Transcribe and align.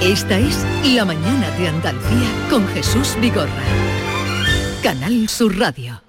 Esta 0.00 0.38
es 0.38 0.64
La 0.84 1.04
Mañana 1.04 1.50
de 1.58 1.66
Andalucía 1.66 2.30
con 2.48 2.66
Jesús 2.68 3.16
Vigorra. 3.20 3.50
Canal 4.80 5.28
Sur 5.28 5.58
Radio. 5.58 6.00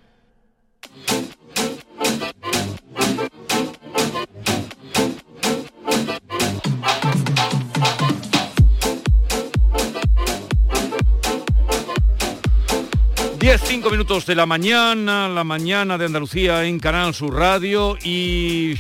Diez, 13.40 13.62
cinco 13.66 13.90
minutos 13.90 14.28
de 14.28 14.36
la 14.36 14.46
mañana, 14.46 15.28
la 15.28 15.44
mañana 15.44 15.98
de 15.98 16.06
Andalucía 16.06 16.64
en 16.66 16.78
Canal 16.78 17.16
Sur 17.16 17.34
Radio 17.34 17.98
y 18.04 18.76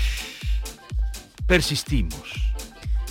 persistimos. 1.47 2.48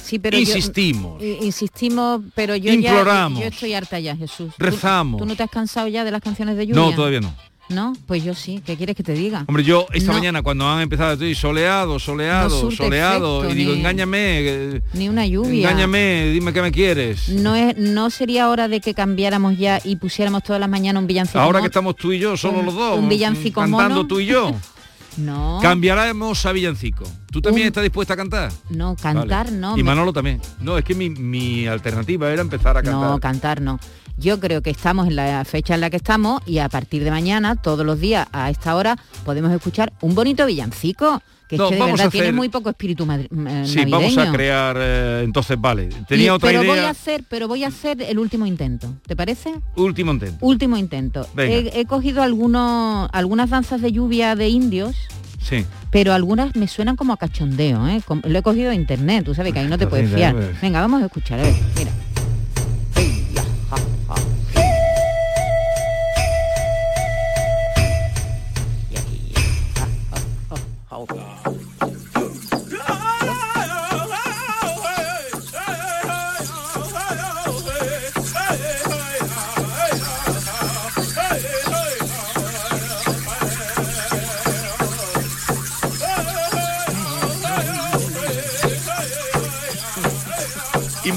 Sí, 0.09 0.19
pero 0.19 0.39
Insistimos. 0.39 1.23
insistimos, 1.23 2.23
pero 2.35 2.57
yo 2.57 2.73
Imploramos. 2.73 3.39
ya 3.41 3.45
yo 3.47 3.51
estoy 3.51 3.75
harta 3.75 3.99
ya, 4.01 4.17
Jesús. 4.17 4.55
¿Tú- 4.57 4.65
Rezamos. 4.65 5.19
¿Tú, 5.21 5.27
no 5.27 5.37
te 5.37 5.43
has 5.43 5.51
cansado 5.51 5.87
ya 5.89 6.05
de 6.05 6.11
las 6.11 6.23
canciones 6.23 6.57
de 6.57 6.67
lluvia? 6.67 6.81
No, 6.83 6.95
todavía 6.95 7.21
no. 7.21 7.35
¿No? 7.69 7.93
Pues 8.07 8.25
yo 8.25 8.33
sí. 8.33 8.63
¿Qué 8.65 8.77
quieres 8.79 8.97
que 8.97 9.03
te 9.03 9.13
diga? 9.13 9.45
Hombre, 9.47 9.63
yo 9.63 9.87
esta 9.93 10.13
No. 10.13 10.19
mañana 10.19 10.41
cuando 10.41 10.67
han 10.67 10.81
empezado 10.81 11.15
decir 11.15 11.37
soleado, 11.37 11.99
soleado, 11.99 12.65
No 12.65 12.71
soleado, 12.71 13.41
efecto, 13.45 13.55
y 13.55 13.59
digo, 13.59 13.73
ni- 13.75 13.81
engáñame, 13.81 14.19
eh, 14.41 14.83
Ni 14.95 15.11
una 15.11 15.27
lluvia. 15.27 15.69
engáñame, 15.69 16.31
dime 16.33 16.55
qué 16.55 16.63
me 16.63 16.73
quieres. 16.73 17.29
No 17.29 17.55
es, 17.55 17.77
no 17.77 18.09
sería 18.09 18.49
hora 18.49 18.69
de 18.69 18.81
que 18.81 18.95
cambiáramos 18.95 19.59
ya 19.59 19.83
y 19.85 19.97
pusiéramos 19.97 20.43
todas 20.45 20.61
las 20.61 20.71
mañanas 20.71 21.03
un 21.03 21.07
villancico. 21.07 21.39
Ahora 21.41 21.59
mono? 21.59 21.65
que 21.65 21.67
estamos 21.67 21.97
tú 21.97 22.11
y 22.13 22.19
yo, 22.19 22.39
solo 22.39 22.61
un- 22.61 22.65
los 22.65 22.75
dos, 22.75 22.99
un 22.99 23.07
villancico 23.11 23.61
cantando 23.61 23.97
mono. 23.97 24.07
tú 24.07 24.21
y 24.21 24.25
yo. 24.27 24.53
No. 25.19 25.59
Cambiaremos 25.61 26.45
a 26.47 26.53
villancico. 26.53 27.05
¿Tú 27.31 27.43
también 27.43 27.67
Un- 27.67 27.69
estás 27.69 27.83
dispuesta 27.83 28.15
a 28.15 28.17
cantar? 28.17 28.53
No, 28.71 28.97
cantar 28.97 29.47
Vale. 29.47 29.57
no. 29.59 29.73
Y 29.77 29.83
me- 29.83 29.91
Manolo 29.91 30.13
también. 30.13 30.41
No, 30.61 30.79
es 30.79 30.85
que 30.85 30.95
mi, 30.95 31.11
mi 31.11 31.67
alternativa 31.67 32.31
era 32.31 32.41
empezar 32.43 32.77
a 32.77 32.83
cantar. 32.83 33.11
No, 33.11 33.19
cantar 33.21 33.61
no. 33.61 33.79
Yo 34.17 34.41
creo 34.41 34.63
que 34.63 34.71
estamos 34.71 35.07
en 35.09 35.17
la 35.17 35.45
fecha 35.45 35.75
en 35.75 35.81
la 35.81 35.91
que 35.91 35.97
estamos 35.97 36.43
y 36.47 36.59
a 36.59 36.69
partir 36.69 37.05
de 37.05 37.11
mañana, 37.11 37.55
todos 37.57 37.85
los 37.87 38.01
días 38.01 38.27
a 38.33 38.51
esta 38.51 38.75
hora, 38.75 38.97
podemos 39.25 39.53
escuchar 39.53 39.93
un 40.01 40.15
bonito 40.15 40.45
villancico. 40.47 41.23
Que 41.49 41.55
es 41.57 41.59
No, 41.61 41.71
que 41.71 41.77
de 41.77 41.81
verdad 41.81 41.95
hacer- 42.09 42.11
tiene 42.11 42.33
muy 42.33 42.49
poco 42.51 42.69
espíritu 42.69 43.07
madri- 43.07 43.29
eh, 43.49 43.63
sí, 43.67 43.85
vamos 43.91 44.19
a 44.19 44.31
crear 44.31 44.77
eh, 44.79 45.23
entonces, 45.25 45.57
vale. 45.59 45.89
Tenía 46.07 46.27
Y- 46.27 46.29
otra 46.31 46.51
pero 46.51 46.63
voy 46.65 46.79
a 46.79 46.91
hacer, 46.91 47.25
pero 47.29 47.49
voy 47.49 47.65
a 47.65 47.69
hacer 47.69 48.03
el 48.03 48.19
último 48.19 48.45
intento. 48.45 48.95
¿Te 49.07 49.17
parece? 49.17 49.55
Último 49.75 50.13
intento. 50.13 50.45
Último 50.45 50.77
intento. 50.77 51.27
He, 51.39 51.71
he 51.75 51.85
cogido 51.87 52.23
algunos, 52.23 53.09
algunas 53.13 53.49
danzas 53.51 53.81
de 53.81 53.93
lluvia 53.93 54.37
de 54.37 54.49
indios, 54.51 54.95
Sí. 55.41 55.65
pero 55.91 56.13
algunas 56.13 56.55
me 56.55 56.69
suenan 56.69 56.97
como 56.97 57.15
a 57.15 57.17
cachondeo, 57.17 57.89
¿eh? 57.89 58.03
Lo 58.25 58.39
he 58.39 58.43
cogido 58.43 58.69
de 58.69 58.75
internet, 58.77 59.25
tú 59.25 59.35
sabes 59.35 59.55
que 59.55 59.61
ahí 59.61 59.69
no 59.69 59.79
te 59.79 59.87
puedes 59.87 60.07
Venga, 60.11 60.17
fiar. 60.19 60.35
ver. 60.35 60.55
Venga, 60.61 60.81
vamos 60.83 61.01
a 61.03 61.07
escuchar, 61.07 61.41
a 61.41 61.45
ver, 61.45 61.55
mira. 61.79 61.91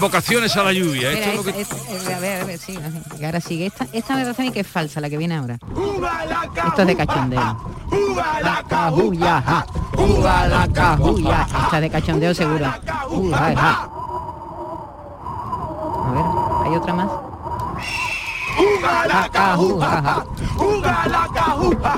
Invocaciones 0.02 0.58
a 0.58 0.64
la 0.64 0.74
lluvia. 0.74 1.12
Espera, 1.12 1.28
Esto 1.28 1.30
es 1.30 1.36
lo 1.46 1.54
que- 1.54 1.62
esta- 1.62 2.16
a 2.16 2.20
ver, 2.20 2.42
a 2.42 2.46
ver, 2.46 2.58
sí, 2.58 2.76
y 3.20 3.24
ahora 3.24 3.40
sigue. 3.40 3.68
Esta, 3.68 3.86
esta 3.94 4.16
me 4.16 4.24
parece 4.24 4.42
a 4.42 4.46
mí 4.46 4.52
que 4.52 4.62
es 4.62 4.68
falsa, 4.68 5.00
la 5.00 5.12
que 5.12 5.18
viene 5.18 5.36
ahora. 5.38 5.60
Esto 6.68 6.82
es 6.82 6.88
de 6.88 6.96
cachondeo. 6.98 7.40
La 8.42 8.64
la. 10.48 10.66
Esta 11.66 11.76
es 11.78 11.82
de 11.82 11.90
cachondeo 11.92 12.34
seguro. 12.34 12.66
A 12.66 12.80
ver, 16.12 16.26
hay 16.66 16.76
otra 16.76 16.94
más. 16.96 17.08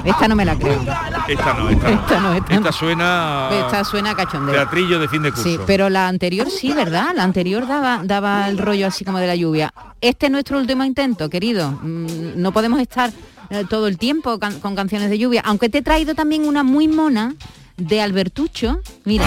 Esta 0.03 0.27
no 0.27 0.35
me 0.35 0.43
la 0.43 0.55
creo. 0.57 0.81
Esta 1.27 1.53
no, 1.53 1.69
esta. 1.69 1.89
Esta 1.91 2.19
no, 2.19 2.33
esta 2.33 2.71
suena 2.71 3.49
Esta 3.51 3.83
suena 3.83 4.15
cachondeo. 4.15 4.53
teatrillo 4.55 4.99
de 4.99 5.07
fin 5.07 5.21
de 5.23 5.31
curso. 5.31 5.43
Sí, 5.43 5.59
pero 5.65 5.89
la 5.89 6.07
anterior 6.07 6.49
sí, 6.49 6.73
¿verdad? 6.73 7.07
La 7.15 7.23
anterior 7.23 7.65
daba, 7.67 8.01
daba 8.03 8.49
el 8.49 8.57
rollo 8.57 8.87
así 8.87 9.05
como 9.05 9.19
de 9.19 9.27
la 9.27 9.35
lluvia. 9.35 9.73
Este 10.01 10.25
es 10.27 10.31
nuestro 10.31 10.57
último 10.59 10.83
intento, 10.83 11.29
querido. 11.29 11.71
Mm, 11.81 12.33
No 12.41 12.51
podemos 12.51 12.79
estar 12.79 13.11
eh, 13.49 13.63
todo 13.69 13.87
el 13.87 13.97
tiempo 13.97 14.37
can- 14.39 14.59
con 14.59 14.75
canciones 14.75 15.09
de 15.09 15.17
lluvia, 15.17 15.41
aunque 15.45 15.69
te 15.69 15.77
he 15.79 15.81
traído 15.81 16.13
también 16.15 16.45
una 16.47 16.63
muy 16.63 16.87
mona 16.87 17.33
de 17.77 18.01
Albertucho. 18.01 18.79
Mira, 19.05 19.25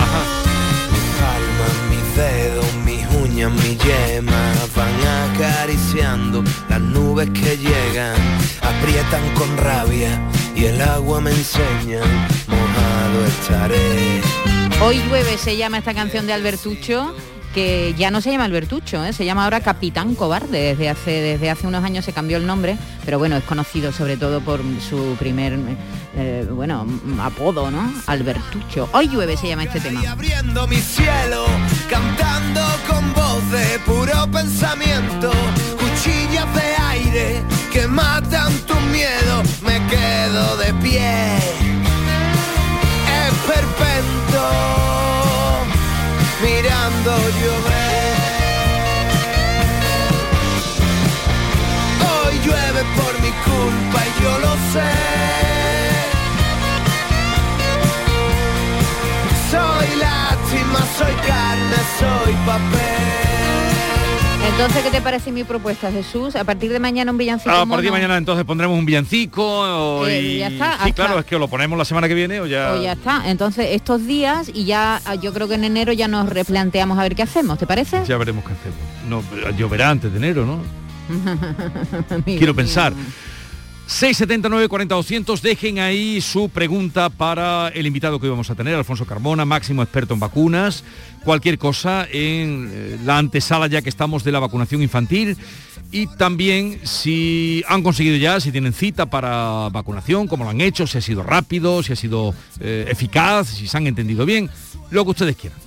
mis 3.36 3.44
uñas, 3.44 3.52
mis 3.52 3.78
yemas 3.78 4.74
van 4.74 5.34
acariciando 5.34 6.42
las 6.68 6.80
nubes 6.80 7.28
que 7.30 7.56
llegan, 7.58 8.16
aprietan 8.62 9.22
con 9.34 9.56
rabia 9.58 10.20
y 10.54 10.64
el 10.64 10.80
agua 10.80 11.20
me 11.20 11.30
enseña, 11.30 12.00
mojado 12.48 13.26
estaré. 13.26 14.22
hoy 14.80 15.02
llueve 15.06 15.36
se 15.36 15.56
llama 15.56 15.78
esta 15.78 15.92
canción 15.92 16.26
de 16.26 16.32
Albertucho 16.32 17.14
que 17.56 17.94
ya 17.96 18.10
no 18.10 18.20
se 18.20 18.30
llama 18.30 18.44
Albertucho, 18.44 19.02
¿eh? 19.02 19.14
se 19.14 19.24
llama 19.24 19.44
ahora 19.44 19.60
Capitán 19.60 20.14
Cobarde, 20.14 20.58
desde 20.60 20.90
hace, 20.90 21.10
desde 21.10 21.48
hace 21.48 21.66
unos 21.66 21.82
años 21.84 22.04
se 22.04 22.12
cambió 22.12 22.36
el 22.36 22.46
nombre, 22.46 22.76
pero 23.02 23.18
bueno, 23.18 23.34
es 23.34 23.44
conocido 23.44 23.92
sobre 23.92 24.18
todo 24.18 24.42
por 24.42 24.60
su 24.86 25.16
primer, 25.18 25.58
eh, 26.14 26.46
bueno, 26.50 26.86
apodo, 27.18 27.70
¿no? 27.70 27.90
Albertucho. 28.06 28.90
Hoy 28.92 29.08
llueve 29.08 29.38
se 29.38 29.48
llama 29.48 29.64
este 29.64 29.80
tema. 29.80 30.02
Abriendo 30.06 30.66
mi 30.66 30.76
cielo, 30.76 31.46
cantando 31.88 32.60
de 33.50 33.78
puro 33.80 34.26
pensamiento, 34.32 35.30
cuchillas 35.78 36.52
de 36.54 36.76
aire 36.90 37.44
que 37.72 37.86
matan 37.86 38.52
tu 38.66 38.74
miedo, 38.90 39.42
me 39.62 39.76
quedo 39.86 40.56
de 40.56 40.74
pie. 40.74 41.36
Esperpento, 43.28 44.44
mirando 46.42 47.10
llover. 47.40 48.16
Hoy 52.08 52.34
llueve 52.44 52.82
por 52.96 53.12
mi 53.20 53.30
culpa 53.48 53.98
y 54.06 54.22
yo 54.22 54.38
lo 54.38 54.54
sé. 54.72 54.92
Soy 59.50 59.88
lástima, 60.00 60.80
soy 60.98 61.14
carne, 61.26 61.78
soy 62.00 62.34
papel. 62.46 62.85
Entonces, 64.58 64.82
¿qué 64.84 64.90
te 64.90 65.02
parece 65.02 65.30
mi 65.32 65.44
propuesta, 65.44 65.92
Jesús? 65.92 66.34
A 66.34 66.42
partir 66.42 66.72
de 66.72 66.80
mañana 66.80 67.10
un 67.12 67.18
villancico 67.18 67.54
A 67.54 67.66
partir 67.66 67.86
de 67.86 67.90
mañana 67.90 68.16
entonces 68.16 68.44
pondremos 68.46 68.78
un 68.78 68.86
villancico 68.86 69.44
o- 69.44 70.06
Eh, 70.06 70.20
y 70.22 70.38
ya 70.38 70.48
está, 70.48 70.72
sí, 70.72 70.78
hasta- 70.80 70.92
claro, 70.94 71.18
es 71.18 71.26
que 71.26 71.38
lo 71.38 71.46
ponemos 71.48 71.76
la 71.76 71.84
semana 71.84 72.08
que 72.08 72.14
viene 72.14 72.40
o 72.40 72.46
ya. 72.46 72.72
o 72.72 72.82
ya 72.82 72.92
está. 72.92 73.28
Entonces, 73.28 73.66
estos 73.72 74.06
días 74.06 74.50
y 74.52 74.64
ya 74.64 75.02
ah, 75.04 75.14
yo 75.14 75.34
creo 75.34 75.46
que 75.46 75.56
en 75.56 75.64
enero 75.64 75.92
ya 75.92 76.08
nos 76.08 76.28
replanteamos 76.30 76.98
a 76.98 77.02
ver 77.02 77.14
qué 77.14 77.22
hacemos, 77.22 77.58
¿te 77.58 77.66
parece? 77.66 78.02
Ya 78.06 78.16
veremos 78.16 78.44
qué 78.44 78.52
hacemos. 78.54 78.78
No, 79.44 79.50
lloverá 79.58 79.90
antes 79.90 80.10
de 80.10 80.16
enero, 80.18 80.46
¿no? 80.46 80.58
Quiero 82.24 82.54
pensar. 82.54 82.94
Mira. 83.86 83.92
679 83.92 84.68
40 84.68 84.94
200 84.94 85.42
dejen 85.42 85.78
ahí 85.78 86.20
su 86.20 86.48
pregunta 86.48 87.08
para 87.08 87.68
el 87.68 87.86
invitado 87.86 88.18
que 88.18 88.26
hoy 88.26 88.30
vamos 88.30 88.50
a 88.50 88.54
tener, 88.54 88.74
Alfonso 88.74 89.06
Carmona, 89.06 89.44
máximo 89.44 89.82
experto 89.82 90.14
en 90.14 90.20
vacunas, 90.20 90.82
cualquier 91.24 91.56
cosa 91.56 92.06
en 92.10 92.68
eh, 92.72 92.98
la 93.04 93.18
antesala 93.18 93.68
ya 93.68 93.82
que 93.82 93.88
estamos 93.88 94.24
de 94.24 94.32
la 94.32 94.40
vacunación 94.40 94.82
infantil 94.82 95.36
y 95.92 96.08
también 96.08 96.80
si 96.82 97.62
han 97.68 97.82
conseguido 97.82 98.16
ya, 98.16 98.40
si 98.40 98.50
tienen 98.50 98.72
cita 98.72 99.06
para 99.06 99.68
vacunación, 99.70 100.26
cómo 100.26 100.44
lo 100.44 100.50
han 100.50 100.60
hecho, 100.60 100.86
si 100.86 100.98
ha 100.98 101.00
sido 101.00 101.22
rápido, 101.22 101.82
si 101.82 101.92
ha 101.92 101.96
sido 101.96 102.34
eh, 102.60 102.86
eficaz, 102.88 103.48
si 103.48 103.68
se 103.68 103.76
han 103.76 103.86
entendido 103.86 104.26
bien, 104.26 104.50
lo 104.90 105.04
que 105.04 105.10
ustedes 105.10 105.36
quieran. 105.36 105.58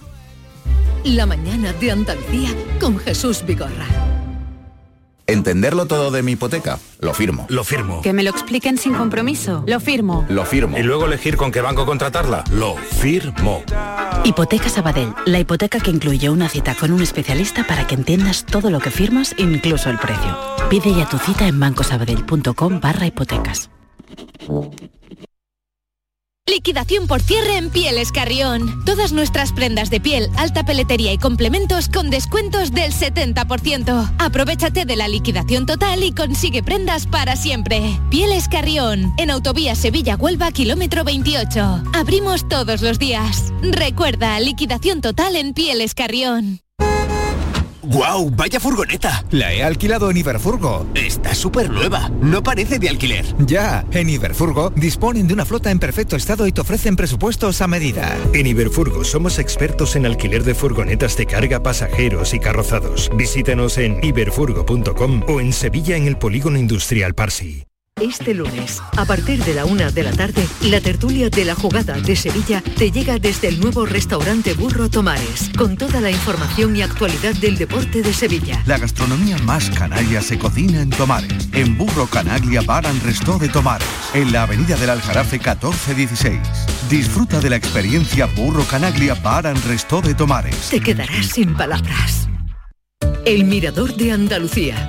La 1.06 1.26
mañana 1.26 1.72
de 1.74 1.92
Andalucía 1.92 2.50
con 2.80 2.98
Jesús 3.00 3.44
Vigorra. 3.46 4.19
Entenderlo 5.30 5.86
todo 5.86 6.10
de 6.10 6.24
mi 6.24 6.32
hipoteca, 6.32 6.80
lo 7.00 7.14
firmo. 7.14 7.46
Lo 7.50 7.64
firmo. 7.64 8.02
Que 8.02 8.14
me 8.14 8.24
lo 8.24 8.32
expliquen 8.32 8.80
sin 8.80 8.96
compromiso. 8.96 9.64
Lo 9.68 9.80
firmo. 9.80 10.26
Lo 10.28 10.44
firmo. 10.44 10.76
Y 10.76 10.82
luego 10.82 11.06
elegir 11.06 11.38
con 11.38 11.52
qué 11.52 11.62
banco 11.62 11.86
contratarla. 11.86 12.44
Lo 12.52 12.76
firmo. 12.76 13.62
Hipoteca 14.24 14.70
Sabadell, 14.70 15.14
la 15.28 15.40
hipoteca 15.40 15.80
que 15.80 15.92
incluye 15.92 16.32
una 16.32 16.50
cita 16.50 16.74
con 16.74 16.92
un 16.92 17.04
especialista 17.04 17.64
para 17.68 17.86
que 17.86 17.94
entiendas 17.94 18.44
todo 18.44 18.72
lo 18.72 18.80
que 18.80 18.90
firmas, 18.90 19.36
incluso 19.38 19.92
el 19.92 20.00
precio. 20.00 20.36
Pide 20.68 20.96
ya 20.96 21.08
tu 21.08 21.20
cita 21.20 21.48
en 21.48 21.60
bancosabadell.com 21.60 22.80
barra 22.80 23.06
hipotecas. 23.06 23.70
Liquidación 26.50 27.06
por 27.06 27.22
cierre 27.22 27.58
en 27.58 27.70
Pieles 27.70 28.12
Carrión. 28.12 28.84
Todas 28.84 29.12
nuestras 29.12 29.54
prendas 29.54 29.92
de 29.92 30.02
piel, 30.02 30.32
alta 30.36 30.66
peletería 30.66 31.14
y 31.14 31.20
complementos 31.20 31.90
con 31.90 32.10
descuentos 32.10 32.72
del 32.72 32.92
70%. 32.92 34.16
Aprovechate 34.18 34.86
de 34.86 34.96
la 34.96 35.08
liquidación 35.08 35.68
total 35.68 36.04
y 36.04 36.12
consigue 36.12 36.64
prendas 36.64 37.06
para 37.06 37.36
siempre. 37.36 38.00
Pieles 38.10 38.48
Carrión, 38.48 39.14
en 39.18 39.30
Autovía 39.30 39.76
Sevilla-Huelva, 39.76 40.52
kilómetro 40.52 41.04
28. 41.04 41.84
Abrimos 41.94 42.50
todos 42.50 42.82
los 42.82 42.98
días. 42.98 43.54
Recuerda, 43.62 44.40
liquidación 44.40 45.02
total 45.02 45.36
en 45.36 45.54
Pieles 45.54 45.94
Carrión. 45.94 46.62
¡Guau! 47.84 48.30
¡Vaya 48.32 48.60
furgoneta! 48.60 49.24
La 49.32 49.54
he 49.54 49.64
alquilado 49.64 50.12
en 50.12 50.18
Iberfurgo. 50.18 50.86
Está 50.96 51.34
súper 51.34 51.70
nueva. 51.70 52.10
No 52.22 52.44
parece 52.44 52.80
de 52.80 52.90
alquiler. 52.90 53.26
Ya, 53.46 53.86
en 53.92 54.10
Iberfurgo 54.10 54.72
disponen 54.72 55.28
de 55.28 55.34
una 55.34 55.46
flota 55.46 55.72
en 55.72 55.80
perfecto 55.80 56.16
estado 56.16 56.48
y 56.48 56.52
te 56.52 56.62
ofrecen 56.62 56.96
presupuestos 56.96 57.62
a 57.62 57.68
medida. 57.68 58.18
En 58.34 58.48
Iberfurgo 58.48 59.04
somos 59.04 59.40
expertos 59.40 59.96
en 59.96 60.06
alquiler 60.06 60.44
de 60.44 60.56
furgonetas 60.56 61.16
de 61.18 61.26
carga, 61.26 61.64
pasajeros 61.64 62.34
y 62.34 62.40
carrozados. 62.40 63.10
Visítanos 63.16 63.78
en 63.78 64.04
iberfurgo.com 64.04 65.24
o 65.28 65.40
en 65.40 65.54
Sevilla 65.54 65.96
en 65.96 66.08
el 66.08 66.18
Polígono 66.18 66.58
Industrial 66.58 67.14
Parsi. 67.16 67.69
Este 68.02 68.34
lunes, 68.34 68.82
a 68.96 69.04
partir 69.04 69.44
de 69.44 69.54
la 69.54 69.66
una 69.66 69.92
de 69.92 70.04
la 70.04 70.12
tarde, 70.12 70.48
la 70.62 70.80
tertulia 70.80 71.30
de 71.30 71.44
la 71.44 71.54
jugada 71.54 72.00
de 72.00 72.16
Sevilla 72.16 72.64
te 72.78 72.92
llega 72.92 73.20
desde 73.20 73.50
el 73.50 73.60
nuevo 73.60 73.86
restaurante 73.86 74.54
Burro 74.54 74.90
Tomares, 74.90 75.52
con 75.58 75.76
toda 75.76 76.00
la 76.00 76.10
información 76.10 76.78
y 76.78 76.82
actualidad 76.82 77.36
del 77.36 77.58
deporte 77.58 78.02
de 78.02 78.14
Sevilla. 78.14 78.64
La 78.66 78.78
gastronomía 78.78 79.38
más 79.40 79.70
canalla 79.72 80.22
se 80.22 80.40
cocina 80.40 80.82
en 80.82 80.92
Tomares, 80.92 81.50
en 81.52 81.78
Burro 81.78 82.08
Canaglia 82.08 82.62
Bar 82.62 82.88
and 82.88 83.04
Resto 83.04 83.38
de 83.38 83.50
Tomares, 83.50 83.88
en 84.14 84.32
la 84.32 84.44
avenida 84.44 84.78
del 84.78 84.92
Aljarafe 84.92 85.38
1416. 85.38 86.40
Disfruta 86.90 87.42
de 87.42 87.50
la 87.50 87.58
experiencia 87.58 88.28
Burro 88.28 88.64
Canaglia 88.64 89.16
Bar 89.16 89.48
and 89.48 89.66
Resto 89.66 90.02
de 90.02 90.16
Tomares. 90.16 90.70
Te 90.70 90.80
quedarás 90.80 91.28
sin 91.28 91.54
palabras. 91.54 92.30
El 93.26 93.44
Mirador 93.44 93.94
de 93.96 94.14
Andalucía. 94.14 94.88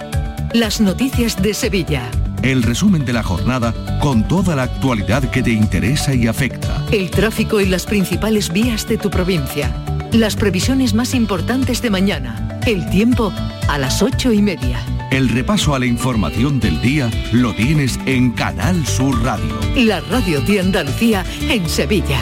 Las 0.53 0.81
noticias 0.81 1.41
de 1.43 1.55
Sevilla. 1.55 2.09
El 2.43 2.63
resumen 2.63 3.05
de 3.05 3.13
la 3.13 3.23
jornada 3.23 3.75
con 4.01 4.27
toda 4.27 4.57
la 4.57 4.63
actualidad 4.63 5.31
que 5.31 5.43
te 5.43 5.51
interesa 5.51 6.15
y 6.15 6.27
afecta. 6.27 6.83
El 6.91 7.11
tráfico 7.11 7.61
y 7.61 7.67
las 7.67 7.85
principales 7.85 8.51
vías 8.51 8.89
de 8.89 8.97
tu 8.97 9.11
provincia. 9.11 9.75
Las 10.13 10.37
previsiones 10.37 10.95
más 10.95 11.15
importantes 11.15 11.83
de 11.83 11.91
mañana. 11.91 12.59
El 12.67 12.89
tiempo 12.89 13.31
a 13.69 13.77
las 13.77 14.03
ocho 14.03 14.33
y 14.33 14.41
media. 14.41 14.81
El 15.11 15.29
repaso 15.29 15.75
a 15.75 15.79
la 15.79 15.85
información 15.85 16.61
del 16.61 16.81
día 16.81 17.11
lo 17.33 17.55
tienes 17.55 17.99
en 18.07 18.31
Canal 18.31 18.87
Sur 18.87 19.23
Radio. 19.23 19.59
La 19.77 20.01
radio 20.01 20.41
de 20.41 20.61
Andalucía 20.61 21.27
en 21.43 21.69
Sevilla. 21.69 22.21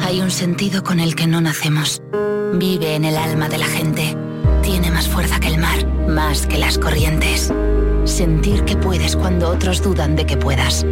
Hay 0.00 0.20
un 0.20 0.30
sentido 0.30 0.84
con 0.84 1.00
el 1.00 1.16
que 1.16 1.26
no 1.26 1.40
nacemos. 1.40 2.00
Vive 2.54 2.94
en 2.94 3.04
el 3.04 3.16
alma 3.16 3.48
de 3.48 3.58
la 3.58 3.66
gente. 3.66 4.16
Tiene 4.80 4.94
más 4.94 5.08
fuerza 5.08 5.40
que 5.40 5.48
el 5.48 5.58
mar, 5.58 5.84
más 6.06 6.46
que 6.46 6.56
las 6.56 6.78
corrientes. 6.78 7.52
Sentir 8.04 8.64
que 8.64 8.76
puedes 8.76 9.16
cuando 9.16 9.50
otros 9.50 9.82
dudan 9.82 10.14
de 10.14 10.24
que 10.24 10.36
puedas. 10.36 10.86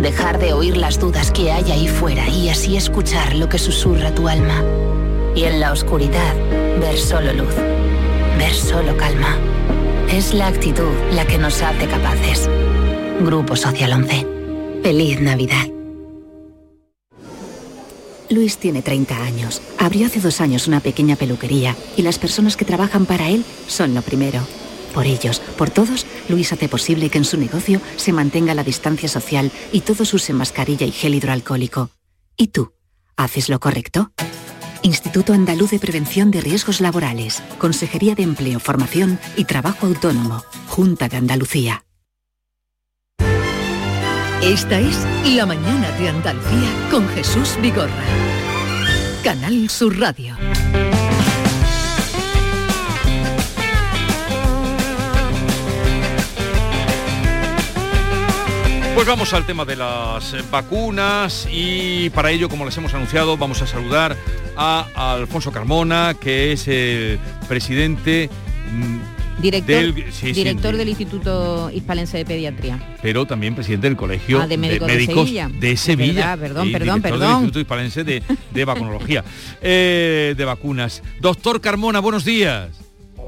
Dejar 0.00 0.38
de 0.38 0.54
oír 0.54 0.78
las 0.78 0.98
dudas 0.98 1.30
que 1.32 1.52
hay 1.52 1.70
ahí 1.70 1.86
fuera 1.86 2.26
y 2.30 2.48
así 2.48 2.78
escuchar 2.78 3.34
lo 3.34 3.50
que 3.50 3.58
susurra 3.58 4.14
tu 4.14 4.26
alma. 4.26 4.64
Y 5.34 5.44
en 5.44 5.60
la 5.60 5.72
oscuridad, 5.72 6.34
ver 6.80 6.96
solo 6.96 7.34
luz. 7.34 7.54
Ver 8.38 8.54
solo 8.54 8.96
calma. 8.96 9.36
Es 10.10 10.32
la 10.32 10.46
actitud 10.46 10.94
la 11.12 11.26
que 11.26 11.36
nos 11.36 11.60
hace 11.60 11.86
capaces. 11.88 12.48
Grupo 13.20 13.54
Social 13.54 13.92
11. 13.92 14.26
Feliz 14.82 15.20
Navidad. 15.20 15.75
Luis 18.30 18.58
tiene 18.58 18.82
30 18.82 19.22
años. 19.22 19.62
Abrió 19.78 20.06
hace 20.06 20.20
dos 20.20 20.40
años 20.40 20.66
una 20.66 20.80
pequeña 20.80 21.16
peluquería 21.16 21.76
y 21.96 22.02
las 22.02 22.18
personas 22.18 22.56
que 22.56 22.64
trabajan 22.64 23.06
para 23.06 23.28
él 23.28 23.44
son 23.66 23.94
lo 23.94 24.02
primero. 24.02 24.40
Por 24.94 25.06
ellos, 25.06 25.40
por 25.58 25.70
todos, 25.70 26.06
Luis 26.28 26.52
hace 26.52 26.68
posible 26.68 27.10
que 27.10 27.18
en 27.18 27.24
su 27.24 27.36
negocio 27.36 27.80
se 27.96 28.12
mantenga 28.12 28.54
la 28.54 28.64
distancia 28.64 29.08
social 29.08 29.52
y 29.72 29.82
todos 29.82 30.14
usen 30.14 30.36
mascarilla 30.36 30.86
y 30.86 30.92
gel 30.92 31.14
hidroalcohólico. 31.14 31.90
¿Y 32.36 32.48
tú? 32.48 32.72
¿Haces 33.16 33.48
lo 33.48 33.60
correcto? 33.60 34.12
Instituto 34.82 35.32
Andaluz 35.32 35.70
de 35.70 35.78
Prevención 35.78 36.30
de 36.30 36.40
Riesgos 36.40 36.80
Laborales, 36.80 37.42
Consejería 37.58 38.14
de 38.14 38.22
Empleo, 38.22 38.60
Formación 38.60 39.18
y 39.36 39.44
Trabajo 39.44 39.86
Autónomo, 39.86 40.44
Junta 40.68 41.08
de 41.08 41.16
Andalucía. 41.16 41.85
Esta 44.46 44.78
es 44.78 45.04
La 45.34 45.44
Mañana 45.44 45.90
de 45.98 46.08
Andalucía 46.08 46.70
con 46.88 47.08
Jesús 47.08 47.58
Vigorra. 47.60 47.90
Canal 49.24 49.68
Sur 49.68 49.98
Radio. 49.98 50.36
Pues 58.94 59.08
vamos 59.08 59.34
al 59.34 59.44
tema 59.46 59.64
de 59.64 59.74
las 59.74 60.48
vacunas 60.48 61.48
y 61.50 62.10
para 62.10 62.30
ello, 62.30 62.48
como 62.48 62.64
les 62.64 62.76
hemos 62.76 62.94
anunciado, 62.94 63.36
vamos 63.36 63.62
a 63.62 63.66
saludar 63.66 64.16
a 64.56 64.86
Alfonso 64.94 65.50
Carmona, 65.50 66.14
que 66.20 66.52
es 66.52 66.68
el 66.68 67.18
presidente 67.48 68.30
mm, 68.70 68.95
Director, 69.38 69.74
del, 69.94 69.94
sí, 70.12 70.28
sí, 70.28 70.32
director 70.32 70.72
de- 70.72 70.78
del 70.78 70.88
Instituto 70.88 71.70
Hispalense 71.72 72.16
de 72.18 72.24
Pediatría. 72.24 72.96
pero 73.02 73.26
también 73.26 73.54
presidente 73.54 73.86
del 73.88 73.96
Colegio 73.96 74.40
Ah, 74.40 74.46
de 74.46 74.56
Médicos 74.56 74.88
de 74.88 74.94
Médicos 74.94 75.24
Sevilla. 75.26 75.50
de 75.52 75.76
Sevilla. 75.76 76.36
verdad, 76.36 76.38
perdón, 76.40 76.68
y 76.68 76.72
perdón, 76.72 76.86
director 76.86 77.02
del 77.02 77.20
perdón. 77.20 77.32
Instituto 77.44 77.60
Hispalense 77.60 78.04
de, 78.04 78.22
de 78.52 78.64
Vacunología, 78.64 79.24
eh, 79.62 80.34
de 80.36 80.44
vacunas. 80.44 81.02
Doctor 81.20 81.60
Carmona, 81.60 82.00
buenos 82.00 82.24
días. 82.24 82.68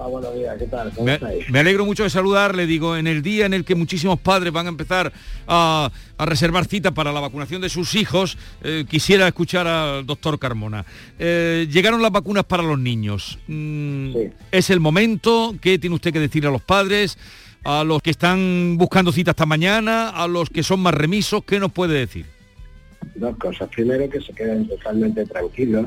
Hola, 0.00 0.10
buenos 0.10 0.34
días, 0.36 0.56
¿qué 0.56 0.66
tal? 0.68 0.92
¿Cómo 0.92 1.06
Me, 1.06 1.14
estáis? 1.14 1.50
me 1.50 1.58
alegro 1.58 1.84
mucho 1.84 2.04
de 2.04 2.10
saludarle, 2.10 2.66
digo, 2.66 2.96
en 2.96 3.08
el 3.08 3.20
día 3.20 3.46
en 3.46 3.52
el 3.52 3.64
que 3.64 3.74
muchísimos 3.74 4.20
padres 4.20 4.52
van 4.52 4.66
a 4.66 4.68
empezar 4.68 5.12
a, 5.48 5.90
a 6.16 6.24
reservar 6.24 6.66
cita 6.66 6.92
para 6.92 7.10
la 7.12 7.18
vacunación 7.18 7.60
de 7.60 7.68
sus 7.68 7.96
hijos, 7.96 8.38
eh, 8.62 8.84
quisiera 8.88 9.26
escuchar 9.26 9.66
al 9.66 10.06
doctor 10.06 10.38
Carmona. 10.38 10.84
Eh, 11.18 11.66
llegaron 11.68 12.00
las 12.00 12.12
vacunas 12.12 12.44
para 12.44 12.62
los 12.62 12.78
niños. 12.78 13.40
Mm, 13.48 14.12
¿Es 14.52 14.70
el 14.70 14.78
momento? 14.78 15.56
¿Qué 15.60 15.80
tiene 15.80 15.96
usted 15.96 16.12
que 16.12 16.20
decir 16.20 16.46
a 16.46 16.52
los 16.52 16.62
padres? 16.62 17.18
A 17.64 17.82
los 17.82 18.00
que 18.00 18.10
están 18.10 18.76
buscando 18.78 19.10
cita 19.10 19.32
esta 19.32 19.46
mañana, 19.46 20.10
a 20.10 20.28
los 20.28 20.48
que 20.48 20.62
son 20.62 20.78
más 20.78 20.94
remisos, 20.94 21.42
¿qué 21.42 21.58
nos 21.58 21.72
puede 21.72 21.98
decir? 21.98 22.24
Dos 23.16 23.36
cosas. 23.36 23.68
Primero, 23.74 24.08
que 24.08 24.20
se 24.20 24.32
queden 24.32 24.68
totalmente 24.68 25.26
tranquilos, 25.26 25.86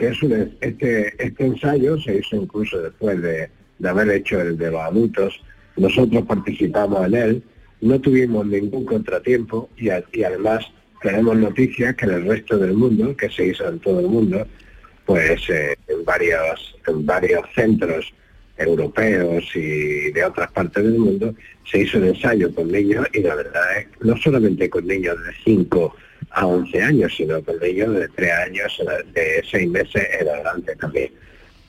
que 0.00 0.56
este, 0.60 1.14
este 1.18 1.46
ensayo 1.46 1.98
se 2.00 2.16
hizo 2.16 2.36
incluso 2.36 2.80
después 2.80 3.20
de, 3.20 3.50
de 3.78 3.88
haber 3.88 4.10
hecho 4.10 4.40
el 4.40 4.56
de 4.56 4.70
los 4.70 4.80
adultos. 4.80 5.40
Nosotros 5.76 6.24
participamos 6.26 7.06
en 7.06 7.14
él, 7.14 7.42
no 7.80 8.00
tuvimos 8.00 8.46
ningún 8.46 8.84
contratiempo 8.84 9.68
y, 9.76 9.88
y 9.88 10.24
además 10.24 10.64
tenemos 11.02 11.36
noticias 11.36 11.94
que 11.96 12.06
en 12.06 12.12
el 12.12 12.26
resto 12.26 12.58
del 12.58 12.74
mundo, 12.74 13.16
que 13.16 13.30
se 13.30 13.46
hizo 13.46 13.68
en 13.68 13.78
todo 13.78 14.00
el 14.00 14.06
mundo, 14.06 14.46
pues 15.06 15.48
eh, 15.48 15.76
en, 15.88 16.04
varios, 16.04 16.76
en 16.86 17.06
varios 17.06 17.42
centros 17.54 18.12
europeos 18.56 19.44
y 19.54 20.12
de 20.12 20.24
otras 20.24 20.52
partes 20.52 20.84
del 20.84 20.98
mundo, 20.98 21.34
se 21.70 21.80
hizo 21.80 21.98
un 21.98 22.08
ensayo 22.08 22.54
con 22.54 22.70
niños 22.70 23.06
y 23.14 23.20
la 23.20 23.34
verdad 23.34 23.78
es 23.78 23.86
no 24.00 24.16
solamente 24.18 24.68
con 24.68 24.86
niños 24.86 25.16
de 25.24 25.32
5 25.44 25.96
a 26.30 26.46
11 26.46 26.82
años, 26.82 27.14
sino 27.16 27.42
con 27.42 27.58
niños 27.58 27.94
de 27.94 28.08
3 28.08 28.32
años, 28.46 28.82
de 29.14 29.42
6 29.50 29.68
meses 29.68 30.06
en 30.20 30.28
adelante 30.28 30.76
también. 30.76 31.10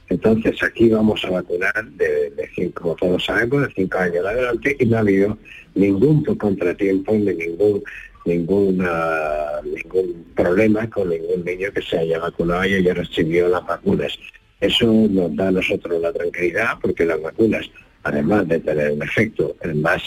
Entonces 0.10 0.62
aquí 0.62 0.90
vamos 0.90 1.24
a 1.24 1.30
vacunar 1.30 1.86
de, 1.92 2.32
de 2.32 2.50
cinco, 2.54 2.82
como 2.82 2.96
todos 2.96 3.26
sabemos, 3.26 3.62
de 3.62 3.74
5 3.74 3.98
años 3.98 4.16
en 4.18 4.26
adelante 4.26 4.76
y 4.78 4.86
no 4.86 4.98
ha 4.98 5.00
habido 5.00 5.38
ningún 5.74 6.24
contratiempo 6.36 7.14
ni 7.14 7.34
ningún 7.34 7.82
ninguna, 8.26 9.62
ningún 9.64 10.26
problema 10.36 10.90
con 10.90 11.10
ningún 11.10 11.44
niño 11.44 11.72
que 11.74 11.82
se 11.82 11.98
haya 11.98 12.20
vacunado 12.20 12.66
y 12.66 12.76
haya 12.76 12.94
recibido 12.94 13.50
las 13.50 13.66
vacunas. 13.66 14.18
Eso 14.60 14.86
nos 14.86 15.36
da 15.36 15.48
a 15.48 15.52
nosotros 15.52 16.00
la 16.02 16.14
tranquilidad 16.14 16.78
porque 16.82 17.06
las 17.06 17.22
vacunas, 17.22 17.70
además 18.04 18.48
de 18.48 18.60
tener 18.60 18.92
un 18.92 19.04
efecto 19.04 19.56
el 19.62 19.76
más, 19.76 20.02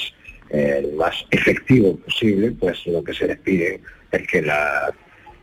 eh, 0.51 0.83
el 0.85 0.93
más 0.95 1.25
efectivo 1.31 1.97
posible, 1.97 2.53
pues 2.53 2.87
lo 2.87 3.03
que 3.03 3.15
se 3.15 3.27
les 3.27 3.39
pide 3.39 3.81
es 4.15 4.27
que 4.29 4.43
la- 4.43 4.95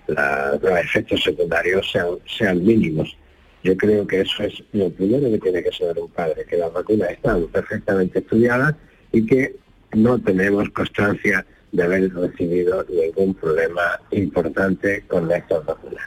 los 0.08 0.80
efectos 0.80 1.24
secundarios 1.24 1.90
sean, 1.92 2.18
sean 2.26 2.64
mínimos. 2.64 3.16
Yo 3.64 3.78
creo 3.78 4.06
que 4.08 4.22
eso 4.22 4.44
es 4.44 4.64
lo 4.74 4.90
primero 4.90 5.30
que 5.30 5.38
tiene 5.38 5.64
que 5.64 5.72
saber 5.72 6.00
un 6.00 6.10
padre, 6.10 6.46
que 6.50 6.58
las 6.58 6.74
vacunas 6.74 7.12
están 7.12 7.48
perfectamente 7.48 8.20
estudiadas 8.20 8.76
y 9.12 9.26
que 9.26 9.56
no 9.94 10.20
tenemos 10.20 10.70
constancia 10.72 11.46
de 11.72 11.84
haber 11.84 12.14
recibido 12.14 12.86
ningún 12.90 13.34
problema 13.36 14.02
importante 14.12 15.04
con 15.08 15.32
estas 15.32 15.66
vacunas. 15.66 16.04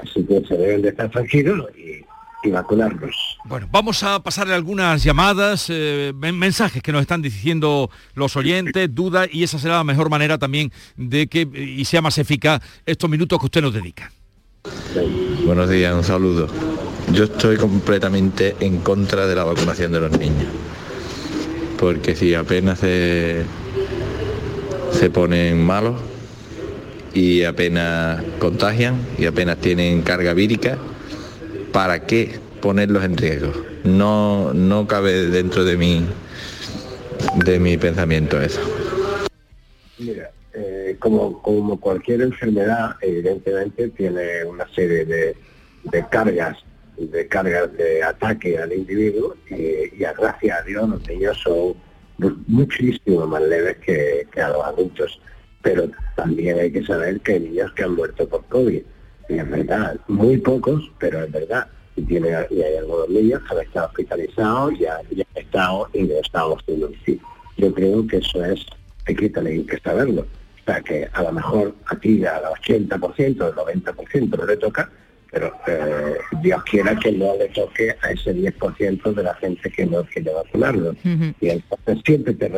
Así 0.00 0.22
que 0.24 0.44
se 0.46 0.56
deben 0.56 0.82
de 0.82 0.90
estar 0.90 1.10
tranquilos 1.10 1.70
y, 1.76 2.04
y 2.42 2.50
vacunarlos. 2.50 3.38
Bueno, 3.44 3.68
vamos 3.70 4.02
a 4.02 4.22
pasarle 4.22 4.54
algunas 4.54 5.02
llamadas, 5.02 5.66
eh, 5.70 6.12
mensajes 6.14 6.82
que 6.82 6.92
nos 6.92 7.02
están 7.02 7.22
diciendo 7.22 7.90
los 8.14 8.36
oyentes, 8.36 8.94
dudas, 8.94 9.28
y 9.32 9.42
esa 9.42 9.58
será 9.58 9.76
la 9.76 9.84
mejor 9.84 10.10
manera 10.10 10.38
también 10.38 10.72
de 10.96 11.26
que 11.26 11.40
y 11.40 11.84
sea 11.84 12.00
más 12.00 12.18
eficaz 12.18 12.62
estos 12.86 13.10
minutos 13.10 13.38
que 13.38 13.46
usted 13.46 13.62
nos 13.62 13.74
dedica. 13.74 14.12
Buenos 15.44 15.70
días, 15.70 15.94
un 15.94 16.04
saludo. 16.04 16.48
Yo 17.12 17.24
estoy 17.24 17.56
completamente 17.56 18.56
en 18.60 18.78
contra 18.78 19.26
de 19.26 19.34
la 19.34 19.44
vacunación 19.44 19.92
de 19.92 20.00
los 20.00 20.18
niños. 20.18 20.48
Porque 21.78 22.14
si 22.14 22.34
apenas 22.34 22.80
se, 22.80 23.44
se 24.92 25.10
ponen 25.10 25.64
malos 25.64 26.00
y 27.14 27.44
apenas 27.44 28.22
contagian 28.38 28.96
y 29.16 29.26
apenas 29.26 29.58
tienen 29.58 30.02
carga 30.02 30.34
vírica, 30.34 30.76
¿para 31.72 32.06
qué 32.06 32.38
ponerlos 32.60 33.04
en 33.04 33.16
riesgo? 33.16 33.52
No, 33.84 34.52
no 34.52 34.86
cabe 34.86 35.26
dentro 35.26 35.64
de 35.64 35.76
mi, 35.76 36.04
de 37.44 37.58
mi 37.58 37.76
pensamiento 37.76 38.40
eso. 38.40 38.60
Mira, 39.98 40.30
eh, 40.54 40.96
como, 40.98 41.42
como 41.42 41.80
cualquier 41.80 42.22
enfermedad, 42.22 42.96
evidentemente 43.00 43.88
tiene 43.88 44.44
una 44.44 44.66
serie 44.74 45.04
de, 45.04 45.36
de 45.84 46.06
cargas 46.10 46.56
de 46.98 47.28
cargas 47.28 47.72
de 47.76 48.02
ataque 48.02 48.58
al 48.58 48.72
individuo 48.72 49.36
y, 49.48 50.04
a 50.04 50.12
gracias 50.12 50.60
a 50.60 50.62
Dios 50.62 50.88
los 50.88 51.08
niños 51.08 51.38
son 51.38 51.74
muchísimo 52.46 53.26
más 53.26 53.42
leves 53.42 53.76
que, 53.78 54.26
a 54.40 54.48
los 54.48 54.64
adultos. 54.64 55.20
Pero 55.62 55.90
también 56.16 56.58
hay 56.58 56.72
que 56.72 56.84
saber 56.84 57.20
que 57.20 57.34
hay 57.34 57.40
niños 57.40 57.72
que 57.72 57.84
han 57.84 57.94
muerto 57.94 58.28
por 58.28 58.44
COVID. 58.46 58.82
Y 59.28 59.34
es 59.34 59.50
verdad, 59.50 59.98
muy 60.08 60.38
pocos, 60.38 60.90
pero 60.98 61.22
es 61.22 61.30
verdad. 61.30 61.66
Y, 61.96 62.02
tiene, 62.02 62.28
y 62.50 62.62
hay 62.62 62.76
algunos 62.76 63.08
niños 63.08 63.42
que 63.42 63.54
han 63.54 63.60
estado 63.62 63.86
hospitalizados 63.88 64.72
y 64.80 64.86
han, 64.86 65.00
estado 65.34 65.88
ingresados 65.92 66.62
en 66.66 66.82
el 66.82 67.20
Yo 67.56 67.74
creo 67.74 68.06
que 68.06 68.18
eso 68.18 68.44
es, 68.44 68.64
hay 69.06 69.14
que, 69.14 69.30
que 69.30 69.80
saberlo. 69.82 70.22
O 70.22 70.64
sea, 70.64 70.80
que 70.80 71.08
a 71.12 71.22
lo 71.22 71.32
mejor 71.32 71.74
a 71.86 71.96
ti 71.96 72.24
al 72.24 72.42
80%, 72.44 73.40
al 73.42 73.54
90% 73.54 74.38
no 74.38 74.46
le 74.46 74.56
toca, 74.56 74.90
pero 75.30 75.52
eh, 75.66 76.16
Dios 76.42 76.62
quiera 76.64 76.96
que 76.96 77.12
no 77.12 77.36
le 77.36 77.48
toque 77.48 77.94
a 78.00 78.10
ese 78.10 78.34
10% 78.34 79.14
de 79.14 79.22
la 79.22 79.34
gente 79.34 79.70
que 79.70 79.84
no 79.84 80.04
quiere 80.04 80.32
vacunarlo. 80.32 80.94
Y 81.40 81.48
entonces 81.48 81.98
siempre 82.04 82.34
te, 82.34 82.48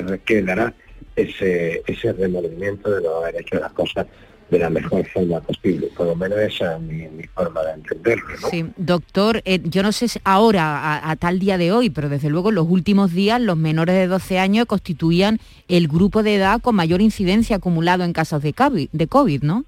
requedará 0.00 0.74
ese, 1.14 1.82
ese 1.86 2.12
remordimiento 2.12 2.90
de 2.90 3.02
no 3.02 3.16
haber 3.16 3.40
hecho 3.40 3.60
las 3.60 3.72
cosas 3.72 4.06
de 4.50 4.58
la 4.58 4.70
mejor 4.70 5.06
forma 5.06 5.40
posible. 5.40 5.88
Por 5.96 6.06
lo 6.06 6.16
menos 6.16 6.38
esa 6.38 6.76
es 6.76 6.82
mi, 6.82 7.22
forma 7.34 7.62
de 7.62 7.72
entenderlo. 7.72 8.36
Sí, 8.50 8.66
doctor, 8.76 9.42
eh, 9.44 9.60
yo 9.64 9.82
no 9.82 9.92
sé 9.92 10.08
si 10.08 10.18
ahora, 10.24 11.08
a, 11.08 11.16
tal 11.16 11.38
día 11.38 11.56
de 11.58 11.72
hoy, 11.72 11.90
pero 11.90 12.08
desde 12.08 12.28
luego 12.28 12.48
en 12.48 12.56
los 12.56 12.66
últimos 12.68 13.12
días 13.12 13.40
los 13.40 13.56
menores 13.56 13.94
de 13.94 14.06
12 14.06 14.38
años 14.38 14.66
constituían 14.66 15.38
el 15.68 15.88
grupo 15.88 16.22
de 16.22 16.36
edad 16.36 16.60
con 16.60 16.74
mayor 16.74 17.00
incidencia 17.00 17.56
acumulado 17.56 18.04
en 18.04 18.12
casos 18.12 18.42
de 18.42 18.52
COVID, 18.52 18.88
de 18.92 19.06
COVID 19.06 19.42
¿no? 19.42 19.64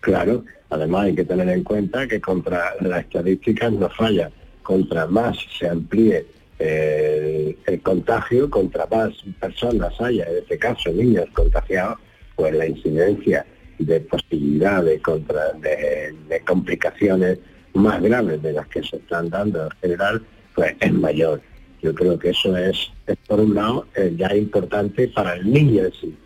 Claro, 0.00 0.44
además 0.70 1.06
hay 1.06 1.14
que 1.14 1.24
tener 1.24 1.48
en 1.48 1.62
cuenta 1.62 2.06
que 2.06 2.20
contra 2.20 2.74
las 2.80 3.00
estadísticas 3.00 3.72
no 3.72 3.88
falla. 3.90 4.30
Contra 4.62 5.06
más 5.06 5.38
se 5.58 5.68
amplíe 5.68 6.26
eh, 6.58 7.56
el 7.66 7.80
contagio, 7.80 8.50
contra 8.50 8.86
más 8.86 9.12
personas 9.40 9.98
haya, 10.00 10.24
en 10.24 10.38
este 10.38 10.58
caso 10.58 10.90
niños 10.90 11.26
contagiados, 11.32 11.98
pues 12.36 12.54
la 12.54 12.66
incidencia 12.66 13.46
de 13.78 14.00
posibilidad 14.00 14.82
de, 14.82 15.00
contra, 15.00 15.52
de, 15.52 16.40
complicaciones 16.46 17.38
más 17.74 18.02
graves 18.02 18.42
de 18.42 18.52
las 18.52 18.66
que 18.68 18.82
se 18.82 18.96
están 18.96 19.30
dando 19.30 19.64
en 19.64 19.70
general, 19.80 20.22
pues 20.54 20.74
es 20.80 20.92
mayor. 20.92 21.40
Yo 21.82 21.94
creo 21.94 22.18
que 22.18 22.30
eso 22.30 22.56
es, 22.56 22.90
por 23.28 23.40
un 23.40 23.54
lado, 23.54 23.86
eh, 23.94 24.12
ya 24.16 24.34
importante 24.34 25.08
para 25.08 25.34
el 25.34 25.50
niño 25.50 25.84
en 25.84 25.92
sí 25.92 26.16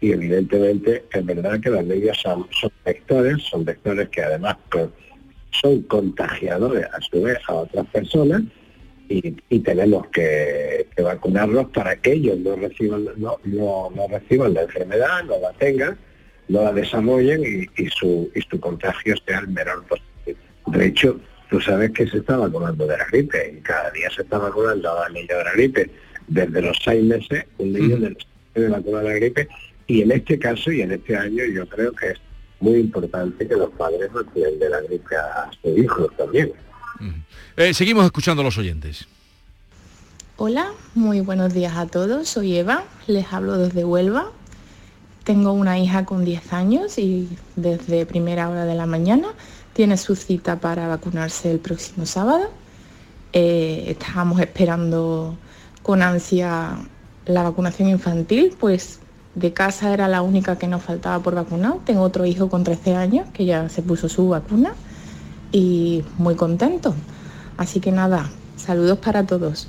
y 0.00 0.12
evidentemente 0.12 1.04
es 1.10 1.24
verdad 1.24 1.60
que 1.60 1.70
las 1.70 1.84
medias 1.84 2.18
son, 2.18 2.46
vectores, 2.84 3.42
son 3.42 3.64
vectores 3.64 4.08
que 4.10 4.22
además 4.22 4.56
son 5.50 5.82
contagiadores 5.82 6.84
a 6.84 7.00
su 7.00 7.22
vez 7.22 7.38
a 7.48 7.54
otras 7.54 7.86
personas 7.86 8.42
y, 9.08 9.32
tenemos 9.60 10.08
que, 10.08 10.88
vacunarlos 11.02 11.68
para 11.70 11.96
que 11.96 12.14
ellos 12.14 12.38
no 12.38 12.56
reciban, 12.56 13.04
no, 13.16 13.38
no, 13.44 13.90
reciban 14.10 14.54
la 14.54 14.62
enfermedad, 14.62 15.22
no 15.24 15.38
la 15.38 15.52
tengan, 15.52 15.96
no 16.48 16.62
la 16.62 16.72
desarrollen 16.72 17.68
y, 17.76 17.88
su, 17.88 18.30
y 18.34 18.40
su 18.42 18.60
contagio 18.60 19.14
sea 19.26 19.40
el 19.40 19.48
menor 19.48 19.84
posible. 19.84 20.36
De 20.66 20.86
hecho, 20.86 21.20
tú 21.50 21.60
sabes 21.60 21.90
que 21.92 22.06
se 22.08 22.18
está 22.18 22.36
vacunando 22.36 22.86
de 22.86 22.96
la 22.96 23.04
gripe 23.06 23.56
y 23.58 23.60
cada 23.62 23.90
día 23.90 24.10
se 24.10 24.22
está 24.22 24.38
vacunando 24.38 25.02
a 25.02 25.08
niños 25.08 25.28
de 25.28 25.44
la 25.44 25.52
gripe. 25.52 25.90
Desde 26.28 26.60
los 26.60 26.76
seis 26.82 27.04
meses, 27.04 27.44
un 27.58 27.72
niño 27.72 27.96
de 27.98 28.10
los 28.10 28.26
de 28.54 28.68
vacuna 28.68 28.98
de 28.98 29.04
la 29.04 29.14
gripe 29.14 29.48
y 29.86 30.02
en 30.02 30.12
este 30.12 30.38
caso 30.38 30.72
y 30.72 30.80
en 30.80 30.92
este 30.92 31.16
año 31.16 31.44
yo 31.44 31.68
creo 31.68 31.92
que 31.92 32.10
es 32.10 32.18
muy 32.60 32.80
importante 32.80 33.46
que 33.46 33.54
los 33.54 33.70
padres 33.70 34.10
no 34.12 34.22
de 34.22 34.68
la 34.68 34.80
gripe 34.80 35.16
a 35.16 35.50
sus 35.62 35.78
hijos 35.78 36.08
también. 36.16 36.52
Eh, 37.56 37.74
seguimos 37.74 38.04
escuchando 38.04 38.42
a 38.42 38.44
los 38.44 38.58
oyentes. 38.58 39.06
Hola, 40.36 40.72
muy 40.94 41.20
buenos 41.20 41.54
días 41.54 41.76
a 41.76 41.86
todos. 41.86 42.28
Soy 42.28 42.56
Eva, 42.56 42.84
les 43.06 43.32
hablo 43.32 43.58
desde 43.58 43.84
Huelva. 43.84 44.32
Tengo 45.26 45.50
una 45.50 45.76
hija 45.76 46.04
con 46.04 46.24
10 46.24 46.52
años 46.52 46.98
y 46.98 47.28
desde 47.56 48.06
primera 48.06 48.48
hora 48.48 48.64
de 48.64 48.76
la 48.76 48.86
mañana 48.86 49.26
tiene 49.72 49.96
su 49.96 50.14
cita 50.14 50.60
para 50.60 50.86
vacunarse 50.86 51.50
el 51.50 51.58
próximo 51.58 52.06
sábado. 52.06 52.44
Eh, 53.32 53.86
estábamos 53.88 54.38
esperando 54.38 55.36
con 55.82 56.02
ansia 56.02 56.78
la 57.24 57.42
vacunación 57.42 57.88
infantil, 57.88 58.54
pues 58.60 59.00
de 59.34 59.52
casa 59.52 59.92
era 59.92 60.06
la 60.06 60.22
única 60.22 60.58
que 60.58 60.68
nos 60.68 60.84
faltaba 60.84 61.20
por 61.20 61.34
vacunar. 61.34 61.78
Tengo 61.84 62.02
otro 62.02 62.24
hijo 62.24 62.48
con 62.48 62.62
13 62.62 62.94
años 62.94 63.26
que 63.32 63.46
ya 63.46 63.68
se 63.68 63.82
puso 63.82 64.08
su 64.08 64.28
vacuna 64.28 64.74
y 65.50 66.04
muy 66.18 66.36
contento. 66.36 66.94
Así 67.56 67.80
que 67.80 67.90
nada, 67.90 68.30
saludos 68.56 68.98
para 68.98 69.26
todos. 69.26 69.66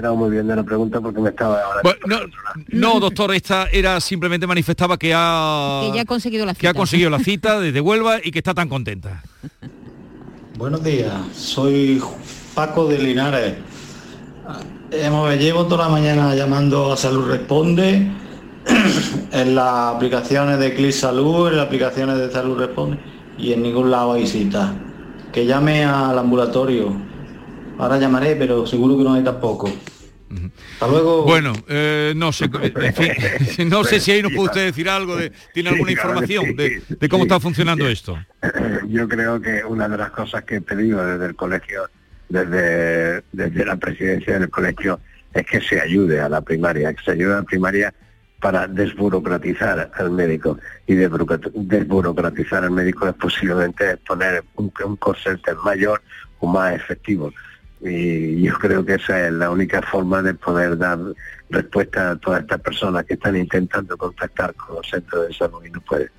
Era 0.00 0.12
muy 0.12 0.30
bien 0.30 0.46
de 0.48 0.56
la 0.56 0.62
pregunta 0.62 1.00
porque 1.00 1.20
me 1.20 1.28
estaba 1.28 1.60
ahora 1.60 1.82
no, 2.68 3.00
doctor, 3.00 3.34
esta 3.34 3.66
era 3.70 4.00
simplemente 4.00 4.46
manifestaba 4.46 4.96
que 4.96 5.12
ha, 5.14 5.82
que 5.84 5.94
ya 5.94 6.02
ha 6.02 6.06
conseguido 6.06 6.46
la 6.46 6.54
cita. 6.54 6.60
Que 6.60 6.68
ha 6.68 6.74
conseguido 6.74 7.10
la 7.10 7.18
cita 7.30 7.60
desde 7.60 7.80
Huelva 7.80 8.18
y 8.22 8.30
que 8.30 8.38
está 8.38 8.54
tan 8.54 8.68
contenta. 8.68 9.22
Buenos 10.56 10.82
días, 10.82 11.12
soy 11.34 12.02
Paco 12.54 12.86
de 12.86 12.98
Linares 12.98 13.54
me 14.90 15.36
llevo 15.36 15.66
toda 15.66 15.84
la 15.84 15.90
mañana 15.90 16.34
llamando 16.34 16.92
a 16.92 16.96
Salud 16.96 17.28
Responde, 17.28 18.10
en 19.32 19.54
las 19.54 19.94
aplicaciones 19.94 20.58
de 20.58 20.74
Click 20.74 20.92
Salud, 20.92 21.48
en 21.48 21.56
las 21.56 21.66
aplicaciones 21.66 22.18
de 22.18 22.30
Salud 22.30 22.58
Responde, 22.58 22.98
y 23.38 23.52
en 23.52 23.62
ningún 23.62 23.90
lado 23.90 24.12
hay 24.12 24.26
cita. 24.26 24.74
Que 25.32 25.46
llame 25.46 25.84
al 25.84 26.18
ambulatorio. 26.18 27.09
Ahora 27.80 27.98
llamaré, 27.98 28.36
pero 28.36 28.66
seguro 28.66 28.96
que 28.96 29.04
no 29.04 29.14
hay 29.14 29.24
tampoco. 29.24 29.70
Hasta 30.74 30.86
luego. 30.86 31.24
Bueno, 31.24 31.52
eh, 31.66 32.12
no 32.14 32.30
sé, 32.30 32.48
no 33.66 33.84
sé 33.84 33.98
si 34.00 34.12
ahí 34.12 34.22
nos 34.22 34.32
puede 34.32 34.48
usted 34.48 34.64
decir 34.66 34.88
algo, 34.88 35.16
de, 35.16 35.32
tiene 35.52 35.70
alguna 35.70 35.90
información 35.90 36.54
de, 36.54 36.82
de, 36.88 37.08
cómo 37.08 37.24
está 37.24 37.40
funcionando 37.40 37.88
esto. 37.88 38.18
Yo 38.88 39.08
creo 39.08 39.40
que 39.40 39.64
una 39.64 39.88
de 39.88 39.98
las 39.98 40.10
cosas 40.10 40.44
que 40.44 40.56
he 40.56 40.60
pedido 40.60 41.04
desde 41.04 41.26
el 41.26 41.34
colegio 41.34 41.88
desde, 42.30 43.22
desde 43.32 43.64
la 43.64 43.76
presidencia 43.76 44.38
del 44.38 44.48
colegio 44.48 45.00
es 45.34 45.44
que 45.46 45.60
se 45.60 45.80
ayude 45.80 46.20
a 46.20 46.28
la 46.28 46.40
primaria, 46.40 46.94
que 46.94 47.02
se 47.04 47.10
ayude 47.12 47.32
a 47.32 47.36
la 47.36 47.42
primaria 47.42 47.94
para 48.40 48.66
desburocratizar 48.66 49.90
al 49.94 50.10
médico. 50.10 50.58
Y 50.86 50.94
desburocratizar 50.94 52.64
al 52.64 52.70
médico 52.70 53.08
es 53.08 53.14
posiblemente 53.14 53.96
poner 53.98 54.44
un, 54.54 54.72
un 54.84 54.98
mayor 55.64 56.02
o 56.38 56.46
más 56.46 56.74
efectivo. 56.74 57.32
Y 57.82 58.42
yo 58.42 58.54
creo 58.58 58.84
que 58.84 58.94
esa 58.94 59.26
es 59.26 59.32
la 59.32 59.50
única 59.50 59.80
forma 59.82 60.22
de 60.22 60.34
poder 60.34 60.76
dar 60.76 60.98
respuesta 61.48 62.10
a 62.10 62.16
todas 62.16 62.42
estas 62.42 62.60
personas 62.60 63.04
que 63.04 63.14
están 63.14 63.36
intentando 63.36 63.96
contactar 63.96 64.54
con 64.54 64.76
los 64.76 64.88
centros 64.88 65.28
de 65.28 65.34
salud 65.34 65.64
y 65.64 65.70
no 65.70 65.80
pueden. 65.80 66.10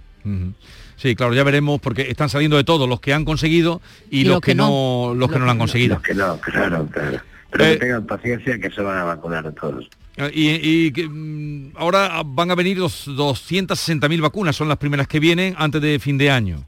Sí, 0.98 1.15
claro, 1.15 1.34
ya 1.34 1.44
veremos 1.44 1.80
porque 1.82 2.03
están 2.10 2.30
saliendo 2.30 2.58
de 2.58 2.63
todos 2.63 2.88
los 2.88 3.00
que 3.00 3.13
han 3.13 3.25
conseguido 3.25 3.82
y, 4.10 4.24
los, 4.24 4.41
que, 4.41 4.53
no, 4.53 5.13
los 5.15 5.32
que 5.32 5.39
no 5.39 5.46
lo 5.46 5.51
han 5.51 5.58
conseguido. 5.58 5.96
Los 5.96 6.03
que 6.03 6.13
no, 6.13 6.39
claro, 6.39 6.88
claro. 6.91 7.20
Pero 7.51 7.63
que 7.65 7.74
eh, 7.74 7.77
tengan 7.77 8.06
paciencia 8.06 8.60
que 8.60 8.70
se 8.72 8.82
van 8.82 8.98
a 8.98 9.03
vacunar 9.03 9.46
a 9.46 9.51
todos. 9.51 9.89
Eh, 10.18 10.91
y, 10.94 11.01
mm, 11.01 11.74
ahora 11.75 12.22
van 12.25 12.51
a 12.51 12.56
venir 12.56 12.77
los 12.77 13.08
260.000 13.08 14.22
vacunas, 14.22 14.56
son 14.56 14.68
las 14.68 14.77
primeras 14.77 15.08
que 15.08 15.20
vienen 15.20 15.56
antes 15.58 15.82
de 15.82 16.00
fin 16.00 16.18
de 16.18 16.30
año. 16.30 16.65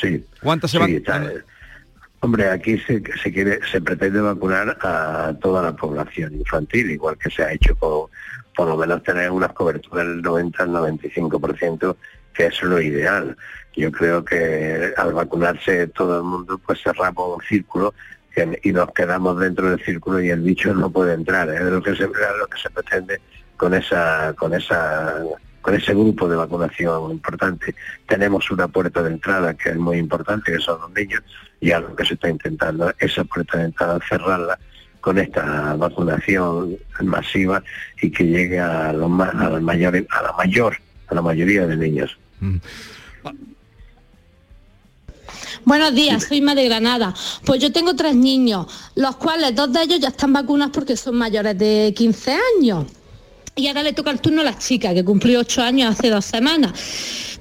Sí. 0.00 0.24
¿Cuántas 0.42 0.70
se 0.70 0.78
van? 0.78 0.90
Eh, 0.90 1.02
hombre, 2.24 2.48
aquí 2.48 2.78
se, 2.78 3.02
se, 3.22 3.32
quiere, 3.32 3.60
se 3.70 3.80
pretende 3.80 4.20
vacunar 4.20 4.76
a 4.80 5.34
toda 5.40 5.62
la 5.62 5.76
población 5.76 6.34
infantil, 6.34 6.90
igual 6.90 7.18
que 7.18 7.30
se 7.30 7.42
ha 7.42 7.52
hecho 7.52 7.76
con, 7.76 8.08
por 8.56 8.68
lo 8.68 8.76
menos 8.76 9.02
tener 9.02 9.30
unas 9.30 9.52
coberturas 9.52 10.06
del 10.06 10.22
90 10.22 10.62
al 10.62 10.70
95% 10.70 11.96
que 12.32 12.46
es 12.46 12.62
lo 12.62 12.80
ideal. 12.80 13.36
Yo 13.76 13.92
creo 13.92 14.24
que 14.24 14.92
al 14.96 15.12
vacunarse 15.12 15.86
todo 15.88 16.18
el 16.18 16.24
mundo, 16.24 16.58
pues 16.58 16.80
cerramos 16.82 17.36
un 17.36 17.42
círculo 17.44 17.94
y 18.62 18.72
nos 18.72 18.90
quedamos 18.92 19.38
dentro 19.38 19.70
del 19.70 19.84
círculo 19.84 20.20
y 20.20 20.30
el 20.30 20.40
bicho 20.40 20.74
no 20.74 20.90
puede 20.90 21.14
entrar. 21.14 21.48
Es 21.50 21.62
lo 21.62 21.82
que 21.82 21.94
se, 21.94 22.04
lo 22.04 22.46
que 22.50 22.58
se 22.60 22.70
pretende 22.70 23.20
con 23.56 23.74
esa, 23.74 24.34
con 24.36 24.54
esa 24.54 25.22
con 25.64 25.74
ese 25.74 25.94
grupo 25.94 26.28
de 26.28 26.36
vacunación 26.36 27.10
importante. 27.10 27.74
Tenemos 28.06 28.50
una 28.50 28.68
puerta 28.68 29.02
de 29.02 29.12
entrada 29.12 29.54
que 29.54 29.70
es 29.70 29.76
muy 29.76 29.96
importante, 29.96 30.52
que 30.52 30.58
son 30.58 30.78
los 30.78 30.90
niños, 30.92 31.22
y 31.64 31.72
algo 31.72 31.96
que 31.96 32.04
se 32.04 32.12
está 32.12 32.28
intentando, 32.28 32.92
esa 32.98 33.24
puerta 33.24 33.56
de 33.56 33.64
entrada 33.64 33.98
cerrarla 34.06 34.58
con 35.00 35.16
esta 35.16 35.74
vacunación 35.76 36.76
masiva 37.00 37.62
y 38.02 38.10
que 38.10 38.24
llegue 38.24 38.60
a 38.60 38.92
los 38.92 39.08
más, 39.08 39.34
a 39.34 39.48
la 39.48 39.60
mayor, 39.60 40.06
a 40.10 40.22
la 40.22 40.32
mayor, 40.32 40.76
a 41.08 41.14
la 41.14 41.22
mayoría 41.22 41.66
de 41.66 41.76
niños. 41.78 42.18
Mm. 42.40 42.56
Buenos 45.64 45.94
días, 45.94 46.24
soy 46.24 46.42
Madre 46.42 46.64
de 46.64 46.68
Granada. 46.68 47.14
Pues 47.46 47.62
yo 47.62 47.72
tengo 47.72 47.96
tres 47.96 48.14
niños, 48.14 48.66
los 48.94 49.16
cuales 49.16 49.54
dos 49.54 49.72
de 49.72 49.84
ellos 49.84 50.00
ya 50.00 50.08
están 50.08 50.34
vacunados 50.34 50.74
porque 50.74 50.98
son 50.98 51.16
mayores 51.16 51.56
de 51.56 51.94
15 51.96 52.38
años. 52.58 52.84
Y 53.56 53.68
ahora 53.68 53.84
le 53.84 53.92
toca 53.92 54.10
el 54.10 54.20
turno 54.20 54.40
a 54.40 54.44
la 54.44 54.58
chica, 54.58 54.92
que 54.94 55.04
cumplió 55.04 55.38
ocho 55.38 55.62
años 55.62 55.92
hace 55.92 56.10
dos 56.10 56.24
semanas. 56.24 56.72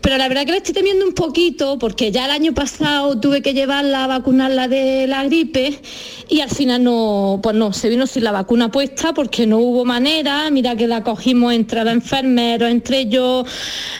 Pero 0.03 0.17
la 0.17 0.27
verdad 0.27 0.45
que 0.45 0.51
le 0.51 0.57
estoy 0.57 0.73
temiendo 0.73 1.05
un 1.05 1.13
poquito 1.13 1.79
porque 1.79 2.11
ya 2.11 2.25
el 2.25 2.31
año 2.31 2.53
pasado 2.53 3.17
tuve 3.21 3.41
que 3.41 3.53
llevarla 3.53 4.03
a 4.03 4.07
vacunarla 4.07 4.67
de 4.67 5.07
la 5.07 5.23
gripe 5.23 5.79
y 6.27 6.41
al 6.41 6.49
final 6.49 6.83
no, 6.83 7.39
pues 7.41 7.55
no, 7.55 7.71
se 7.71 7.87
vino 7.87 8.05
sin 8.05 8.25
la 8.25 8.33
vacuna 8.33 8.69
puesta 8.69 9.13
porque 9.13 9.47
no 9.47 9.59
hubo 9.59 9.85
manera. 9.85 10.49
Mira 10.51 10.75
que 10.75 10.87
la 10.87 11.03
cogimos 11.03 11.53
entre 11.53 11.85
los 11.85 11.93
enfermeros, 11.93 12.69
entre 12.69 13.07
yo, 13.07 13.45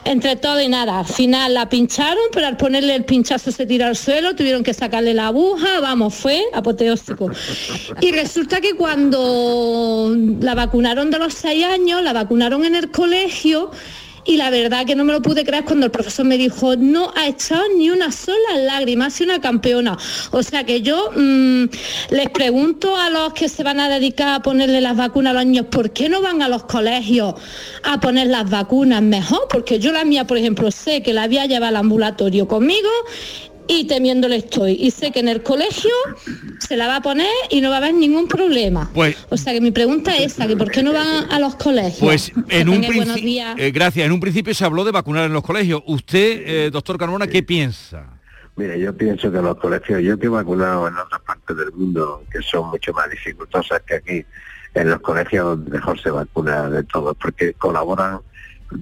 entre 0.03 0.35
todo 0.35 0.61
y 0.61 0.67
nada. 0.67 0.99
Al 0.99 1.05
final 1.05 1.53
la 1.53 1.69
pincharon, 1.69 2.25
pero 2.33 2.47
al 2.47 2.57
ponerle 2.57 2.95
el 2.95 3.05
pinchazo 3.05 3.51
se 3.53 3.65
tiró 3.65 3.85
al 3.85 3.95
suelo, 3.95 4.35
tuvieron 4.35 4.61
que 4.61 4.73
sacarle 4.73 5.13
la 5.13 5.27
aguja, 5.27 5.79
vamos, 5.79 6.13
fue 6.13 6.43
apoteósico. 6.53 7.31
Y 8.01 8.11
resulta 8.11 8.59
que 8.59 8.73
cuando 8.75 10.13
la 10.41 10.53
vacunaron 10.53 11.09
de 11.09 11.19
los 11.19 11.33
seis 11.33 11.63
años, 11.63 12.02
la 12.03 12.13
vacunaron 12.13 12.65
en 12.65 12.75
el 12.75 12.91
colegio, 12.91 13.71
y 14.25 14.37
la 14.37 14.49
verdad 14.49 14.85
que 14.85 14.95
no 14.95 15.03
me 15.03 15.13
lo 15.13 15.21
pude 15.21 15.43
creer 15.43 15.65
cuando 15.65 15.85
el 15.85 15.91
profesor 15.91 16.25
me 16.25 16.37
dijo, 16.37 16.75
no 16.75 17.11
ha 17.15 17.27
echado 17.27 17.63
ni 17.75 17.89
una 17.89 18.11
sola 18.11 18.55
lágrima, 18.57 19.07
ha 19.07 19.09
sido 19.09 19.31
una 19.31 19.41
campeona. 19.41 19.97
O 20.31 20.41
sea 20.43 20.65
que 20.65 20.81
yo 20.81 21.11
mm, 21.15 21.65
les 22.11 22.29
pregunto 22.29 22.95
a 22.95 23.09
los 23.09 23.33
que 23.33 23.49
se 23.49 23.63
van 23.63 23.79
a 23.79 23.89
dedicar 23.89 24.35
a 24.35 24.41
ponerle 24.41 24.81
las 24.81 24.95
vacunas 24.95 25.31
a 25.31 25.33
los 25.33 25.45
niños, 25.45 25.65
¿por 25.69 25.91
qué 25.91 26.07
no 26.09 26.21
van 26.21 26.41
a 26.41 26.47
los 26.47 26.63
colegios 26.63 27.35
a 27.83 27.99
poner 27.99 28.27
las 28.27 28.49
vacunas 28.49 29.01
mejor? 29.01 29.47
Porque 29.49 29.79
yo 29.79 29.91
la 29.91 30.05
mía, 30.05 30.25
por 30.25 30.37
ejemplo, 30.37 30.71
sé 30.71 31.03
que 31.03 31.13
la 31.13 31.23
había 31.23 31.45
llevado 31.45 31.69
al 31.69 31.77
ambulatorio 31.77 32.47
conmigo 32.47 32.89
y 33.67 33.85
temiéndole 33.85 34.37
estoy. 34.37 34.73
Y 34.73 34.91
sé 34.91 35.11
que 35.11 35.19
en 35.19 35.27
el 35.27 35.43
colegio 35.43 35.91
se 36.59 36.77
la 36.77 36.87
va 36.87 36.97
a 36.97 37.01
poner 37.01 37.31
y 37.49 37.61
no 37.61 37.69
va 37.69 37.75
a 37.75 37.77
haber 37.79 37.93
ningún 37.93 38.27
problema. 38.27 38.89
Pues, 38.93 39.17
o 39.29 39.37
sea 39.37 39.53
que 39.53 39.61
mi 39.61 39.71
pregunta 39.71 40.15
es 40.15 40.33
esa, 40.33 40.47
que 40.47 40.55
¿por 40.55 40.71
qué 40.71 40.83
no 40.83 40.93
van 40.93 41.31
a 41.31 41.39
los 41.39 41.55
colegios? 41.55 41.99
Pues 41.99 42.31
en 42.49 42.69
un 42.69 42.81
principio, 42.81 43.43
eh, 43.57 43.71
gracias, 43.71 44.05
en 44.05 44.11
un 44.11 44.19
principio 44.19 44.53
se 44.53 44.65
habló 44.65 44.83
de 44.83 44.91
vacunar 44.91 45.25
en 45.25 45.33
los 45.33 45.43
colegios. 45.43 45.81
Usted, 45.87 46.43
eh, 46.45 46.69
doctor 46.71 46.97
Carmona, 46.97 47.27
¿qué 47.27 47.43
piensa? 47.43 48.19
Mire, 48.55 48.79
yo 48.79 48.95
pienso 48.95 49.31
que 49.31 49.37
en 49.37 49.45
los 49.45 49.57
colegios, 49.57 50.01
yo 50.01 50.17
que 50.19 50.27
he 50.27 50.29
vacunado 50.29 50.87
en 50.87 50.95
otras 50.95 51.21
partes 51.21 51.57
del 51.57 51.71
mundo 51.71 52.23
que 52.31 52.39
son 52.41 52.69
mucho 52.69 52.93
más 52.93 53.09
dificultosas 53.09 53.81
que 53.81 53.95
aquí, 53.95 54.25
en 54.75 54.89
los 54.89 54.99
colegios 55.01 55.57
mejor 55.59 55.99
se 55.99 56.09
vacuna 56.11 56.69
de 56.69 56.83
todo, 56.83 57.13
porque 57.15 57.53
colaboran 57.53 58.19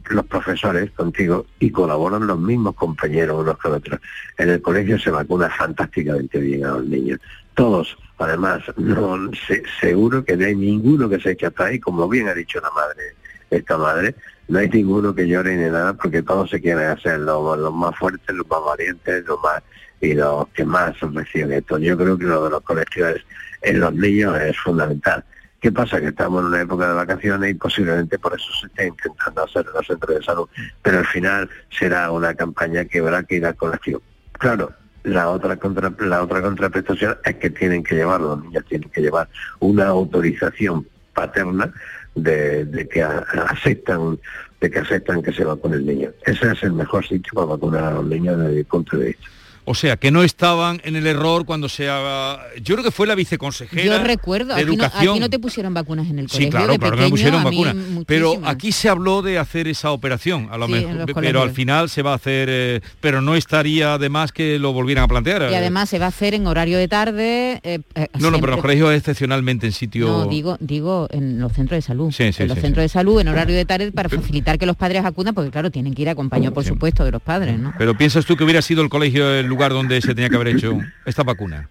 los 0.10 0.25
profesores 0.25 0.91
contigo 0.91 1.45
y 1.60 1.71
colaboran 1.71 2.27
los 2.27 2.39
mismos 2.39 2.75
compañeros 2.75 3.41
unos 3.41 3.57
con 3.57 3.74
otros. 3.74 4.00
En 4.38 4.50
el 4.50 4.62
colegio 4.62 5.00
se 5.00 5.12
vacuna 5.12 5.50
fantásticamente 5.50 6.39
bien 6.39 6.65
a 6.65 6.71
los 6.71 6.86
niños. 6.86 7.19
Todos, 7.53 7.98
además, 8.17 8.62
no 8.77 9.31
seguro 9.79 10.24
que 10.24 10.38
no 10.38 10.45
hay 10.45 10.55
ninguno 10.55 11.10
que 11.10 11.19
se 11.19 11.31
eche 11.31 11.48
hasta 11.48 11.65
ahí, 11.65 11.79
como 11.79 12.07
bien 12.07 12.27
ha 12.27 12.33
dicho 12.33 12.60
la 12.62 12.71
madre, 12.71 13.15
esta 13.50 13.77
madre, 13.77 14.15
no 14.48 14.60
hay 14.60 14.69
ninguno 14.69 15.13
que 15.13 15.27
llore 15.27 15.55
ni 15.55 15.69
nada 15.69 15.93
porque 15.93 16.24
todos 16.24 16.50
se 16.50 16.62
quieren 16.62 16.88
hacer 16.88 17.19
los, 17.19 17.57
los 17.57 17.74
más 17.74 17.98
fuertes, 17.98 18.36
los 18.36 18.48
más 18.48 18.60
valientes, 18.65 19.25
los 19.25 19.39
más 19.41 19.62
y 20.01 20.13
los 20.13 20.48
que 20.50 20.65
más 20.65 21.00
reciben 21.00 21.53
esto. 21.53 21.77
Yo 21.77 21.98
creo 21.98 22.17
que 22.17 22.25
lo 22.25 22.45
de 22.45 22.50
los 22.50 22.62
colegios 22.62 23.19
en 23.62 23.79
los 23.79 23.93
niños 23.93 24.39
es 24.41 24.57
fundamental. 24.57 25.24
¿Qué 25.61 25.71
pasa? 25.71 26.01
Que 26.01 26.07
estamos 26.07 26.41
en 26.41 26.47
una 26.47 26.61
época 26.61 26.87
de 26.87 26.95
vacaciones 26.95 27.51
y 27.51 27.53
posiblemente 27.53 28.17
por 28.17 28.33
eso 28.33 28.51
se 28.59 28.65
esté 28.65 28.87
intentando 28.87 29.43
hacer 29.43 29.63
los 29.67 29.85
centros 29.85 30.17
de 30.17 30.24
salud, 30.24 30.50
pero 30.81 30.97
al 30.97 31.05
final 31.05 31.47
será 31.69 32.09
una 32.09 32.33
campaña 32.33 32.83
que 32.85 32.97
habrá 32.97 33.21
que 33.21 33.35
ir 33.35 33.45
al 33.45 33.55
colegio. 33.55 34.01
Claro, 34.31 34.71
la 35.03 35.29
otra 35.29 35.57
contra, 35.57 35.93
la 36.00 36.24
otra 36.24 36.41
contraprestación 36.41 37.15
es 37.24 37.35
que 37.35 37.51
tienen 37.51 37.83
que 37.83 37.93
llevar, 37.93 38.21
los 38.21 38.43
niños 38.43 38.65
tienen 38.67 38.89
que 38.89 39.01
llevar 39.01 39.29
una 39.59 39.85
autorización 39.89 40.87
paterna 41.13 41.71
de, 42.15 42.87
que 42.91 43.03
aceptan 43.03 44.19
de 44.59 44.69
que 44.69 44.79
aceptan 44.79 45.21
que 45.21 45.31
se 45.31 45.43
vacune 45.43 45.75
el 45.75 45.85
niño. 45.85 46.09
Ese 46.25 46.51
es 46.51 46.63
el 46.63 46.74
mejor 46.74 47.05
sitio 47.05 47.33
para 47.33 47.47
vacunar 47.47 47.83
a 47.83 47.91
los 47.91 48.05
niños 48.05 48.37
desde 48.39 48.55
mi 48.55 48.63
punto 48.63 48.97
de 48.97 49.05
vista. 49.09 49.27
O 49.72 49.74
sea, 49.74 49.96
que 49.96 50.12
no 50.12 50.22
estaban 50.22 50.81
en 50.84 50.98
el 50.98 51.07
error 51.07 51.46
cuando 51.46 51.70
se 51.70 51.90
haga... 51.90 52.42
Yo 52.62 52.75
creo 52.75 52.84
que 52.84 52.92
fue 52.92 53.07
la 53.07 53.16
viceconsejera 53.16 53.86
Yo 53.86 54.03
recuerdo, 54.03 54.53
aquí 54.53 54.75
no, 54.75 54.84
aquí 54.84 55.18
no, 55.18 55.29
te 55.29 55.40
pusieron 55.40 55.74
vacunas 55.74 56.10
en 56.10 56.20
el 56.20 56.27
colegio. 56.27 56.48
Sí, 56.48 56.51
claro, 56.51 56.77
claro 56.77 56.98
que 56.98 57.03
me 57.03 57.10
pusieron 57.10 57.42
vacunas. 57.42 57.74
Pero 58.05 58.42
aquí 58.44 58.74
se 58.74 58.90
habló 58.90 59.22
de 59.22 59.40
hacer 59.40 59.70
esa 59.70 59.92
operación, 59.92 60.50
a 60.51 60.57
lo 60.57 60.68
mejor, 60.68 61.05
pero 61.16 61.42
al 61.42 61.51
final 61.51 61.90
se 61.90 62.01
va 62.01 62.12
a 62.12 62.16
hacer... 62.16 62.50
Eh, 62.51 62.81
pero 63.00 63.22
no 63.22 63.36
estaría 63.36 63.98
de 63.98 64.10
más 64.10 64.34
que 64.34 64.60
lo 64.60 64.74
volvieran 64.74 65.05
a 65.05 65.07
plantear. 65.07 65.50
Y 65.50 65.55
además 65.55 65.88
se 65.88 66.00
va 66.00 66.07
a 66.07 66.10
hacer 66.10 66.34
en 66.34 66.48
horario 66.48 66.77
de 66.77 66.90
tarde. 66.90 67.62
Eh, 67.64 67.79
eh, 67.96 68.07
no, 68.20 68.29
no, 68.29 68.42
pero 68.42 68.51
los 68.51 68.62
colegios 68.62 68.94
excepcionalmente 68.94 69.68
en 69.68 69.72
sitio... 69.72 70.05
No, 70.05 70.25
digo, 70.25 70.57
digo 70.60 71.07
en 71.12 71.40
los 71.40 71.53
centros 71.53 71.77
de 71.77 71.81
salud. 71.81 72.12
Sí, 72.12 72.34
sí, 72.34 72.44
en 72.44 72.50
los 72.50 72.60
centros 72.60 72.84
de 72.84 72.90
salud, 72.90 73.22
en 73.22 73.29
horario 73.29 73.55
de 73.55 73.64
tarde, 73.64 73.90
para 73.94 74.10
facilitar 74.10 74.60
que 74.60 74.66
los 74.66 74.75
padres 74.75 75.05
acudan, 75.05 75.34
porque 75.34 75.50
claro, 75.50 75.72
tienen 75.72 75.94
que 75.94 76.01
ir 76.01 76.10
acompañados, 76.10 76.53
por 76.53 76.66
supuesto, 76.66 77.05
de 77.05 77.12
los 77.12 77.22
padres, 77.22 77.57
¿no? 77.57 77.74
Pero 77.77 77.98
piensas 77.98 78.25
tú 78.25 78.36
que 78.36 78.44
hubiera 78.44 78.62
sido 78.62 78.84
el 78.84 78.90
colegio 78.90 79.22
el 79.34 79.46
lugar 79.46 79.60
donde 79.69 80.01
se 80.01 80.13
tenía 80.15 80.29
que 80.29 80.35
haber 80.35 80.50
hecho 80.50 80.79
esta 81.05 81.24
vacuna? 81.24 81.69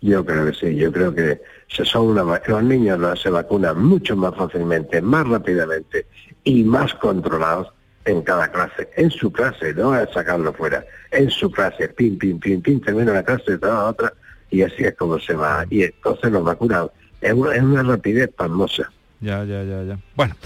Yo 0.00 0.24
creo 0.24 0.46
que 0.46 0.54
sí, 0.54 0.76
yo 0.76 0.92
creo 0.92 1.14
que 1.14 1.40
se 1.68 1.84
son 1.84 2.14
los 2.14 2.62
niños 2.62 3.20
se 3.20 3.30
vacunan 3.30 3.82
mucho 3.82 4.16
más 4.16 4.34
fácilmente, 4.36 5.02
más 5.02 5.26
rápidamente 5.26 6.06
y 6.44 6.62
más 6.62 6.94
controlados 6.94 7.68
en 8.04 8.22
cada 8.22 8.50
clase, 8.50 8.88
en 8.96 9.10
su 9.10 9.30
clase, 9.30 9.74
no 9.74 9.92
a 9.92 10.06
sacarlo 10.12 10.52
fuera, 10.52 10.84
en 11.10 11.30
su 11.30 11.50
clase, 11.50 11.88
pim, 11.88 12.16
pim, 12.16 12.38
pim, 12.38 12.62
pim, 12.62 12.80
termina 12.80 13.12
una 13.12 13.22
clase, 13.22 13.58
toda 13.58 13.86
otra, 13.86 14.14
y 14.50 14.62
así 14.62 14.84
es 14.84 14.94
como 14.94 15.18
se 15.18 15.34
va. 15.34 15.66
Y 15.68 15.82
entonces 15.82 16.30
los 16.32 16.44
vacunan 16.44 16.88
es 17.20 17.32
una, 17.32 17.54
es 17.54 17.62
una 17.62 17.82
rapidez 17.82 18.30
pasmosa. 18.34 18.90
Ya, 19.20 19.44
ya, 19.44 19.64
ya, 19.64 19.82
ya. 19.82 19.98
Bueno. 20.14 20.36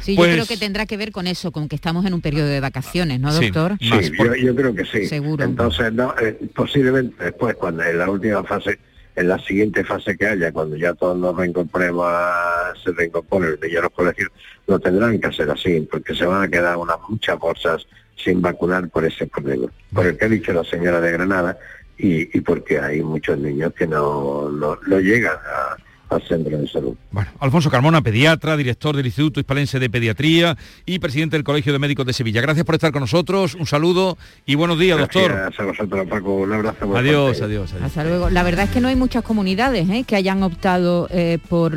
Sí, 0.00 0.16
yo 0.16 0.22
creo 0.22 0.36
pues 0.38 0.48
que 0.48 0.56
tendrá 0.56 0.86
que 0.86 0.96
ver 0.96 1.10
con 1.12 1.26
eso, 1.26 1.50
con 1.50 1.68
que 1.68 1.76
estamos 1.76 2.06
en 2.06 2.14
un 2.14 2.20
periodo 2.20 2.46
de 2.46 2.60
vacaciones, 2.60 3.20
¿no, 3.20 3.32
doctor? 3.32 3.76
Sí, 3.80 4.12
yo, 4.42 4.54
creo 4.54 4.74
que 4.74 4.84
sí. 4.84 5.06
Seguro. 5.06 5.44
Entonces, 5.44 5.92
no, 5.92 6.14
eh, 6.20 6.38
posiblemente 6.54 7.24
después, 7.24 7.56
cuando 7.56 7.82
en 7.82 7.98
la 7.98 8.08
última 8.08 8.44
fase, 8.44 8.78
en 9.16 9.28
la 9.28 9.38
siguiente 9.40 9.84
fase 9.84 10.16
que 10.16 10.26
haya, 10.26 10.52
cuando 10.52 10.76
ya 10.76 10.94
todos 10.94 11.18
nos 11.18 11.36
reincorporemos 11.36 12.06
a, 12.08 12.72
se 12.82 12.92
reincorporen 12.92 13.58
ya 13.70 13.80
los 13.80 13.90
colegios, 13.90 14.30
lo 14.66 14.78
tendrán 14.78 15.20
que 15.20 15.26
hacer 15.26 15.50
así, 15.50 15.80
porque 15.90 16.14
se 16.14 16.24
van 16.24 16.44
a 16.44 16.48
quedar 16.48 16.76
unas 16.76 16.96
muchas 17.08 17.38
bolsas 17.38 17.86
sin 18.16 18.40
vacunar 18.40 18.88
por 18.90 19.04
ese 19.04 19.26
problema. 19.26 19.66
Por 19.92 20.06
el 20.06 20.16
que 20.16 20.24
ha 20.24 20.28
dicho 20.28 20.52
la 20.52 20.64
señora 20.64 21.00
de 21.00 21.12
Granada 21.12 21.58
y, 21.98 22.36
y 22.36 22.40
porque 22.42 22.78
hay 22.78 23.02
muchos 23.02 23.38
niños 23.38 23.74
que 23.74 23.86
no, 23.86 24.50
no, 24.50 24.78
no 24.86 25.00
llegan 25.00 25.36
a 25.36 25.76
al 26.10 26.22
centro 26.22 26.58
de 26.58 26.66
salud. 26.66 26.94
Bueno, 27.10 27.30
Alfonso 27.38 27.70
Carmona, 27.70 28.02
pediatra, 28.02 28.56
director 28.56 28.96
del 28.96 29.06
Instituto 29.06 29.40
Hispalense 29.40 29.78
de 29.78 29.88
Pediatría 29.88 30.56
y 30.84 30.98
presidente 30.98 31.36
del 31.36 31.44
Colegio 31.44 31.72
de 31.72 31.78
Médicos 31.78 32.04
de 32.04 32.12
Sevilla. 32.12 32.40
Gracias 32.40 32.66
por 32.66 32.74
estar 32.74 32.92
con 32.92 33.00
nosotros, 33.00 33.54
un 33.54 33.66
saludo 33.66 34.18
y 34.44 34.56
buenos 34.56 34.78
días, 34.78 34.98
doctor. 34.98 35.32
Gracias 35.32 35.60
a 35.60 35.64
vosotros, 35.64 36.06
Paco, 36.08 36.34
un 36.34 36.52
abrazo. 36.52 36.96
Adiós, 36.96 37.40
adiós, 37.40 37.74
Hasta 37.80 38.04
luego. 38.04 38.28
La 38.28 38.42
verdad 38.42 38.64
es 38.64 38.70
que 38.70 38.80
no 38.80 38.88
hay 38.88 38.96
muchas 38.96 39.22
comunidades 39.22 39.88
¿eh? 39.88 40.04
que 40.06 40.16
hayan 40.16 40.42
optado 40.42 41.08
eh, 41.10 41.38
por, 41.48 41.72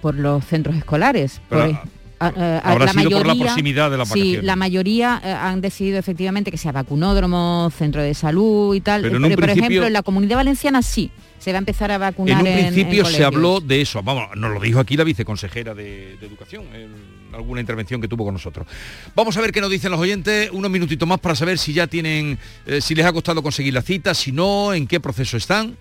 por 0.00 0.14
los 0.14 0.44
centros 0.44 0.76
escolares. 0.76 1.40
Habrá 2.26 2.88
sido 2.88 3.10
por 3.10 3.26
la 3.26 3.34
proximidad 3.34 3.90
de 3.90 3.98
la 3.98 4.06
Sí, 4.06 4.38
la 4.42 4.56
mayoría 4.56 5.20
eh, 5.24 5.32
han 5.32 5.60
decidido 5.60 5.98
efectivamente 5.98 6.50
que 6.50 6.58
sea 6.58 6.72
vacunódromo, 6.72 7.70
centro 7.76 8.02
de 8.02 8.14
salud 8.14 8.74
y 8.74 8.80
tal. 8.80 9.02
Pero, 9.02 9.20
por 9.20 9.50
ejemplo, 9.50 9.86
en 9.86 9.92
la 9.92 10.02
comunidad 10.02 10.36
valenciana 10.36 10.82
sí 10.82 11.10
se 11.38 11.52
va 11.52 11.58
a 11.58 11.60
empezar 11.60 11.92
a 11.92 11.98
vacunar. 11.98 12.46
En 12.46 12.54
un 12.54 12.72
principio 12.72 13.04
se 13.04 13.22
habló 13.22 13.60
de 13.60 13.82
eso, 13.82 14.02
vamos, 14.02 14.34
nos 14.36 14.52
lo 14.52 14.60
dijo 14.60 14.80
aquí 14.80 14.96
la 14.96 15.04
viceconsejera 15.04 15.74
de, 15.74 16.14
Educación 16.24 16.64
en 16.74 16.90
alguna 17.34 17.60
intervención 17.60 18.00
que 18.00 18.08
tuvo 18.08 18.24
con 18.24 18.32
nosotros. 18.32 18.66
Vamos 19.14 19.36
a 19.36 19.40
ver 19.42 19.52
qué 19.52 19.60
nos 19.60 19.68
dicen 19.68 19.90
los 19.90 20.00
oyentes, 20.00 20.50
unos 20.52 20.70
minutitos 20.70 21.06
más 21.06 21.20
para 21.20 21.34
saber 21.34 21.58
si 21.58 21.74
ya 21.74 21.86
tienen, 21.86 22.38
eh, 22.64 22.80
si 22.80 22.94
les 22.94 23.04
ha 23.04 23.12
costado 23.12 23.42
conseguir 23.42 23.74
la 23.74 23.82
cita, 23.82 24.14
si 24.14 24.32
no, 24.32 24.72
en 24.72 24.86
qué 24.86 25.00
proceso 25.00 25.36
están. 25.36 25.76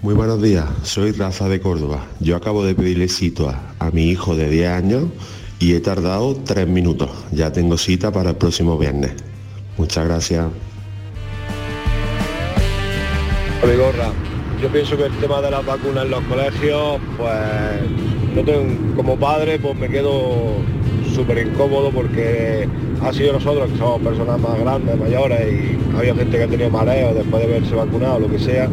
Muy 0.00 0.14
buenos 0.14 0.40
días, 0.40 0.64
soy 0.84 1.10
Rafa 1.10 1.48
de 1.48 1.58
Córdoba. 1.60 2.06
Yo 2.20 2.36
acabo 2.36 2.64
de 2.64 2.72
pedirle 2.72 3.08
cita 3.08 3.74
a, 3.80 3.90
mi 3.90 4.04
hijo 4.04 4.36
de 4.36 4.48
10 4.48 4.68
años 4.70 5.04
y 5.58 5.74
he 5.74 5.80
tardado 5.80 6.36
tres 6.36 6.68
minutos. 6.68 7.10
Ya 7.32 7.50
tengo 7.52 7.76
cita 7.76 8.12
para 8.12 8.30
el 8.30 8.36
próximo 8.36 8.78
viernes. 8.78 9.10
Muchas 9.76 10.06
gracias. 10.06 10.46
Gorra, 13.60 14.12
yo 14.62 14.68
pienso 14.68 14.96
que 14.96 15.06
el 15.06 15.12
tema 15.18 15.40
de 15.40 15.50
las 15.50 15.66
vacunas 15.66 16.04
en 16.04 16.10
los 16.12 16.22
colegios, 16.24 17.00
pues 17.16 17.36
no 18.36 18.44
tengo, 18.44 18.94
como 18.94 19.16
padre, 19.16 19.58
pues 19.58 19.76
me 19.76 19.88
quedo 19.88 20.58
súper 21.12 21.44
incómodo 21.44 21.90
porque 21.90 22.68
ha 23.02 23.12
sido 23.12 23.32
nosotros 23.32 23.68
que 23.72 23.78
somos 23.78 24.00
personas 24.00 24.40
más 24.40 24.60
grandes, 24.60 24.96
mayores 24.96 25.40
y 25.40 25.96
había 25.96 26.14
gente 26.14 26.38
que 26.38 26.44
ha 26.44 26.48
tenido 26.48 26.70
mareos 26.70 27.16
después 27.16 27.44
de 27.44 27.52
haberse 27.52 27.74
vacunado, 27.74 28.20
lo 28.20 28.30
que 28.30 28.38
sea. 28.38 28.68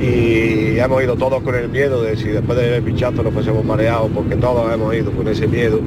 Y 0.00 0.78
hemos 0.78 1.02
ido 1.02 1.14
todos 1.14 1.42
con 1.42 1.54
el 1.54 1.68
miedo 1.68 2.02
de 2.02 2.16
si 2.16 2.28
después 2.28 2.58
del 2.58 2.82
pinchazo 2.82 3.22
nos 3.22 3.34
fuésemos 3.34 3.64
mareados, 3.64 4.10
porque 4.14 4.34
todos 4.36 4.72
hemos 4.72 4.94
ido 4.94 5.10
con 5.12 5.28
ese 5.28 5.46
miedo. 5.46 5.80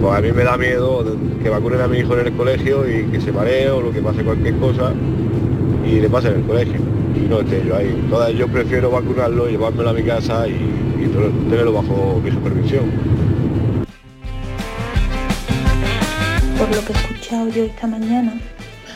Pues 0.00 0.14
a 0.14 0.20
mí 0.22 0.32
me 0.32 0.44
da 0.44 0.56
miedo 0.56 1.04
que 1.42 1.50
vacunen 1.50 1.80
a 1.82 1.88
mi 1.88 1.98
hijo 1.98 2.18
en 2.18 2.26
el 2.26 2.32
colegio 2.32 2.88
y 2.88 3.04
que 3.04 3.20
se 3.20 3.32
maree 3.32 3.68
o 3.68 3.82
lo 3.82 3.92
que 3.92 4.00
pase 4.00 4.24
cualquier 4.24 4.56
cosa 4.56 4.92
y 5.86 6.00
le 6.00 6.08
pase 6.08 6.28
en 6.28 6.36
el 6.36 6.42
colegio 6.44 6.80
y 7.14 7.28
no 7.28 7.40
esté 7.40 7.62
yo 7.66 7.76
ahí. 7.76 7.88
Entonces 7.88 8.38
yo 8.38 8.48
prefiero 8.48 8.90
vacunarlo, 8.90 9.48
llevármelo 9.48 9.90
a 9.90 9.92
mi 9.92 10.02
casa 10.02 10.48
y, 10.48 10.52
y 10.52 11.50
tenerlo 11.50 11.74
bajo 11.74 12.20
mi 12.24 12.30
supervisión. 12.30 12.84
Por 16.58 16.74
lo 16.74 16.84
que 16.84 16.92
he 16.92 16.96
escuchado 16.96 17.48
yo 17.50 17.64
esta 17.64 17.86
mañana, 17.86 18.34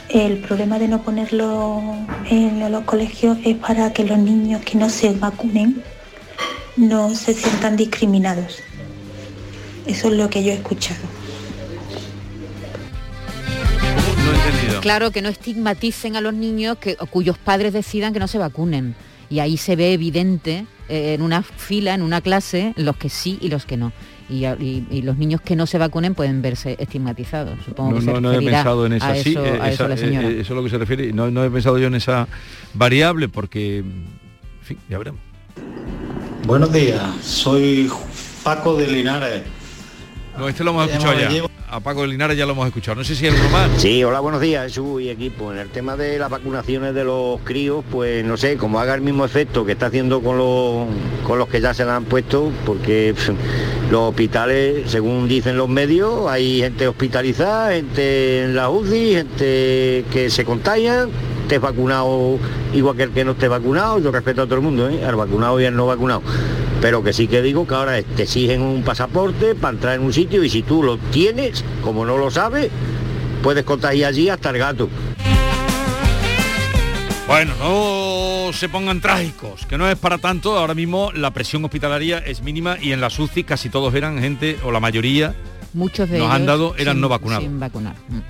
el 0.09 0.39
problema 0.39 0.79
de 0.79 0.89
no 0.89 1.03
ponerlo 1.03 1.83
en 2.31 2.73
los 2.73 2.85
colegios 2.85 3.39
es 3.45 3.57
para 3.57 3.93
que 3.93 4.05
los 4.05 4.19
niños 4.19 4.63
que 4.63 4.79
no 4.79 4.89
se 4.89 5.13
vacunen 5.13 5.83
no 6.77 7.15
se 7.15 7.35
sientan 7.35 7.77
discriminados. 7.77 8.59
Eso 9.87 10.09
es 10.09 10.15
lo 10.15 10.31
que 10.31 10.43
yo 10.45 10.53
he 10.53 10.55
escuchado. 10.55 11.01
Claro, 14.81 15.11
que 15.11 15.23
no 15.23 15.29
estigmaticen 15.29 16.17
a 16.17 16.21
los 16.21 16.35
niños 16.35 16.79
que, 16.79 16.97
cuyos 16.97 17.37
padres 17.37 17.73
decidan 17.73 18.13
que 18.13 18.21
no 18.21 18.29
se 18.29 18.39
vacunen. 18.39 18.95
Y 19.29 19.41
ahí 19.41 19.57
se 19.57 19.77
ve 19.77 19.93
evidente 19.93 20.67
eh, 20.89 21.15
en 21.15 21.23
una 21.23 21.43
fila, 21.43 21.95
en 21.95 22.03
una 22.03 22.21
clase, 22.21 22.73
los 22.77 22.97
que 22.97 23.11
sí 23.11 23.39
y 23.41 23.49
los 23.49 23.67
que 23.67 23.77
no. 23.77 23.93
Y, 24.31 24.45
y- 24.47 24.87
y 24.91 25.03
los 25.03 25.17
niños 25.17 25.41
que 25.41 25.57
no 25.57 25.67
se 25.67 25.79
vacunen 25.79 26.15
pueden 26.15 26.43
verse 26.43 26.77
estigmatizados. 26.79 27.59
Supongo 27.65 27.91
No, 27.93 27.97
que 27.97 28.03
se 28.03 28.13
no, 28.13 28.21
no 28.21 28.33
he 28.33 28.43
pensado 28.43 28.85
en 28.87 28.93
esa, 28.93 29.11
a 29.11 29.15
sí, 29.17 29.31
eso, 29.31 29.45
eh, 29.45 29.51
a 29.61 29.67
eso 29.71 29.85
esa- 29.85 29.89
la 29.89 29.97
señora. 29.97 30.29
eh, 30.29 30.33
eh, 30.33 30.41
eso 30.41 30.53
es 30.53 30.57
lo 30.57 30.63
que 30.65 30.71
se 30.71 30.79
refiere. 30.79 31.13
No, 31.13 31.31
no 31.31 31.43
he 31.45 31.51
pensado 31.51 31.79
yo 31.79 31.87
en 31.87 31.95
esa 31.95 32.29
variable 32.75 33.29
porque, 33.29 33.79
en 33.79 34.05
fin, 34.63 34.79
ya 34.91 34.99
veremos. 34.99 35.21
Buenos 36.47 36.73
días, 36.73 37.03
soy 37.23 37.91
Paco 38.43 38.77
de 38.77 38.87
Linares. 38.87 39.43
No, 40.39 40.49
este 40.49 40.63
lo 40.63 40.71
hemos 40.71 40.89
escuchado 40.89 41.19
ya. 41.19 41.29
A 41.71 41.81
Paco 41.81 42.03
de 42.03 42.09
Linares 42.09 42.39
ya 42.39 42.47
lo 42.47 42.53
hemos 42.53 42.67
escuchado. 42.67 42.95
No 42.95 43.05
sé 43.05 43.15
si 43.17 43.27
hay 43.27 43.33
alguno 43.33 43.51
más. 43.51 43.71
Sí, 43.77 44.03
hola, 44.05 44.21
buenos 44.21 44.41
días, 44.41 44.63
Jesús 44.65 45.03
y 45.03 45.11
equipo. 45.11 45.53
En 45.53 45.59
el 45.59 45.69
tema 45.69 45.97
de 45.97 46.19
las 46.19 46.31
vacunaciones 46.31 46.95
de 46.95 47.05
los 47.05 47.41
críos, 47.43 47.85
pues 47.91 48.25
no 48.25 48.37
sé, 48.37 48.57
como 48.57 48.79
haga 48.79 48.95
el 48.95 49.01
mismo 49.01 49.25
efecto 49.25 49.67
que 49.67 49.73
está 49.73 49.87
haciendo 49.87 50.23
con 50.23 50.39
los, 50.39 50.87
con 51.27 51.39
los 51.39 51.49
que 51.49 51.61
ya 51.61 51.75
se 51.75 51.85
la 51.85 51.97
han 51.97 52.05
puesto, 52.05 52.53
porque 52.65 53.15
los 53.91 54.01
hospitales, 54.11 54.91
según 54.91 55.29
dicen 55.29 55.57
los 55.57 55.69
medios, 55.69 56.27
hay 56.29 56.61
gente 56.61 56.87
hospitalizada, 56.87 57.73
gente 57.73 58.45
en 58.45 58.55
la 58.55 58.71
UCI, 58.71 59.15
gente 59.15 60.05
que 60.11 60.31
se 60.31 60.45
contagian, 60.45 61.11
estés 61.43 61.61
vacunado 61.61 62.39
igual 62.73 62.97
que 62.97 63.03
el 63.05 63.11
que 63.11 63.25
no 63.25 63.33
esté 63.33 63.49
vacunado, 63.49 63.99
yo 63.99 64.11
respeto 64.11 64.43
a 64.43 64.45
todo 64.45 64.57
el 64.57 64.63
mundo, 64.63 64.89
¿eh? 64.89 65.05
al 65.05 65.17
vacunado 65.17 65.61
y 65.61 65.65
al 65.65 65.75
no 65.75 65.87
vacunado. 65.87 66.23
Pero 66.81 67.03
que 67.03 67.13
sí 67.13 67.27
que 67.27 67.43
digo 67.43 67.67
que 67.67 67.75
ahora 67.75 68.01
te 68.03 68.23
exigen 68.23 68.63
un 68.63 68.83
pasaporte 68.83 69.55
para 69.55 69.75
entrar 69.75 69.95
en 69.97 70.03
un 70.03 70.13
sitio 70.13 70.45
y 70.45 70.51
si 70.51 70.63
tú 70.63 70.83
lo 70.83 70.97
tienes, 70.99 71.65
como 71.83 72.05
no 72.07 72.17
lo 72.17 72.31
sabes, 72.31 72.71
puedes 73.43 73.65
contagiar 73.65 74.11
allí 74.11 74.29
hasta 74.29 74.51
el 74.51 74.59
gato. 74.59 74.89
Bueno, 77.27 77.53
no 77.61 78.53
se 78.55 78.69
pongan 78.71 79.01
trágicos, 79.03 79.67
que 79.67 79.77
no 79.77 79.89
es 79.89 79.99
para 79.99 80.17
tanto. 80.19 80.57
Ahora 80.57 80.75
mismo 80.75 81.13
la 81.13 81.31
presión 81.33 81.63
hospitalaria 81.65 82.19
es 82.19 82.43
mínima 82.43 82.79
y 82.81 82.93
en 82.93 83.01
la 83.03 83.09
UCI 83.09 83.45
casi 83.45 83.69
todos 83.69 83.95
eran 83.95 84.19
gente, 84.21 84.57
o 84.65 84.71
la 84.73 84.81
mayoría, 84.81 85.35
Muchos 85.75 86.09
de 86.09 86.19
nos 86.19 86.25
ellos 86.27 86.35
han 86.35 86.47
dado, 86.47 86.75
eran 86.79 86.95
sin- 86.95 87.01
no 87.03 87.09
vacunados. 87.11 87.45
sin 87.45 87.61
vacunar. 87.61 87.95
Mm. 88.09 88.21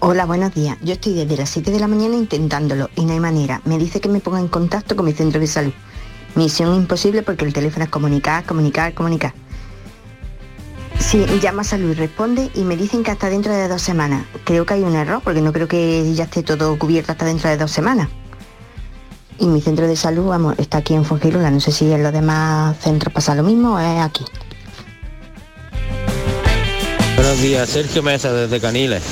Hola, 0.00 0.26
buenos 0.26 0.52
días. 0.54 0.76
Yo 0.82 0.92
estoy 0.92 1.14
desde 1.14 1.36
las 1.38 1.48
7 1.48 1.70
de 1.70 1.80
la 1.80 1.88
mañana 1.88 2.14
intentándolo 2.16 2.90
y 2.96 3.04
no 3.06 3.14
hay 3.14 3.20
manera. 3.20 3.62
Me 3.64 3.78
dice 3.78 3.98
que 4.00 4.10
me 4.10 4.20
ponga 4.20 4.40
en 4.40 4.48
contacto 4.48 4.94
con 4.94 5.06
mi 5.06 5.12
centro 5.12 5.40
de 5.40 5.46
salud. 5.46 5.72
Misión 6.36 6.74
imposible 6.74 7.22
porque 7.22 7.44
el 7.44 7.52
teléfono 7.52 7.84
es 7.84 7.90
comunicar, 7.90 8.44
comunicar, 8.44 8.94
comunicar. 8.94 9.32
Sí, 10.98 11.24
llama 11.40 11.62
a 11.70 11.76
y 11.76 11.94
responde 11.94 12.50
y 12.54 12.62
me 12.62 12.76
dicen 12.76 13.02
que 13.02 13.10
hasta 13.10 13.30
dentro 13.30 13.52
de 13.54 13.68
dos 13.68 13.80
semanas. 13.80 14.26
Creo 14.44 14.66
que 14.66 14.74
hay 14.74 14.82
un 14.82 14.94
error 14.94 15.20
porque 15.22 15.40
no 15.40 15.52
creo 15.52 15.68
que 15.68 16.12
ya 16.14 16.24
esté 16.24 16.42
todo 16.42 16.78
cubierto 16.78 17.12
hasta 17.12 17.24
dentro 17.24 17.48
de 17.48 17.56
dos 17.56 17.70
semanas. 17.70 18.08
Y 19.38 19.46
mi 19.46 19.60
centro 19.60 19.86
de 19.86 19.96
salud, 19.96 20.26
vamos, 20.26 20.54
está 20.58 20.78
aquí 20.78 20.94
en 20.94 21.04
Fuengirola. 21.04 21.50
No 21.50 21.60
sé 21.60 21.72
si 21.72 21.90
en 21.90 22.02
los 22.02 22.12
demás 22.12 22.76
centros 22.80 23.12
pasa 23.14 23.34
lo 23.34 23.42
mismo 23.42 23.74
o 23.74 23.78
es 23.78 24.00
aquí. 24.00 24.24
Buenos 27.16 27.40
días, 27.40 27.68
Sergio 27.68 28.02
Mesa 28.02 28.32
desde 28.32 28.60
Caniles. 28.60 29.02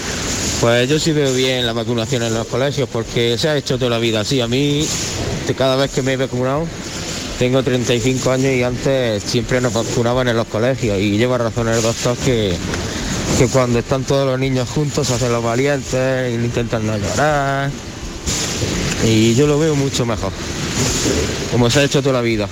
Pues 0.61 0.89
yo 0.89 0.99
sí 0.99 1.13
veo 1.13 1.33
bien 1.33 1.67
la 1.67 1.73
vacunación 1.73 2.23
en 2.23 2.35
los 2.35 2.47
colegios 2.47 2.89
porque 2.89 3.37
se 3.39 3.49
ha 3.49 3.57
hecho 3.57 3.79
toda 3.79 3.91
la 3.91 3.99
vida 3.99 4.21
así. 4.21 4.41
A 4.41 4.47
mí, 4.47 4.87
de 5.47 5.55
cada 5.55 5.77
vez 5.77 5.91
que 5.91 6.03
me 6.03 6.15
he 6.15 6.17
vacunado, 6.17 6.67
tengo 7.39 7.63
35 7.63 8.31
años 8.31 8.53
y 8.53 8.63
antes 8.63 9.23
siempre 9.23 9.61
nos 9.61 9.73
vacunaban 9.73 10.29
en 10.29 10.37
los 10.37 10.47
colegios 10.47 10.99
y 11.01 11.17
lleva 11.19 11.39
razón 11.39 11.69
el 11.69 11.83
doctor 11.83 12.17
que, 12.19 12.57
que 13.39 13.47
cuando 13.49 13.79
están 13.81 14.05
todos 14.05 14.27
los 14.27 14.39
niños 14.39 14.69
juntos 14.69 15.07
se 15.09 15.15
hacen 15.15 15.33
los 15.33 15.43
valientes, 15.43 16.33
y 16.33 16.45
intentan 16.45 16.87
no 16.87 16.97
llorar. 16.97 17.71
Y 19.07 19.35
yo 19.35 19.47
lo 19.47 19.59
veo 19.59 19.75
mucho 19.75 20.07
mejor, 20.07 20.33
como 21.53 21.69
se 21.69 21.81
ha 21.81 21.85
hecho 21.85 22.01
toda 22.03 22.15
la 22.15 22.21
vida. 22.23 22.49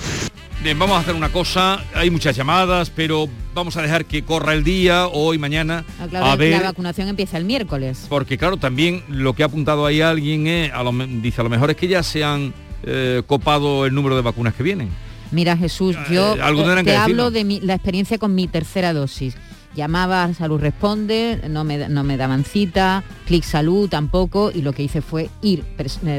Bien, 0.63 0.79
vamos 0.79 0.97
a 0.97 1.01
hacer 1.01 1.15
una 1.15 1.31
cosa. 1.31 1.83
Hay 1.95 2.11
muchas 2.11 2.37
llamadas, 2.37 2.91
pero 2.95 3.29
vamos 3.55 3.77
a 3.77 3.83
dejar 3.83 4.05
que 4.05 4.23
corra 4.23 4.53
el 4.53 4.63
día, 4.63 5.07
hoy, 5.09 5.37
mañana, 5.39 5.85
Ah, 5.99 6.07
claro, 6.09 6.27
a 6.27 6.29
la 6.31 6.37
ver. 6.37 6.63
vacunación 6.63 7.09
empieza 7.09 7.37
el 7.39 7.45
miércoles. 7.45 8.07
Porque 8.09 8.39
claro, 8.39 8.59
también 8.59 9.03
lo 9.09 9.33
que 9.33 9.43
ha 9.43 9.47
apuntado 9.47 9.87
ahí 9.87 10.01
alguien 10.03 10.47
es, 10.47 10.73
a 10.73 10.83
lo 10.85 10.93
me- 10.93 11.07
dice, 11.07 11.41
a 11.41 11.45
lo 11.45 11.51
mejor 11.51 11.71
es 11.71 11.77
que 11.77 11.89
ya 11.89 12.03
se 12.05 12.23
han 12.23 12.53
eh, 12.85 13.23
copado 13.27 13.87
el 13.87 13.95
número 13.95 14.17
de 14.17 14.23
vacunas 14.23 14.55
que 14.55 14.63
vienen. 14.63 14.89
Mira 15.31 15.57
Jesús, 15.57 15.97
yo 16.11 16.37
Eh, 16.37 16.43
algo 16.43 16.71
eh, 16.71 16.77
te 16.77 16.85
que 16.85 16.97
hablo 16.97 17.31
de 17.31 17.45
mi- 17.45 17.61
la 17.61 17.75
experiencia 17.75 18.19
con 18.19 18.35
mi 18.35 18.49
tercera 18.49 18.93
dosis. 18.93 19.35
Llamaba 19.75 20.25
a 20.25 20.35
Salud 20.35 20.61
Responde, 20.61 21.41
no 21.49 21.65
me, 21.65 21.89
no 21.89 22.05
me 22.05 22.19
daban 22.19 22.45
cita, 22.45 23.03
Clic 23.27 23.43
Salud 23.43 23.89
tampoco, 23.89 24.53
y 24.55 24.61
lo 24.61 24.75
que 24.75 24.83
hice 24.83 25.01
fue 25.01 25.31
ir 25.41 25.65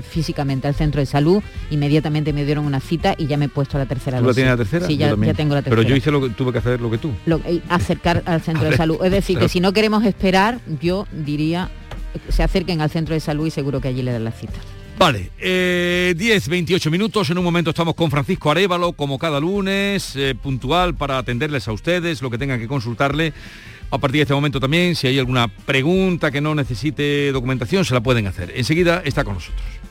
físicamente 0.02 0.67
al 0.67 0.73
centro 0.73 0.99
de 0.99 1.06
salud, 1.06 1.43
inmediatamente 1.69 2.34
me 2.34 2.45
dieron 2.45 2.65
una 2.65 2.80
cita 2.80 3.13
y 3.15 3.28
ya 3.28 3.38
me 3.38 3.45
he 3.45 3.49
puesto 3.49 3.78
la 3.78 3.86
tercera 3.86 4.17
¿Tú 4.17 4.23
la 4.23 4.28
dosis. 4.30 4.36
tienes 4.38 4.52
la 4.54 4.58
tercera? 4.58 4.88
Sí, 4.88 4.97
ya, 4.97 5.10
tengo 5.36 5.54
la 5.54 5.62
tercera. 5.62 5.63
Pero 5.76 5.82
yo 5.84 5.95
hice 5.95 6.10
lo 6.10 6.19
que 6.21 6.30
tuve 6.32 6.52
que 6.52 6.58
hacer 6.58 6.82
lo 6.82 6.89
que 6.89 6.97
tú. 6.97 7.12
Lo- 7.28 7.41
acercar 7.69 8.23
al 8.26 8.41
centro 8.41 8.67
de 8.67 8.76
salud. 8.78 8.97
Es 9.06 9.12
decir, 9.12 9.38
que 9.38 9.47
si 9.47 9.60
no 9.60 9.71
queremos 9.71 10.04
esperar, 10.04 10.60
yo 10.82 11.06
diría, 11.12 11.69
se 12.30 12.41
acerquen 12.41 12.82
al 12.82 12.89
centro 12.89 13.13
de 13.13 13.19
salud 13.19 13.45
y 13.45 13.52
seguro 13.52 13.82
que 13.82 13.89
allí 13.89 14.02
le 14.02 14.13
dan 14.13 14.23
la 14.23 14.32
cita. 14.32 14.60
Vale, 14.97 15.32
eh, 15.39 16.13
10, 16.15 16.47
28 16.47 16.91
minutos. 16.91 17.29
En 17.29 17.38
un 17.38 17.43
momento 17.43 17.71
estamos 17.71 17.95
con 17.95 18.12
Francisco 18.12 18.51
Arevalo, 18.51 18.93
como 18.93 19.17
cada 19.17 19.39
lunes, 19.39 20.15
eh, 20.15 20.36
puntual 20.36 20.95
para 20.95 21.17
atenderles 21.17 21.67
a 21.67 21.73
ustedes, 21.73 22.21
lo 22.21 22.29
que 22.29 22.38
tengan 22.38 22.60
que 22.60 22.67
consultarle. 22.67 23.34
A 23.89 23.97
partir 23.97 24.19
de 24.19 24.23
este 24.23 24.34
momento 24.34 24.60
también, 24.60 24.95
si 24.95 25.08
hay 25.08 25.19
alguna 25.19 25.47
pregunta 25.47 26.32
que 26.32 26.41
no 26.41 26.56
necesite 26.56 27.32
documentación, 27.32 27.86
se 27.86 27.93
la 27.93 28.01
pueden 28.01 28.27
hacer. 28.27 28.53
Enseguida 28.56 29.01
está 29.06 29.23
con 29.23 29.36
nosotros. 29.36 29.83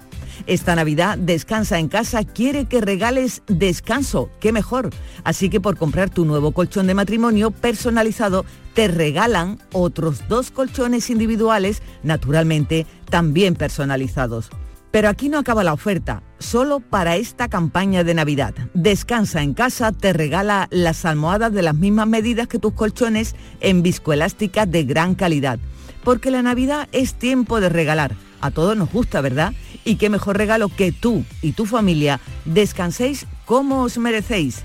Esta 0.47 0.75
Navidad 0.75 1.17
Descansa 1.17 1.79
en 1.79 1.87
casa 1.87 2.23
quiere 2.23 2.65
que 2.65 2.81
regales 2.81 3.43
descanso, 3.47 4.29
qué 4.39 4.51
mejor. 4.51 4.89
Así 5.23 5.49
que 5.49 5.61
por 5.61 5.77
comprar 5.77 6.09
tu 6.09 6.25
nuevo 6.25 6.51
colchón 6.51 6.87
de 6.87 6.93
matrimonio 6.93 7.51
personalizado 7.51 8.45
te 8.73 8.87
regalan 8.87 9.59
otros 9.73 10.27
dos 10.27 10.51
colchones 10.51 11.09
individuales, 11.09 11.81
naturalmente 12.03 12.87
también 13.09 13.55
personalizados. 13.55 14.49
Pero 14.91 15.07
aquí 15.07 15.29
no 15.29 15.37
acaba 15.37 15.63
la 15.63 15.73
oferta, 15.73 16.23
solo 16.39 16.79
para 16.79 17.15
esta 17.15 17.47
campaña 17.47 18.03
de 18.03 18.15
Navidad. 18.15 18.55
Descansa 18.73 19.43
en 19.43 19.53
casa 19.53 19.91
te 19.91 20.13
regala 20.13 20.67
las 20.71 21.05
almohadas 21.05 21.53
de 21.53 21.61
las 21.61 21.75
mismas 21.75 22.07
medidas 22.07 22.47
que 22.47 22.57
tus 22.57 22.73
colchones 22.73 23.35
en 23.59 23.83
viscoelástica 23.83 24.65
de 24.65 24.83
gran 24.83 25.13
calidad. 25.13 25.59
Porque 26.03 26.31
la 26.31 26.41
Navidad 26.41 26.87
es 26.91 27.13
tiempo 27.13 27.59
de 27.59 27.69
regalar. 27.69 28.15
A 28.41 28.51
todos 28.51 28.77
nos 28.77 28.91
gusta, 28.91 29.21
¿verdad? 29.21 29.53
Y 29.85 29.95
qué 29.95 30.09
mejor 30.09 30.37
regalo 30.37 30.67
que 30.69 30.91
tú 30.91 31.23
y 31.41 31.53
tu 31.53 31.65
familia 31.65 32.19
descanséis 32.45 33.25
como 33.45 33.83
os 33.83 33.97
merecéis. 33.97 34.63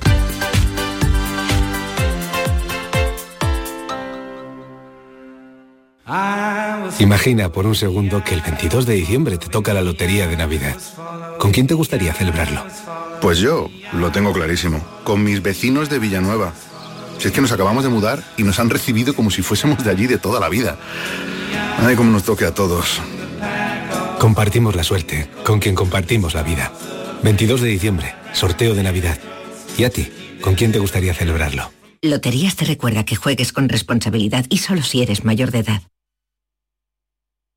Imagina 6.99 7.53
por 7.53 7.67
un 7.67 7.75
segundo 7.75 8.23
que 8.25 8.35
el 8.35 8.41
22 8.41 8.85
de 8.85 8.95
diciembre 8.95 9.39
te 9.39 9.49
toca 9.49 9.73
la 9.73 9.81
lotería 9.81 10.27
de 10.27 10.37
Navidad. 10.37 10.77
¿Con 11.39 11.53
quién 11.53 11.67
te 11.67 11.75
gustaría 11.75 12.13
celebrarlo? 12.13 12.65
Pues 13.21 13.39
yo 13.39 13.71
lo 13.93 14.11
tengo 14.11 14.33
clarísimo, 14.33 14.85
con 15.05 15.23
mis 15.23 15.43
vecinos 15.43 15.89
de 15.89 15.99
Villanueva. 15.99 16.53
Si 17.19 17.29
es 17.29 17.33
que 17.33 17.41
nos 17.41 17.53
acabamos 17.53 17.85
de 17.85 17.91
mudar 17.91 18.25
y 18.37 18.43
nos 18.43 18.59
han 18.59 18.71
recibido 18.71 19.15
como 19.15 19.31
si 19.31 19.43
fuésemos 19.43 19.85
de 19.85 19.91
allí 19.91 20.07
de 20.07 20.19
toda 20.19 20.41
la 20.41 20.49
vida. 20.49 20.79
Ay, 21.79 21.97
cómo 21.97 22.11
nos 22.11 22.25
toque 22.25 22.45
a 22.45 22.55
todos. 22.55 23.01
Compartimos 24.21 24.77
la 24.77 24.85
suerte, 24.85 25.31
con 25.47 25.61
quien 25.61 25.75
compartimos 25.75 26.35
la 26.35 26.43
vida. 26.43 26.71
22 27.23 27.63
de 27.63 27.69
diciembre, 27.69 28.15
sorteo 28.35 28.75
de 28.75 28.83
Navidad. 28.83 29.19
¿Y 29.79 29.85
a 29.85 29.91
ti? 29.91 30.13
¿Con 30.43 30.57
quién 30.57 30.73
te 30.73 30.79
gustaría 30.79 31.15
celebrarlo? 31.15 31.73
Loterías 32.03 32.55
te 32.55 32.67
recuerda 32.67 33.07
que 33.07 33.17
juegues 33.17 33.55
con 33.55 33.71
responsabilidad 33.71 34.45
y 34.51 34.59
solo 34.59 34.83
si 34.83 35.01
eres 35.01 35.25
mayor 35.25 35.51
de 35.53 35.61
edad. 35.61 35.81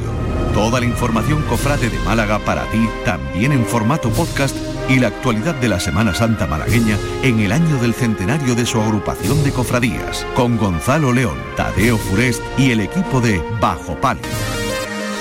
Toda 0.55 0.81
la 0.81 0.87
información 0.87 1.42
cofrade 1.42 1.90
de 1.90 1.99
Málaga 1.99 2.38
para 2.38 2.64
ti, 2.70 2.88
también 3.05 3.53
en 3.53 3.66
formato 3.66 4.09
podcast 4.09 4.57
y 4.88 5.01
la 5.01 5.09
actualidad 5.09 5.55
de 5.57 5.68
la 5.68 5.81
Semana 5.81 6.14
Santa 6.14 6.46
malagueña 6.46 6.96
en 7.23 7.40
el 7.40 7.53
año 7.53 7.77
del 7.77 7.92
centenario 7.92 8.55
de 8.55 8.64
su 8.64 8.81
agrupación 8.81 9.44
de 9.44 9.53
cofradías, 9.53 10.27
con 10.35 10.57
Gonzalo 10.57 11.12
León, 11.12 11.37
Tadeo 11.59 11.99
Furest 11.99 12.40
y 12.57 12.70
el 12.70 12.81
equipo 12.81 13.20
de 13.20 13.38
Bajo 13.61 14.01
Palio. 14.01 14.23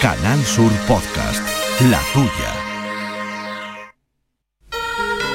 Canal 0.02 0.41
Sur 0.45 0.71
Podcast, 0.88 1.43
la 1.82 1.99
tuya. 2.13 2.58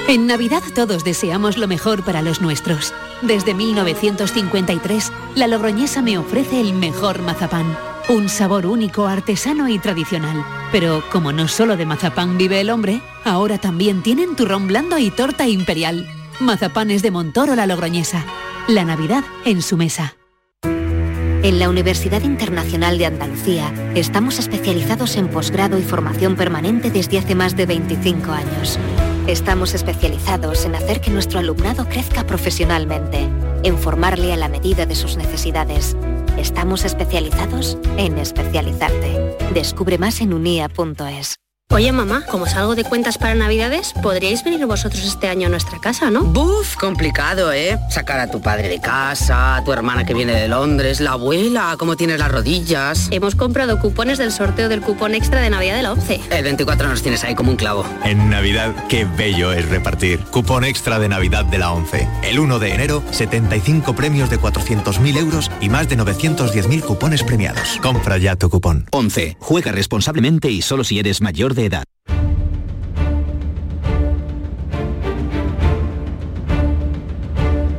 En 0.07 0.27
Navidad 0.27 0.62
todos 0.75 1.03
deseamos 1.03 1.57
lo 1.57 1.67
mejor 1.67 2.05
para 2.05 2.21
los 2.21 2.43
nuestros. 2.43 2.93
Desde 3.23 3.55
1953, 3.55 5.11
la 5.35 5.47
Logroñesa 5.47 6.03
me 6.03 6.19
ofrece 6.19 6.61
el 6.61 6.75
mejor 6.75 7.23
mazapán. 7.23 7.75
Un 8.11 8.29
sabor 8.29 8.67
único, 8.67 9.07
artesano 9.07 9.67
y 9.67 9.79
tradicional. 9.79 10.45
Pero 10.71 11.03
como 11.11 11.33
no 11.33 11.49
solo 11.49 11.79
de 11.79 11.87
mazapán 11.87 12.37
vive 12.37 12.61
el 12.61 12.69
hombre, 12.69 13.01
ahora 13.25 13.57
también 13.57 14.03
tienen 14.03 14.37
turrón 14.37 14.69
blando 14.69 14.99
y 14.99 15.11
torta 15.11 15.49
imperial. 15.49 16.07
Mazapanes 16.38 17.01
de 17.01 17.11
Montoro 17.11 17.55
la 17.57 17.67
Logroñesa. 17.67 18.27
La 18.69 18.85
Navidad 18.85 19.25
en 19.47 19.62
su 19.62 19.79
mesa. 19.79 20.17
En 20.62 21.59
la 21.59 21.71
Universidad 21.71 22.23
Internacional 22.23 22.99
de 22.99 23.07
Andalucía 23.07 23.73
estamos 23.95 24.38
especializados 24.38 25.17
en 25.17 25.29
posgrado 25.29 25.79
y 25.79 25.83
formación 25.83 26.37
permanente 26.37 26.90
desde 26.90 27.19
hace 27.19 27.35
más 27.35 27.57
de 27.57 27.64
25 27.64 28.33
años. 28.33 28.79
Estamos 29.26 29.72
especializados 29.72 30.66
en 30.66 30.74
hacer 30.74 31.00
que 31.00 31.10
nuestro 31.10 31.38
alumnado 31.38 31.87
crezca 31.87 32.26
profesionalmente, 32.26 33.26
en 33.62 33.78
formarle 33.78 34.34
a 34.34 34.37
la 34.37 34.50
medida 34.50 34.84
de 34.84 34.94
sus 34.94 35.16
necesidades. 35.16 35.96
Estamos 36.37 36.84
especializados 36.84 37.78
en 37.96 38.18
especializarte. 38.18 39.34
Descubre 39.54 39.96
más 39.96 40.20
en 40.20 40.34
unia.es. 40.34 41.37
Oye 41.70 41.90
mamá, 41.90 42.22
como 42.31 42.46
salgo 42.46 42.77
de 42.77 42.85
cuentas 42.85 43.18
para 43.18 43.35
Navidades, 43.35 43.94
podríais 44.00 44.44
venir 44.44 44.64
vosotros 44.64 45.03
este 45.03 45.29
año 45.29 45.46
a 45.48 45.50
nuestra 45.50 45.81
casa, 45.81 46.09
¿no? 46.09 46.22
Buf, 46.22 46.77
complicado, 46.77 47.53
¿eh? 47.53 47.79
Sacar 47.90 48.20
a 48.20 48.31
tu 48.31 48.40
padre 48.40 48.68
de 48.68 48.81
casa, 48.81 49.57
a 49.57 49.64
tu 49.64 49.72
hermana 49.72 50.05
que 50.05 50.14
viene 50.14 50.35
de 50.35 50.46
Londres, 50.46 51.00
la 51.00 51.12
abuela, 51.12 51.74
cómo 51.77 51.96
tienes 51.96 52.20
las 52.20 52.31
rodillas. 52.31 53.09
Hemos 53.11 53.35
comprado 53.35 53.81
cupones 53.81 54.18
del 54.18 54.31
sorteo 54.31 54.68
del 54.68 54.83
cupón 54.83 55.14
extra 55.16 55.40
de 55.40 55.50
Navidad 55.50 55.74
de 55.77 55.83
la 55.83 55.92
11. 55.92 56.20
El 56.31 56.44
24 56.44 56.87
nos 56.87 57.03
tienes 57.03 57.24
ahí 57.24 57.35
como 57.35 57.50
un 57.50 57.57
clavo. 57.57 57.85
En 58.05 58.31
Navidad, 58.31 58.72
qué 58.88 59.05
bello 59.05 59.53
es 59.53 59.68
repartir. 59.68 60.20
Cupón 60.31 60.64
extra 60.64 61.00
de 61.00 61.09
Navidad 61.09 61.44
de 61.46 61.59
la 61.59 61.72
11. 61.72 62.07
El 62.22 62.38
1 62.38 62.59
de 62.61 62.72
enero, 62.72 63.03
75 63.11 63.96
premios 63.96 64.31
de 64.31 64.38
400.000 64.38 65.16
euros 65.16 65.50
y 65.61 65.70
más 65.70 65.88
de 65.88 65.96
910.000 65.98 66.83
cupones 66.83 67.24
premiados. 67.24 67.79
Compra 67.83 68.18
ya 68.18 68.37
tu 68.37 68.48
cupón. 68.48 68.87
11. 68.92 69.38
Juega 69.40 69.72
responsablemente 69.72 70.50
y 70.50 70.62
solo 70.62 70.85
si 70.85 71.00
eres 71.00 71.20
mayor 71.20 71.54
de 71.55 71.67
edad. 71.67 71.85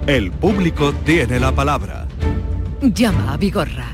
El 0.08 0.32
público 0.32 0.94
tiene 1.04 1.40
la 1.40 1.52
palabra. 1.52 2.08
Llama 2.82 3.34
a 3.34 3.38
Vigorra. 3.38 3.92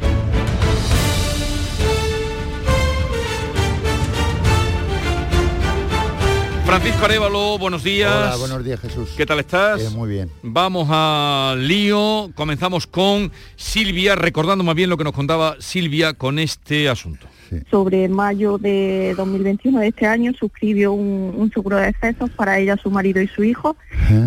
Francisco 6.66 7.04
Arevalo, 7.04 7.58
buenos 7.58 7.84
días. 7.84 8.14
Hola, 8.14 8.36
buenos 8.38 8.64
días 8.64 8.80
Jesús. 8.80 9.10
¿Qué 9.18 9.26
tal 9.26 9.40
estás? 9.40 9.82
Eh, 9.82 9.90
muy 9.90 10.10
bien. 10.10 10.32
Vamos 10.42 10.88
al 10.90 11.68
lío. 11.68 12.32
Comenzamos 12.34 12.88
con 12.88 13.32
Silvia, 13.58 14.16
recordando 14.16 14.64
más 14.64 14.76
bien 14.76 14.90
lo 14.90 14.96
que 14.98 15.04
nos 15.04 15.14
contaba 15.14 15.58
Silvia 15.60 16.14
con 16.14 16.40
este 16.40 16.88
asunto. 16.88 17.28
Sobre 17.70 18.08
mayo 18.08 18.58
de 18.58 19.14
2021 19.18 19.80
de 19.80 19.88
este 19.88 20.08
año 20.08 20.32
suscribió 20.34 20.94
un, 20.94 21.34
un 21.36 21.52
seguro 21.52 21.78
de 21.78 21.90
excesos 21.90 22.30
para 22.32 22.58
ella, 22.60 22.78
su 22.78 22.90
marido 22.90 23.22
y 23.22 23.28
su 23.28 23.44
hijo. 23.44 23.76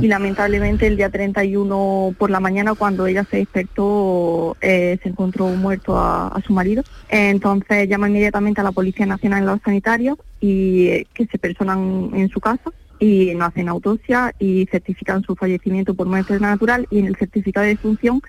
Y 0.01 0.09
lamentablemente 0.09 0.87
el 0.87 0.97
día 0.97 1.11
31 1.11 2.15
por 2.19 2.31
la 2.31 2.41
mañana 2.41 2.75
cuando 2.75 3.07
ella 3.07 3.25
se 3.31 3.39
despertó 3.39 4.57
eh, 4.61 4.99
se 5.03 5.09
encontró 5.09 5.49
muerto 5.49 5.99
a, 5.99 6.29
a 6.29 6.41
su 6.43 6.53
marido. 6.53 6.83
Entonces 7.09 7.89
llama 7.89 8.09
inmediatamente 8.09 8.61
a 8.61 8.65
la 8.65 8.73
Policía 8.73 9.07
Nacional 9.07 9.43
y 9.43 9.47
los 9.47 9.61
sanitarios 9.65 10.19
y 10.41 10.89
eh, 10.89 11.07
que 11.15 11.27
se 11.27 11.39
personan 11.39 12.11
en 12.15 12.29
su 12.29 12.41
casa 12.41 12.71
y 12.99 13.35
no 13.35 13.45
hacen 13.45 13.69
autopsia 13.69 14.35
y 14.39 14.67
certifican 14.71 15.23
su 15.23 15.35
fallecimiento 15.35 15.95
por 15.95 16.07
muerte 16.07 16.39
natural. 16.41 16.87
Y 16.91 16.99
en 17.01 17.07
el 17.07 17.17
certificado 17.17 17.65
de 17.65 17.75
defunción 17.75 18.21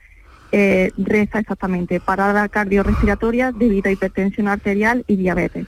eh, 0.51 0.91
reza 0.97 1.39
exactamente 1.39 1.99
parada 1.99 2.47
cardiorrespiratoria 2.49 3.51
debido 3.51 3.89
a 3.89 3.93
hipertensión 3.93 4.47
arterial 4.47 5.03
y 5.07 5.15
diabetes. 5.15 5.67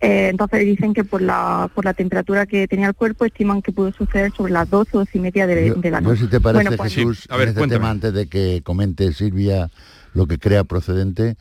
Eh, 0.00 0.28
entonces 0.30 0.60
dicen 0.66 0.94
que 0.94 1.04
por 1.04 1.22
la, 1.22 1.70
por 1.72 1.84
la 1.84 1.94
temperatura 1.94 2.44
que 2.46 2.66
tenía 2.66 2.88
el 2.88 2.94
cuerpo 2.94 3.24
estiman 3.24 3.62
que 3.62 3.70
pudo 3.72 3.92
suceder 3.92 4.32
sobre 4.36 4.52
las 4.52 4.68
12 4.68 4.90
o 4.96 4.98
12 5.00 5.18
y 5.18 5.20
media 5.20 5.46
de, 5.46 5.68
Yo, 5.68 5.74
de 5.76 5.90
la 5.92 6.00
no 6.00 6.08
noche. 6.08 6.18
sé 6.20 6.24
si 6.24 6.30
te 6.32 6.40
parece, 6.40 6.64
Bueno, 6.64 6.76
pues- 6.76 6.94
Jesús, 6.94 7.26
A 7.30 7.36
ver, 7.36 7.44
en 7.44 7.48
este 7.50 7.60
cuéntame. 7.60 7.78
tema, 7.78 7.90
antes 7.90 8.12
de 8.12 8.26
que 8.26 8.62
comente 8.64 9.12
Silvia 9.12 9.70
lo 10.12 10.26
que 10.26 10.38
crea 10.38 10.64
procedente, 10.64 11.36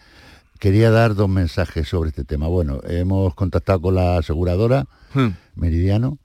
quería 0.59 0.91
dar 0.91 1.15
dos 1.15 1.27
mensajes 1.27 1.87
sobre 1.87 2.09
este 2.09 2.23
tema. 2.23 2.47
Bueno, 2.47 2.81
hemos 2.87 3.33
contactado 3.33 3.81
con 3.81 3.95
la 3.95 4.17
aseguradora, 4.17 4.85
Hmm. 5.13 5.29
Meridiano, 5.55 6.19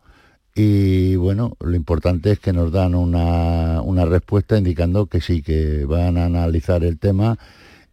y 0.56 1.16
bueno, 1.16 1.54
lo 1.60 1.74
importante 1.76 2.32
es 2.32 2.40
que 2.40 2.52
nos 2.54 2.72
dan 2.72 2.94
una, 2.94 3.82
una 3.82 4.06
respuesta 4.06 4.56
indicando 4.56 5.06
que 5.06 5.20
sí, 5.20 5.42
que 5.42 5.84
van 5.84 6.16
a 6.16 6.24
analizar 6.24 6.82
el 6.82 6.98
tema 6.98 7.38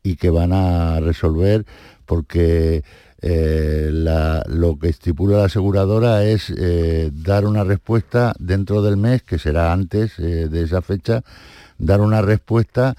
y 0.01 0.15
que 0.15 0.29
van 0.29 0.53
a 0.53 0.99
resolver 1.01 1.65
porque 2.05 2.83
eh, 3.21 3.89
la- 3.91 4.43
lo 4.47 4.79
que 4.79 4.89
estipula 4.89 5.37
la 5.39 5.45
aseguradora 5.45 6.23
es 6.23 6.53
eh, 6.57 7.09
dar 7.13 7.45
una 7.45 7.63
respuesta 7.65 8.33
dentro 8.39 8.81
del 8.81 8.95
mes, 8.97 9.23
que 9.23 9.39
será 9.39 9.73
antes 9.73 10.17
eh, 10.19 10.47
de 10.49 10.63
esa 10.63 10.81
fecha, 10.81 11.21
dar 11.77 11.99
una 12.01 12.21
respuesta 12.21 12.95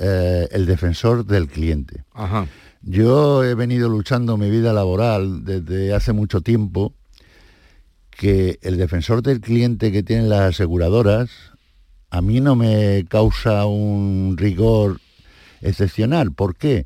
el 0.00 0.64
defensor 0.66 1.26
del 1.26 1.48
cliente. 1.48 2.04
Ajá. 2.14 2.46
Yo 2.82 3.42
he 3.42 3.56
venido 3.56 3.88
luchando 3.88 4.36
mi 4.36 4.48
vida 4.48 4.72
laboral 4.72 5.44
desde 5.44 5.92
hace 5.92 6.12
mucho 6.12 6.40
tiempo 6.40 6.92
que 8.18 8.58
el 8.62 8.78
defensor 8.78 9.22
del 9.22 9.40
cliente 9.40 9.92
que 9.92 10.02
tienen 10.02 10.28
las 10.28 10.40
aseguradoras 10.40 11.30
a 12.10 12.20
mí 12.20 12.40
no 12.40 12.56
me 12.56 13.04
causa 13.08 13.64
un 13.64 14.34
rigor 14.36 15.00
excepcional. 15.60 16.32
¿Por 16.32 16.56
qué? 16.56 16.84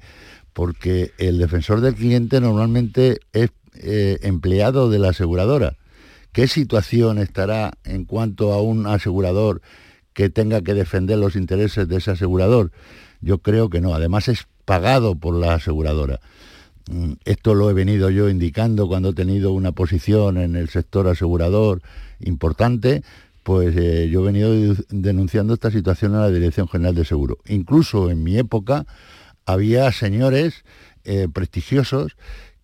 Porque 0.52 1.12
el 1.16 1.38
defensor 1.38 1.80
del 1.80 1.94
cliente 1.94 2.38
normalmente 2.38 3.20
es 3.32 3.48
eh, 3.76 4.18
empleado 4.20 4.90
de 4.90 4.98
la 4.98 5.08
aseguradora. 5.08 5.78
¿Qué 6.32 6.48
situación 6.48 7.16
estará 7.16 7.72
en 7.84 8.04
cuanto 8.04 8.52
a 8.52 8.60
un 8.60 8.86
asegurador 8.86 9.62
que 10.12 10.28
tenga 10.28 10.60
que 10.60 10.74
defender 10.74 11.16
los 11.16 11.34
intereses 11.34 11.88
de 11.88 11.96
ese 11.96 12.10
asegurador? 12.10 12.72
Yo 13.22 13.38
creo 13.38 13.70
que 13.70 13.80
no. 13.80 13.94
Además 13.94 14.28
es 14.28 14.46
pagado 14.66 15.14
por 15.14 15.34
la 15.34 15.54
aseguradora. 15.54 16.20
Esto 17.24 17.54
lo 17.54 17.70
he 17.70 17.72
venido 17.74 18.10
yo 18.10 18.28
indicando 18.28 18.88
cuando 18.88 19.10
he 19.10 19.14
tenido 19.14 19.52
una 19.52 19.72
posición 19.72 20.36
en 20.36 20.56
el 20.56 20.68
sector 20.68 21.06
asegurador 21.08 21.80
importante, 22.20 23.02
pues 23.42 23.74
eh, 23.76 24.08
yo 24.10 24.22
he 24.22 24.26
venido 24.32 24.52
de- 24.52 24.84
denunciando 24.90 25.54
esta 25.54 25.70
situación 25.70 26.14
a 26.14 26.20
la 26.20 26.30
Dirección 26.30 26.68
General 26.68 26.94
de 26.94 27.04
Seguro. 27.04 27.38
Incluso 27.48 28.10
en 28.10 28.22
mi 28.22 28.36
época 28.38 28.86
había 29.46 29.90
señores 29.92 30.64
eh, 31.04 31.28
prestigiosos 31.32 32.16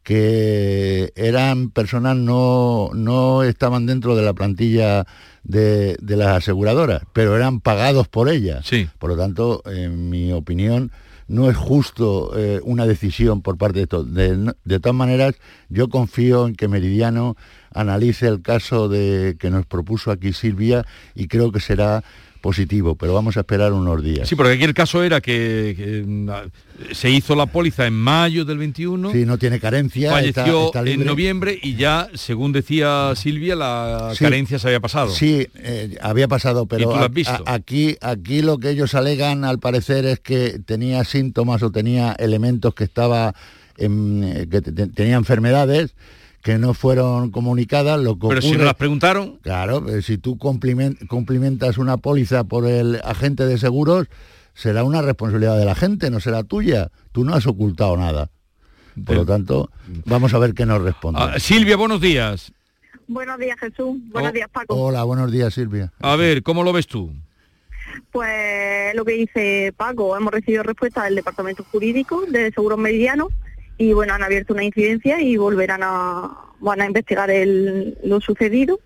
que 0.02 1.12
eran 1.16 1.70
personas 1.70 2.16
no, 2.16 2.90
no 2.94 3.42
estaban 3.42 3.84
dentro 3.86 4.16
de 4.16 4.22
la 4.22 4.32
plantilla 4.32 5.06
de, 5.44 5.96
de 6.00 6.16
las 6.16 6.28
aseguradoras, 6.38 7.02
pero 7.12 7.36
eran 7.36 7.60
pagados 7.60 8.08
por 8.08 8.28
ellas. 8.28 8.64
Por 8.98 9.10
lo 9.10 9.16
tanto, 9.16 9.62
en 9.66 10.08
mi 10.08 10.32
opinión, 10.32 10.92
no 11.28 11.50
es 11.50 11.56
justo 11.56 12.32
eh, 12.36 12.60
una 12.64 12.86
decisión 12.86 13.42
por 13.42 13.56
parte 13.56 13.78
de 13.78 13.82
esto. 13.84 14.02
De, 14.02 14.54
de 14.64 14.80
todas 14.80 14.96
maneras, 14.96 15.34
yo 15.68 15.88
confío 15.88 16.46
en 16.46 16.56
que 16.56 16.68
Meridiano 16.68 17.36
analice 17.72 18.26
el 18.26 18.42
caso 18.42 18.88
de 18.88 19.36
que 19.38 19.50
nos 19.50 19.66
propuso 19.66 20.10
aquí 20.10 20.32
Silvia 20.32 20.84
y 21.14 21.28
creo 21.28 21.52
que 21.52 21.60
será 21.60 22.02
positivo, 22.40 22.94
pero 22.94 23.14
vamos 23.14 23.36
a 23.36 23.40
esperar 23.40 23.72
unos 23.72 24.02
días. 24.02 24.28
Sí, 24.28 24.34
porque 24.36 24.52
aquí 24.52 24.64
el 24.64 24.74
caso 24.74 25.02
era 25.02 25.20
que, 25.20 25.74
que, 25.76 26.04
mm, 26.06 26.28
se 26.92 27.10
hizo 27.10 27.34
la 27.34 27.46
póliza 27.46 27.86
en 27.86 27.94
mayo 27.94 28.44
del 28.44 28.58
21. 28.58 29.10
Sí, 29.12 29.24
no 29.26 29.36
tiene 29.38 29.58
carencia, 29.60 30.10
Falleció 30.10 30.66
está- 30.66 30.80
está 30.80 30.90
en 30.90 31.04
noviembre 31.04 31.58
y 31.62 31.74
ya, 31.74 32.08
según 32.14 32.52
decía 32.52 33.12
Silvia, 33.16 33.56
la 33.56 34.12
Sí. 34.14 34.24
carencia 34.24 34.58
se 34.58 34.68
había 34.68 34.80
pasado. 34.80 35.10
Sí, 35.10 35.46
eh, 35.56 35.96
había 36.00 36.28
pasado, 36.28 36.66
pero 36.66 36.82
¿Y 36.82 36.84
tú 36.84 36.90
lo 36.90 36.96
has 36.98 37.04
a- 37.04 37.08
visto? 37.08 37.42
a- 37.46 37.54
aquí, 37.54 37.96
aquí 38.00 38.42
lo 38.42 38.58
que 38.58 38.70
ellos 38.70 38.94
alegan 38.94 39.44
al 39.44 39.58
parecer 39.58 40.04
es 40.06 40.20
que 40.20 40.60
tenía 40.64 41.04
síntomas 41.04 41.62
o 41.62 41.70
tenía 41.70 42.12
elementos 42.18 42.74
que 42.74 42.84
estaba 42.84 43.34
en- 43.76 44.22
eh, 44.24 44.46
que 44.50 44.60
te- 44.60 44.72
te- 44.72 44.86
tenía 44.88 45.16
enfermedades 45.16 45.94
que 46.42 46.58
no 46.58 46.72
fueron 46.74 47.30
comunicadas, 47.30 48.00
lo 48.00 48.18
que 48.18 48.28
Pero 48.28 48.40
si 48.42 48.52
no 48.56 48.64
las 48.64 48.74
preguntaron, 48.74 49.38
Claro, 49.42 49.88
eh, 49.88 50.02
si 50.02 50.18
tú 50.18 50.36
cumplimen- 50.38 51.06
cumplimentas 51.08 51.78
una 51.78 51.96
póliza 51.96 52.44
por 52.44 52.66
el 52.66 53.00
agente 53.04 53.44
de 53.46 53.58
seguros, 53.58 54.06
será 54.54 54.84
una 54.84 55.02
responsabilidad 55.02 55.58
de 55.58 55.64
la 55.64 55.74
gente, 55.74 56.10
no 56.10 56.20
será 56.20 56.42
tuya. 56.44 56.88
Tú 57.12 57.24
no 57.24 57.34
has 57.34 57.46
ocultado 57.46 57.96
nada. 57.96 58.30
Por 59.04 59.14
lo 59.16 59.24
tanto, 59.26 59.70
vamos 60.06 60.34
a 60.34 60.38
ver 60.38 60.54
qué 60.54 60.66
nos 60.66 60.82
responde. 60.82 61.20
Ah, 61.22 61.38
Silvia, 61.38 61.76
buenos 61.76 62.00
días. 62.00 62.52
Buenos 63.06 63.38
días 63.38 63.56
Jesús, 63.58 63.96
Oh. 63.96 64.12
buenos 64.12 64.32
días 64.32 64.48
Paco. 64.52 64.74
Hola, 64.74 65.02
buenos 65.04 65.30
días, 65.32 65.54
Silvia. 65.54 65.92
A 66.00 66.16
ver, 66.16 66.42
¿cómo 66.42 66.62
lo 66.62 66.72
ves 66.72 66.86
tú? 66.86 67.12
Pues 68.12 68.94
lo 68.94 69.04
que 69.04 69.12
dice 69.12 69.72
Paco, 69.76 70.16
hemos 70.16 70.32
recibido 70.32 70.62
respuesta 70.62 71.04
del 71.04 71.14
Departamento 71.16 71.64
Jurídico 71.70 72.22
de 72.28 72.50
Seguros 72.52 72.78
Meridianos 72.78 73.28
y 73.78 73.92
bueno, 73.92 74.12
han 74.14 74.22
abierto 74.24 74.52
una 74.54 74.64
incidencia 74.64 75.20
y 75.20 75.36
volverán 75.36 75.80
a, 75.82 76.36
van 76.60 76.80
a 76.80 76.86
investigar 76.86 77.30
el- 77.30 77.96
lo 78.04 78.20
sucedido 78.20 78.80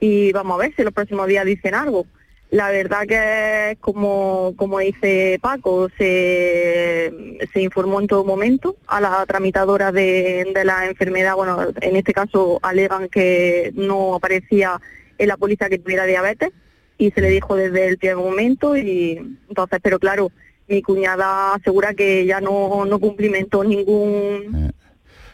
y 0.00 0.32
vamos 0.32 0.54
a 0.54 0.62
ver 0.62 0.74
si 0.74 0.82
los 0.82 0.94
próximos 0.94 1.26
días 1.28 1.44
dicen 1.44 1.74
algo. 1.74 2.06
La 2.50 2.70
verdad 2.70 3.02
que 3.06 3.76
como, 3.80 4.54
como 4.56 4.78
dice 4.78 5.38
Paco, 5.42 5.90
se, 5.98 7.12
se 7.52 7.60
informó 7.60 8.00
en 8.00 8.06
todo 8.06 8.24
momento 8.24 8.76
a 8.86 9.02
la 9.02 9.26
tramitadora 9.26 9.92
de, 9.92 10.50
la 10.64 10.86
enfermedad, 10.86 11.34
bueno, 11.36 11.66
en 11.82 11.96
este 11.96 12.14
caso 12.14 12.58
alegan 12.62 13.08
que 13.10 13.70
no 13.74 14.14
aparecía 14.14 14.80
en 15.18 15.28
la 15.28 15.36
póliza 15.36 15.68
que 15.68 15.78
tuviera 15.78 16.06
diabetes 16.06 16.50
y 16.96 17.10
se 17.10 17.20
le 17.20 17.28
dijo 17.28 17.54
desde 17.54 17.86
el 17.86 17.98
primer 17.98 18.16
momento 18.16 18.78
y 18.78 19.18
entonces, 19.50 19.78
pero 19.82 19.98
claro, 19.98 20.32
mi 20.68 20.82
cuñada 20.82 21.54
asegura 21.54 21.94
que 21.94 22.26
ya 22.26 22.40
no, 22.40 22.84
no 22.84 22.98
cumplimentó 22.98 23.64
ningún 23.64 24.72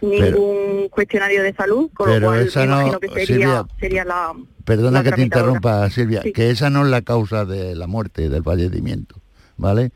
ningún 0.00 0.88
cuestionario 0.90 1.42
de 1.42 1.54
salud, 1.54 1.90
con 1.94 2.08
lo 2.08 2.14
pero 2.14 2.26
cual 2.28 2.40
esa 2.46 2.60
me 2.60 2.66
no- 2.66 2.74
imagino 2.80 3.00
que 3.00 3.08
sería, 3.08 3.26
Silvia, 3.26 3.64
sería 3.80 4.04
la 4.04 4.32
Perdona 4.64 4.98
la 4.98 5.04
que 5.04 5.12
te 5.12 5.22
interrumpa, 5.22 5.88
Silvia, 5.90 6.22
Sí. 6.22 6.32
que 6.32 6.50
esa 6.50 6.68
no 6.70 6.84
es 6.84 6.90
la 6.90 7.02
causa 7.02 7.44
de 7.44 7.74
la 7.74 7.86
muerte, 7.86 8.28
del 8.28 8.42
fallecimiento, 8.42 9.16
¿vale? 9.56 9.92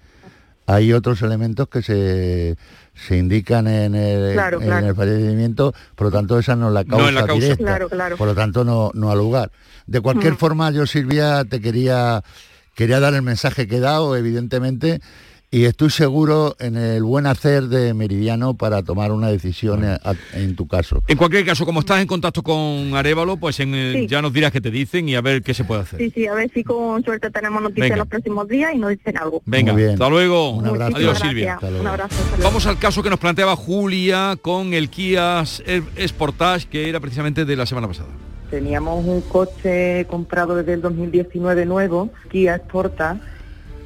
Hay 0.66 0.92
otros 0.92 1.20
elementos 1.22 1.68
que 1.68 1.82
se, 1.82 2.56
se 2.94 3.16
indican 3.16 3.66
en 3.66 3.94
el, 3.94 4.32
Claro, 4.34 4.60
en 4.60 4.66
claro. 4.66 4.86
el 4.88 4.94
fallecimiento, 4.94 5.74
por 5.94 6.06
lo 6.08 6.10
tanto 6.10 6.38
esa 6.38 6.56
no 6.56 6.68
es 6.68 6.74
la 6.74 6.84
No 6.84 6.96
causa, 6.96 7.08
es 7.08 7.14
la 7.14 7.20
causa. 7.26 7.34
directa, 7.42 7.64
Claro, 7.64 7.88
claro. 7.88 8.16
por 8.16 8.28
lo 8.28 8.34
tanto 8.34 8.64
no, 8.64 8.90
no 8.94 9.10
ha 9.10 9.14
lugar. 9.14 9.50
De 9.86 10.00
cualquier 10.00 10.34
Mm. 10.34 10.38
forma, 10.38 10.70
yo 10.70 10.86
Silvia 10.86 11.44
te 11.44 11.60
quería, 11.60 12.22
quería 12.74 13.00
dar 13.00 13.14
el 13.14 13.22
mensaje 13.22 13.66
que 13.66 13.76
he 13.76 13.80
dado, 13.80 14.16
evidentemente, 14.16 15.00
y 15.50 15.64
estoy 15.64 15.88
seguro 15.90 16.56
en 16.60 16.76
el 16.76 17.02
buen 17.02 17.26
hacer 17.26 17.68
de 17.68 17.94
Meridiano 17.94 18.54
para 18.54 18.82
tomar 18.82 19.12
una 19.12 19.28
decisión 19.28 19.82
a- 19.84 19.94
a- 20.04 20.14
en 20.34 20.54
tu 20.56 20.68
caso. 20.68 21.02
En 21.08 21.16
cualquier 21.16 21.46
caso, 21.46 21.64
como 21.64 21.80
estás 21.80 22.00
en 22.02 22.06
contacto 22.06 22.42
con 22.42 22.94
Arevalo, 22.94 23.38
pues 23.38 23.58
en, 23.60 23.72
Sí. 23.94 24.06
ya 24.08 24.20
nos 24.20 24.32
dirás 24.32 24.52
qué 24.52 24.60
te 24.60 24.70
dicen 24.70 25.08
y 25.08 25.14
a 25.14 25.20
ver 25.22 25.42
qué 25.42 25.54
se 25.54 25.64
puede 25.64 25.80
hacer. 25.82 25.98
Sí, 25.98 26.10
sí, 26.14 26.26
a 26.26 26.34
ver 26.34 26.50
si 26.52 26.62
con 26.64 27.02
suerte 27.02 27.30
tenemos 27.30 27.62
noticias 27.62 27.92
en 27.92 27.98
los 27.98 28.08
próximos 28.08 28.46
días 28.46 28.72
y 28.74 28.78
nos 28.78 28.90
dicen 28.90 29.16
algo. 29.16 29.40
Venga, 29.46 29.72
bien. 29.72 29.92
hasta 29.92 30.08
luego. 30.10 30.50
Un 30.50 30.66
abrazo. 30.66 30.96
Adiós, 30.96 31.18
Silvia. 31.18 31.32
gracias. 31.44 31.54
Hasta 31.56 31.68
luego. 31.70 31.82
Un 31.82 31.88
abrazo. 31.88 32.16
Vamos 32.42 32.66
al 32.66 32.78
caso 32.78 33.02
que 33.02 33.08
nos 33.10 33.18
planteaba 33.18 33.56
Julia 33.56 34.36
con 34.42 34.74
el 34.74 34.90
Kia 34.90 35.44
Sportage, 35.46 36.66
que 36.68 36.88
era 36.88 37.00
precisamente 37.00 37.44
de 37.44 37.56
la 37.56 37.64
semana 37.66 37.88
pasada. 37.88 38.08
Teníamos 38.50 39.04
un 39.04 39.20
coche 39.22 40.06
comprado 40.08 40.54
desde 40.56 40.72
el 40.74 40.80
2019 40.82 41.66
nuevo, 41.66 42.10
Kia 42.30 42.56
Sportage, 42.58 43.20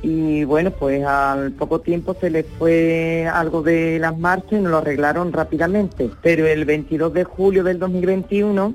y 0.02 0.42
bueno, 0.44 0.72
pues 0.72 1.04
al 1.04 1.52
poco 1.52 1.80
tiempo 1.80 2.16
se 2.20 2.28
les 2.28 2.44
fue 2.58 3.28
algo 3.32 3.62
de 3.62 3.98
las 4.00 4.18
marchas 4.18 4.52
y 4.52 4.62
nos 4.62 4.72
lo 4.72 4.78
arreglaron 4.78 5.32
rápidamente. 5.32 6.10
Pero 6.22 6.46
el 6.46 6.64
22 6.64 7.12
de 7.12 7.24
julio 7.24 7.62
del 7.62 7.78
2021 7.78 8.74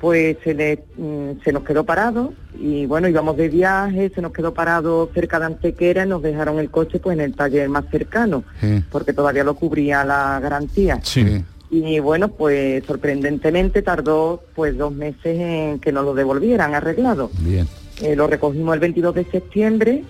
pues 0.00 0.36
se, 0.44 0.54
le, 0.54 0.84
mm, 0.96 1.42
se 1.42 1.52
nos 1.52 1.62
quedó 1.62 1.84
parado 1.84 2.34
y 2.58 2.84
bueno, 2.86 3.08
íbamos 3.08 3.36
de 3.36 3.48
viaje, 3.48 4.10
se 4.14 4.20
nos 4.20 4.32
quedó 4.32 4.52
parado 4.52 5.10
cerca 5.14 5.38
de 5.38 5.46
Antequera 5.46 6.04
y 6.04 6.08
nos 6.08 6.22
dejaron 6.22 6.58
el 6.58 6.70
coche 6.70 6.98
pues 6.98 7.16
en 7.16 7.24
el 7.24 7.34
taller 7.34 7.68
más 7.68 7.84
cercano, 7.90 8.44
porque 8.90 9.12
todavía 9.12 9.44
lo 9.44 9.54
cubría 9.54 10.04
la 10.04 10.38
garantía. 10.40 11.00
Sí. 11.02 11.44
Y 11.70 11.98
bueno, 11.98 12.28
pues 12.28 12.84
sorprendentemente 12.84 13.82
tardó 13.82 14.42
pues 14.54 14.76
dos 14.76 14.92
meses 14.92 15.38
en 15.40 15.78
que 15.78 15.92
nos 15.92 16.04
lo 16.04 16.14
devolvieran 16.14 16.74
arreglado. 16.74 17.30
Bien. 17.40 17.66
Eh, 18.02 18.14
lo 18.14 18.26
recogimos 18.26 18.74
el 18.74 18.80
22 18.80 19.14
de 19.14 19.24
septiembre 19.24 20.04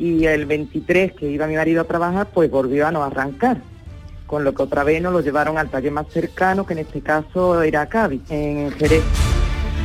y 0.00 0.24
el 0.26 0.46
23 0.46 1.12
que 1.12 1.30
iba 1.30 1.46
mi 1.46 1.54
marido 1.56 1.82
a 1.82 1.84
trabajar 1.84 2.28
pues 2.32 2.50
volvió 2.50 2.86
a 2.86 2.90
no 2.92 3.04
arrancar 3.04 3.60
con 4.26 4.44
lo 4.44 4.54
que 4.54 4.62
otra 4.62 4.82
vez 4.84 5.02
nos 5.02 5.12
lo 5.12 5.20
llevaron 5.20 5.58
al 5.58 5.68
taller 5.70 5.90
más 5.92 6.06
cercano, 6.08 6.64
que 6.64 6.72
en 6.74 6.78
este 6.80 7.00
caso 7.00 7.62
era 7.62 7.88
Cádiz, 7.88 8.22
en 8.30 8.70
Jerez. 8.72 9.02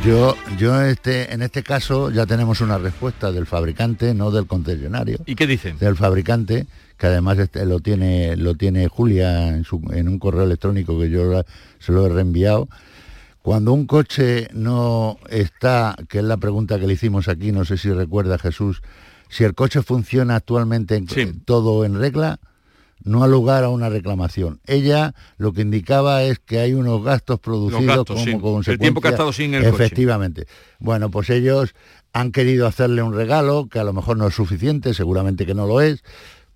Yo, 0.04 0.36
yo 0.56 0.80
este, 0.82 1.32
en 1.34 1.42
este 1.42 1.64
caso 1.64 2.10
ya 2.12 2.26
tenemos 2.26 2.60
una 2.60 2.78
respuesta 2.78 3.32
del 3.32 3.44
fabricante, 3.46 4.14
no 4.14 4.30
del 4.30 4.46
concesionario. 4.46 5.18
¿Y 5.26 5.34
qué 5.34 5.48
dicen? 5.48 5.78
Del 5.78 5.96
fabricante, 5.96 6.66
que 6.96 7.06
además 7.08 7.38
este, 7.38 7.66
lo 7.66 7.80
tiene, 7.80 8.36
lo 8.36 8.54
tiene 8.54 8.86
Julia 8.86 9.48
en, 9.48 9.64
su- 9.64 9.82
en 9.92 10.06
un 10.06 10.20
correo 10.20 10.44
electrónico 10.44 10.96
que 11.00 11.10
yo 11.10 11.24
la- 11.24 11.44
se 11.80 11.90
lo 11.90 12.06
he 12.06 12.08
reenviado. 12.08 12.68
Cuando 13.42 13.72
un 13.72 13.86
coche 13.86 14.46
no 14.52 15.18
está, 15.28 15.96
que 16.08 16.18
es 16.18 16.24
la 16.24 16.36
pregunta 16.36 16.78
que 16.78 16.86
le 16.86 16.92
hicimos 16.92 17.26
aquí, 17.26 17.50
no 17.50 17.64
sé 17.64 17.76
si 17.78 17.90
recuerda 17.90 18.38
Jesús, 18.38 18.82
si 19.28 19.44
el 19.44 19.54
coche 19.54 19.82
funciona 19.82 20.36
actualmente 20.36 20.96
en, 20.96 21.06
todo 21.44 21.84
en 21.84 21.98
regla, 21.98 22.38
no 23.04 23.22
ha 23.22 23.28
lugar 23.28 23.62
a 23.64 23.68
una 23.68 23.88
reclamación. 23.88 24.60
Ella 24.66 25.14
lo 25.38 25.52
que 25.52 25.60
indicaba 25.62 26.22
es 26.24 26.38
que 26.40 26.58
hay 26.58 26.72
unos 26.74 27.04
gastos 27.04 27.38
producidos 27.38 27.84
gastos, 27.86 28.06
como 28.16 28.24
sí. 28.24 28.30
El 28.30 28.40
consecuencia. 28.40 28.78
tiempo 28.78 29.00
que 29.00 29.08
ha 29.08 29.10
estado 29.12 29.32
sin 29.32 29.54
el 29.54 29.62
coche. 29.64 29.74
Efectivamente. 29.84 30.46
Bueno, 30.80 31.10
pues 31.10 31.30
ellos 31.30 31.74
han 32.12 32.32
querido 32.32 32.66
hacerle 32.66 33.02
un 33.02 33.14
regalo 33.14 33.68
que 33.70 33.78
a 33.78 33.84
lo 33.84 33.92
mejor 33.92 34.16
no 34.16 34.26
es 34.26 34.34
suficiente, 34.34 34.94
seguramente 34.94 35.46
que 35.46 35.54
no 35.54 35.66
lo 35.66 35.80
es, 35.80 36.02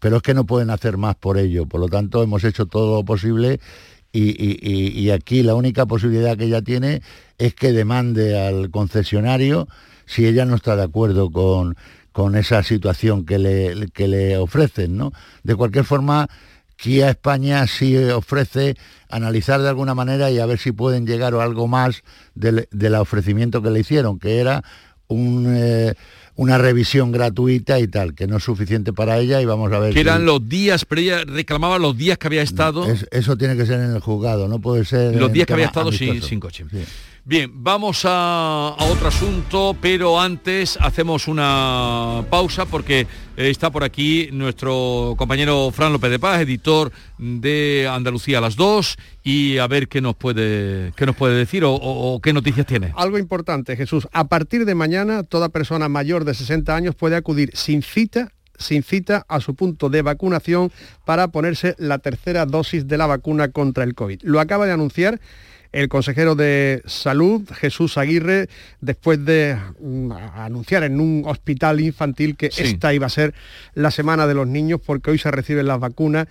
pero 0.00 0.16
es 0.16 0.22
que 0.22 0.34
no 0.34 0.44
pueden 0.46 0.70
hacer 0.70 0.96
más 0.96 1.14
por 1.14 1.38
ello. 1.38 1.66
Por 1.66 1.80
lo 1.80 1.88
tanto, 1.88 2.22
hemos 2.22 2.42
hecho 2.44 2.66
todo 2.66 2.96
lo 2.96 3.04
posible 3.04 3.60
y, 4.12 4.30
y- 4.30 4.58
y- 4.62 4.98
y 4.98 5.10
aquí 5.10 5.42
la 5.42 5.54
única 5.54 5.86
posibilidad 5.86 6.36
que 6.36 6.44
ella 6.46 6.62
tiene 6.62 7.02
es 7.38 7.54
que 7.54 7.72
demande 7.72 8.40
al 8.40 8.70
concesionario 8.70 9.68
si 10.06 10.26
ella 10.26 10.44
no 10.46 10.56
está 10.56 10.74
de 10.74 10.82
acuerdo 10.82 11.30
con, 11.30 11.76
con 12.12 12.34
esa 12.36 12.62
situación 12.62 13.24
que 13.24 13.38
le, 13.38 13.88
que 13.92 14.08
le 14.08 14.36
ofrecen, 14.36 14.96
¿no? 14.96 15.12
De 15.42 15.54
cualquier 15.54 15.84
forma, 15.84 16.28
Kia 16.76 17.10
España 17.10 17.66
sí 17.66 17.96
ofrece 17.96 18.74
analizar 19.08 19.60
de 19.60 19.68
alguna 19.68 19.94
manera 19.94 20.30
y 20.30 20.38
a 20.38 20.46
ver 20.46 20.58
si 20.58 20.72
pueden 20.72 21.06
llegar 21.06 21.34
a 21.34 21.42
algo 21.42 21.68
más 21.68 22.02
del, 22.34 22.68
del 22.70 22.94
ofrecimiento 22.94 23.62
que 23.62 23.70
le 23.70 23.80
hicieron, 23.80 24.18
que 24.18 24.38
era 24.38 24.64
un, 25.08 25.46
eh, 25.56 25.94
una 26.36 26.56
revisión 26.56 27.12
gratuita 27.12 27.78
y 27.80 27.86
tal, 27.88 28.14
que 28.14 28.26
no 28.26 28.38
es 28.38 28.44
suficiente 28.44 28.92
para 28.94 29.18
ella 29.18 29.42
y 29.42 29.44
vamos 29.44 29.70
a 29.72 29.78
ver. 29.78 29.90
Que 29.92 29.94
si- 30.00 30.00
eran 30.00 30.24
los 30.24 30.48
días, 30.48 30.84
pero 30.86 31.00
ella 31.02 31.24
reclamaba 31.26 31.78
los 31.78 31.96
días 31.98 32.16
que 32.16 32.28
había 32.28 32.42
estado, 32.42 32.86
es- 32.86 33.06
eso 33.10 33.36
tiene 33.36 33.56
que 33.56 33.66
ser 33.66 33.80
en 33.80 33.90
el 33.92 34.00
juzgado, 34.00 34.48
no 34.48 34.58
puede 34.60 34.84
ser. 34.86 35.14
los 35.16 35.32
días 35.32 35.46
que 35.46 35.52
había 35.52 35.66
estado 35.66 35.92
sin 35.92 36.40
coche. 36.40 36.64
Bien, 37.24 37.50
vamos 37.54 38.02
a, 38.06 38.74
otro 38.78 39.08
asunto, 39.08 39.76
pero 39.80 40.18
antes 40.18 40.78
hacemos 40.80 41.28
una 41.28 42.24
pausa 42.30 42.64
porque 42.66 43.00
eh, 43.00 43.50
está 43.50 43.70
por 43.70 43.84
aquí 43.84 44.30
nuestro 44.32 45.14
compañero 45.16 45.70
Fran 45.70 45.92
López 45.92 46.10
de 46.10 46.18
Paz, 46.18 46.40
editor 46.40 46.90
de 47.18 47.88
Andalucía 47.92 48.38
a 48.38 48.40
las 48.40 48.56
2, 48.56 48.96
y 49.22 49.58
a 49.58 49.66
ver 49.68 49.86
qué 49.88 50.00
nos 50.00 50.16
puede, 50.16 50.92
qué 50.96 51.04
nos 51.06 51.14
puede 51.14 51.36
decir 51.36 51.62
o, 51.64 51.72
o- 51.74 52.14
o 52.14 52.20
qué 52.20 52.32
noticias 52.32 52.66
tiene. 52.66 52.92
Algo 52.96 53.18
importante, 53.18 53.76
Jesús. 53.76 54.08
A 54.12 54.24
partir 54.26 54.64
de 54.64 54.74
mañana, 54.74 55.22
toda 55.22 55.50
persona 55.50 55.88
mayor 55.88 56.24
de 56.24 56.34
60 56.34 56.74
años 56.74 56.94
puede 56.96 57.16
acudir 57.16 57.50
sin 57.54 57.82
cita 57.82 58.32
sin 58.58 58.82
cita 58.82 59.24
a 59.26 59.40
su 59.40 59.54
punto 59.54 59.88
de 59.88 60.02
vacunación 60.02 60.70
para 61.06 61.28
ponerse 61.28 61.74
la 61.78 61.96
tercera 61.96 62.44
dosis 62.44 62.86
de 62.86 62.98
la 62.98 63.06
vacuna 63.06 63.52
contra 63.52 63.84
el 63.84 63.94
COVID. 63.94 64.20
Lo 64.22 64.38
acaba 64.38 64.66
de 64.66 64.72
anunciar 64.72 65.18
el 65.72 65.88
consejero 65.88 66.34
de 66.34 66.82
salud, 66.86 67.48
Jesús 67.52 67.96
Aguirre, 67.96 68.48
después 68.80 69.24
de 69.24 69.56
mm, 69.80 70.12
anunciar 70.34 70.82
en 70.82 71.00
un 71.00 71.22
hospital 71.26 71.80
infantil 71.80 72.36
que 72.36 72.50
Sí. 72.50 72.62
esta 72.64 72.92
iba 72.92 73.06
a 73.06 73.10
ser 73.10 73.34
la 73.74 73.90
semana 73.90 74.26
de 74.26 74.34
los 74.34 74.46
niños 74.48 74.80
porque 74.84 75.10
hoy 75.12 75.18
se 75.18 75.30
reciben 75.30 75.66
las 75.66 75.78
vacunas. 75.78 76.26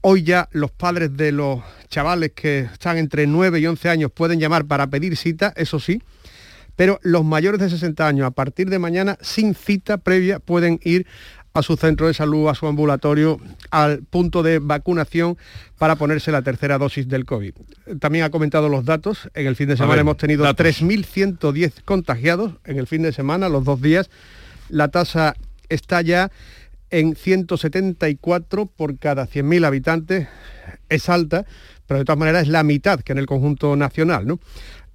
Hoy 0.00 0.22
ya 0.22 0.48
los 0.52 0.70
padres 0.70 1.14
de 1.14 1.30
los 1.30 1.60
chavales 1.88 2.32
que 2.34 2.60
están 2.60 2.96
entre 2.96 3.26
9 3.26 3.60
y 3.60 3.66
11 3.66 3.90
años 3.90 4.10
pueden 4.10 4.40
llamar 4.40 4.64
para 4.64 4.86
pedir 4.86 5.14
cita, 5.16 5.52
eso 5.56 5.78
sí, 5.78 6.02
pero 6.74 6.98
los 7.02 7.22
mayores 7.22 7.60
de 7.60 7.68
60 7.68 8.08
años 8.08 8.26
a 8.26 8.30
partir 8.30 8.70
de 8.70 8.78
mañana 8.78 9.18
sin 9.20 9.54
cita 9.54 9.98
previa 9.98 10.38
pueden 10.38 10.80
ir 10.82 11.06
a 11.52 11.62
su 11.62 11.76
centro 11.76 12.06
de 12.06 12.14
salud, 12.14 12.48
a 12.48 12.54
su 12.54 12.66
ambulatorio, 12.66 13.40
al 13.70 14.02
punto 14.02 14.42
de 14.42 14.60
vacunación 14.60 15.36
para 15.78 15.96
ponerse 15.96 16.30
la 16.30 16.42
tercera 16.42 16.78
dosis 16.78 17.08
del 17.08 17.24
COVID. 17.24 17.54
También 17.98 18.24
ha 18.24 18.30
comentado 18.30 18.68
los 18.68 18.84
datos. 18.84 19.30
En 19.34 19.46
el 19.46 19.56
fin 19.56 19.68
de 19.68 19.76
semana 19.76 19.94
ver, 19.94 20.00
hemos 20.00 20.16
tenido 20.16 20.44
datos. 20.44 20.64
3.110 20.64 21.82
contagiados 21.84 22.54
en 22.64 22.78
el 22.78 22.86
fin 22.86 23.02
de 23.02 23.12
semana, 23.12 23.48
los 23.48 23.64
dos 23.64 23.80
días. 23.80 24.10
La 24.68 24.88
tasa 24.88 25.34
está 25.68 26.02
ya 26.02 26.30
en 26.90 27.16
174 27.16 28.66
por 28.66 28.98
cada 28.98 29.26
100.000 29.26 29.64
habitantes. 29.64 30.28
Es 30.88 31.08
alta, 31.08 31.46
pero 31.86 31.98
de 31.98 32.04
todas 32.04 32.18
maneras 32.18 32.42
es 32.42 32.48
la 32.48 32.62
mitad 32.62 33.00
que 33.00 33.12
en 33.12 33.18
el 33.18 33.26
conjunto 33.26 33.74
nacional. 33.74 34.26
¿no? 34.26 34.38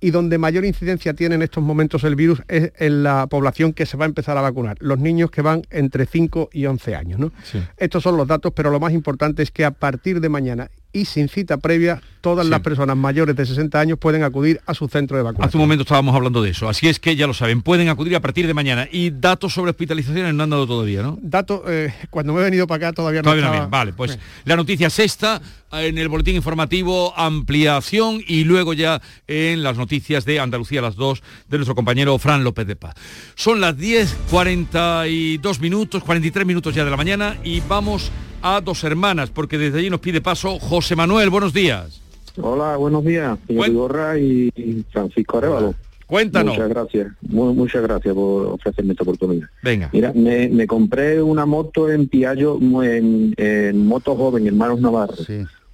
Y 0.06 0.12
donde 0.12 0.38
mayor 0.38 0.66
incidencia 0.66 1.16
tiene 1.16 1.34
en 1.34 1.42
estos 1.42 1.64
momentos 1.64 2.04
el 2.04 2.16
virus 2.16 2.44
es 2.48 2.72
en 2.78 3.02
la 3.02 3.26
población 3.26 3.74
que 3.74 3.88
se 3.88 3.98
va 3.98 4.06
a 4.06 4.08
empezar 4.08 4.38
a 4.38 4.42
vacunar, 4.42 4.78
los 4.80 5.00
niños 5.00 5.32
que 5.32 5.42
van 5.42 5.64
entre 5.72 6.06
5 6.06 6.52
y 6.54 6.68
11 6.68 6.96
años. 6.96 7.20
¿no? 7.20 7.32
Estos 7.78 8.04
son 8.04 8.16
los 8.16 8.28
datos, 8.28 8.54
pero 8.56 8.70
lo 8.70 8.80
más 8.80 8.94
importante 8.94 9.42
es 9.42 9.50
que 9.50 9.66
a 9.66 9.72
partir 9.72 10.22
de 10.22 10.30
mañana 10.30 10.70
y 10.96 11.04
sin 11.04 11.28
cita 11.28 11.58
previa, 11.58 12.02
todas 12.22 12.48
las 12.48 12.62
personas 12.62 12.96
mayores 12.96 13.36
de 13.36 13.46
60 13.46 13.78
años 13.78 14.00
pueden 14.00 14.24
acudir 14.24 14.62
a 14.66 14.74
su 14.74 14.88
centro 14.88 15.18
de 15.18 15.24
vacunación. 15.24 15.50
Hace 15.50 15.58
un 15.58 15.64
momento 15.64 15.82
estábamos 15.82 16.16
hablando 16.16 16.42
de 16.42 16.52
eso, 16.52 16.70
así 16.70 16.88
es 16.88 17.00
que 17.00 17.18
ya 17.18 17.28
lo 17.28 17.34
saben, 17.34 17.62
pueden 17.62 17.90
acudir 17.90 18.16
a 18.16 18.22
partir 18.22 18.48
de 18.48 18.54
mañana. 18.54 18.88
Y 18.90 19.10
datos 19.12 19.54
sobre 19.54 19.72
hospitalizaciones 19.72 20.34
no 20.34 20.44
han 20.44 20.50
dado 20.50 20.66
todavía, 20.66 21.04
¿no? 21.04 21.20
Datos, 21.22 21.62
eh, 21.68 21.94
cuando 22.10 22.32
me 22.32 22.40
he 22.40 22.44
venido 22.46 22.66
para 22.66 22.88
acá 22.88 22.96
todavía 22.96 23.22
no 23.22 23.26
Todavía 23.26 23.46
no 23.46 23.52
bien. 23.52 23.70
Vale, 23.70 23.92
pues 23.92 24.18
la 24.46 24.56
noticia 24.56 24.90
sexta 24.90 25.42
en 25.74 25.98
el 25.98 26.08
boletín 26.08 26.36
informativo 26.36 27.14
ampliación 27.18 28.22
y 28.26 28.46
luego 28.46 28.72
ya 28.72 29.02
en 29.28 29.64
las 29.64 29.76
noticias 29.76 30.24
de 30.24 30.40
Andalucía 30.40 30.80
a 30.80 30.84
las 30.84 30.96
2 30.96 31.22
de 31.50 31.58
nuestro 31.58 31.76
compañero 31.76 32.18
Fran 32.20 32.46
López 32.46 32.66
de 32.68 32.78
Paz. 32.78 32.96
Son 33.36 33.60
las 33.60 33.78
10, 33.78 34.16
42 34.32 35.60
minutos, 35.60 36.04
43 36.04 36.48
minutos 36.48 36.74
ya 36.74 36.86
de 36.86 36.92
la 36.92 36.98
mañana 36.98 37.36
y 37.44 37.60
vamos 37.68 38.12
a 38.48 38.62
dos 38.62 38.84
hermanas 38.84 39.32
porque 39.32 39.58
desde 39.58 39.80
allí 39.80 39.90
nos 39.90 40.00
pide 40.02 40.22
paso 40.22 40.60
José 40.60 40.96
Manuel, 40.96 41.32
buenos 41.32 41.52
días. 41.52 42.00
Hola, 42.40 42.78
buenos 42.78 43.04
días, 43.04 43.40
señor 43.48 43.66
Vigorra 43.70 44.20
y 44.20 44.86
Francisco 44.92 45.40
Arevalo. 45.40 45.74
Cuéntanos. 46.06 46.54
Muchas 46.54 46.70
gracias, 46.70 47.08
mu- 47.28 47.56
muchas 47.56 47.82
gracias 47.82 48.14
por 48.14 48.46
ofrecerme 48.48 48.92
esta 48.92 49.02
oportunidad. 49.02 49.48
Venga. 49.64 49.90
Mira, 49.92 50.12
me, 50.14 50.48
me 50.50 50.68
compré 50.68 51.20
una 51.24 51.48
moto 51.48 51.90
en 51.90 52.08
Piaggio, 52.08 52.60
en, 52.84 53.34
en 53.38 53.88
Moto 53.88 54.16
Joven, 54.16 54.46
Hermanos 54.46 54.80
Navarro. 54.80 55.16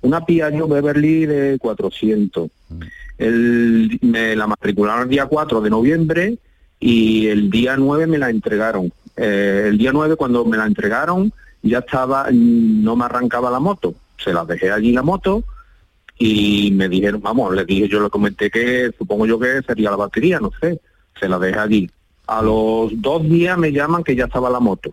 Una 0.03 0.25
Piaggio 0.25 0.69
Beverly 0.69 1.25
de 1.25 1.57
400. 1.59 2.49
El, 3.17 3.99
me 4.01 4.33
la 4.37 4.47
matricularon 4.47 5.03
el 5.03 5.09
día 5.09 5.25
4 5.25 5.59
de 5.59 5.69
noviembre 5.69 6.37
y 6.79 7.27
el 7.27 7.49
día 7.49 7.75
9 7.75 8.07
me 8.07 8.17
la 8.17 8.29
entregaron. 8.29 8.93
Eh, 9.17 9.65
el 9.67 9.77
día 9.77 9.91
9 9.91 10.15
cuando 10.15 10.45
me 10.45 10.55
la 10.55 10.65
entregaron 10.65 11.33
ya 11.63 11.79
estaba, 11.79 12.27
no 12.31 12.95
me 12.95 13.05
arrancaba 13.05 13.49
la 13.51 13.59
moto. 13.59 13.93
Se 14.17 14.33
la 14.33 14.45
dejé 14.45 14.71
allí 14.71 14.91
la 14.91 15.01
moto 15.03 15.43
y 16.17 16.71
me 16.71 16.87
dijeron, 16.89 17.21
vamos, 17.21 17.53
le 17.55 17.65
dije, 17.65 17.87
yo 17.87 17.99
le 18.01 18.09
comenté 18.09 18.49
que 18.51 18.91
supongo 18.97 19.25
yo 19.25 19.39
que 19.39 19.61
sería 19.65 19.89
la 19.89 19.97
batería, 19.97 20.39
no 20.39 20.51
sé, 20.59 20.79
se 21.19 21.27
la 21.27 21.39
dejé 21.39 21.59
allí. 21.59 21.89
A 22.27 22.41
los 22.41 22.91
dos 23.01 23.23
días 23.23 23.57
me 23.57 23.71
llaman 23.71 24.03
que 24.03 24.15
ya 24.15 24.25
estaba 24.25 24.49
la 24.49 24.59
moto. 24.59 24.91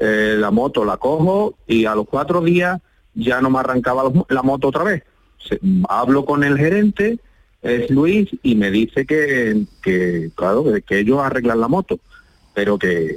Eh, 0.00 0.36
la 0.38 0.50
moto 0.50 0.84
la 0.84 0.98
cojo 0.98 1.56
y 1.66 1.86
a 1.86 1.94
los 1.94 2.06
cuatro 2.06 2.40
días 2.42 2.80
ya 3.14 3.40
no 3.40 3.48
me 3.50 3.58
arrancaba 3.58 4.12
la, 4.28 4.42
moto 4.42 4.68
otra 4.68 4.84
vez. 4.84 5.02
Se- 5.38 5.58
hablo 5.88 6.24
con 6.26 6.44
el 6.44 6.58
gerente, 6.58 7.18
es 7.62 7.90
Luis, 7.90 8.28
y 8.42 8.54
me 8.54 8.70
dice 8.70 9.06
que, 9.06 9.64
que 9.82 10.30
claro, 10.34 10.64
que, 10.64 10.82
que 10.82 10.98
ellos 11.00 11.18
arreglan 11.20 11.60
la 11.60 11.68
moto, 11.68 11.98
pero 12.54 12.78
que, 12.78 13.16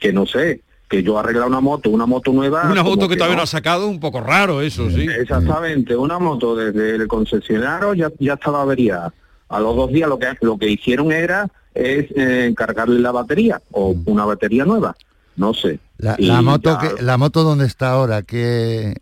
que 0.00 0.12
no 0.12 0.26
sé, 0.26 0.60
que 0.90 1.04
yo 1.04 1.16
arreglar 1.18 1.46
una 1.46 1.60
moto, 1.60 1.88
una 1.88 2.04
moto 2.04 2.32
nueva. 2.32 2.64
Una 2.64 2.82
como 2.82 2.96
foto 2.96 3.08
que 3.08 3.14
todavía 3.14 3.36
no 3.36 3.42
ha 3.44 3.46
sacado, 3.46 3.86
un 3.86 4.00
poco 4.00 4.20
raro 4.20 4.60
eso, 4.60 4.90
sí. 4.90 5.06
Exactamente, 5.20 5.94
una 5.96 6.18
moto 6.18 6.56
desde 6.56 6.96
el 6.96 7.06
concesionario 7.06 7.94
ya, 7.94 8.10
ya 8.18 8.34
estaba 8.34 8.62
averiada. 8.62 9.14
A 9.48 9.60
los 9.60 9.76
dos 9.76 9.92
días 9.92 10.08
lo 10.08 10.18
que 10.18 10.26
lo 10.40 10.58
que 10.58 10.68
hicieron 10.68 11.12
era 11.12 11.48
es 11.74 12.06
eh, 12.16 12.52
cargarle 12.56 12.98
la 13.00 13.12
batería 13.12 13.62
o 13.70 13.94
una 14.04 14.24
batería 14.24 14.64
nueva. 14.64 14.96
no 15.36 15.54
sé. 15.54 15.78
La, 15.98 16.42
moto, 16.42 16.70
ya- 16.82 16.94
que, 16.96 17.02
la 17.02 17.16
moto 17.16 17.44
dónde 17.44 17.66
está 17.66 17.92
ahora, 17.92 18.22
que 18.22 18.96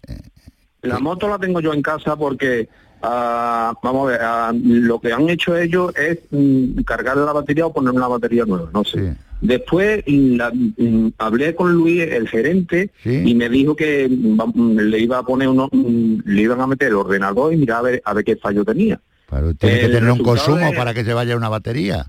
La 0.83 0.99
moto 0.99 1.27
la 1.27 1.39
tengo 1.39 1.61
yo 1.61 1.73
en 1.73 1.81
casa 1.81 2.17
porque, 2.17 2.69
ah, 3.03 3.73
vamos 3.83 4.09
a 4.09 4.11
ver, 4.11 4.21
ah, 4.23 4.53
lo 4.55 5.01
que 5.01 5.13
han 5.13 5.29
hecho 5.31 5.57
ellos 5.57 5.95
es 5.97 6.19
mm, 6.31 6.83
cargarle 6.83 7.25
la 7.25 7.33
batería 7.33 7.65
o 7.67 7.73
poner 7.73 7.95
una 7.95 8.09
batería 8.09 8.45
nueva, 8.45 8.69
no 8.75 8.85
sé. 8.85 9.17
Después 9.41 10.03
mm, 10.07 10.37
la- 10.37 10.51
mm, 10.53 11.13
hablé 11.19 11.55
con 11.55 11.73
Luis, 11.73 12.03
el 12.03 12.29
gerente, 12.29 12.91
y 13.05 13.35
me 13.35 13.49
dijo 13.49 13.77
que 13.77 14.09
mm, 14.09 14.79
le 14.79 14.99
iba 14.99 15.19
a 15.19 15.23
poner 15.23 15.49
uno, 15.49 15.69
le 15.73 16.43
iban 16.43 16.61
a 16.61 16.67
meter 16.67 16.89
el 16.89 16.95
ordenador 16.95 17.53
y 17.53 17.57
mirar 17.57 17.79
a 17.79 17.83
ver, 17.83 18.03
a 18.05 18.15
ver 18.15 18.25
qué 18.25 18.37
fallo 18.37 18.65
tenía. 18.65 19.01
Claro, 19.29 19.55
tiene 19.55 19.79
que 19.81 19.89
tener 19.89 20.11
un 20.11 20.19
consumo 20.25 20.71
de- 20.71 20.77
para 20.77 20.95
que 20.95 21.05
se 21.05 21.13
vaya 21.13 21.37
una 21.37 21.49
batería. 21.49 22.07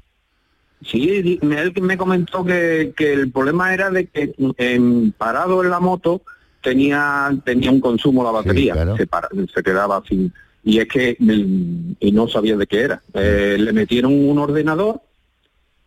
Sí, 0.85 1.09
él 1.41 1.73
me 1.81 1.97
comentó 1.97 2.45
que, 2.45 2.93
que 2.95 3.11
el 3.13 3.31
problema 3.31 3.73
era 3.73 3.89
de 3.89 4.05
que 4.07 4.33
en, 4.57 5.11
parado 5.11 5.61
en 5.63 5.69
la 5.69 5.79
moto 5.81 6.21
tenía 6.63 7.31
tenía 7.43 7.69
un 7.71 7.81
consumo 7.81 8.23
la 8.23 8.31
batería, 8.31 8.73
se, 8.97 9.05
para- 9.07 9.27
se 9.53 9.61
quedaba 9.61 10.01
sin 10.07 10.33
y 10.63 10.79
es 10.79 10.87
que 10.87 11.17
y 11.99 12.11
no 12.11 12.27
sabía 12.29 12.55
de 12.55 12.65
qué 12.67 12.79
era. 12.81 13.01
Eh, 13.13 13.57
le 13.59 13.73
metieron 13.73 14.13
un 14.13 14.37
ordenador 14.39 15.01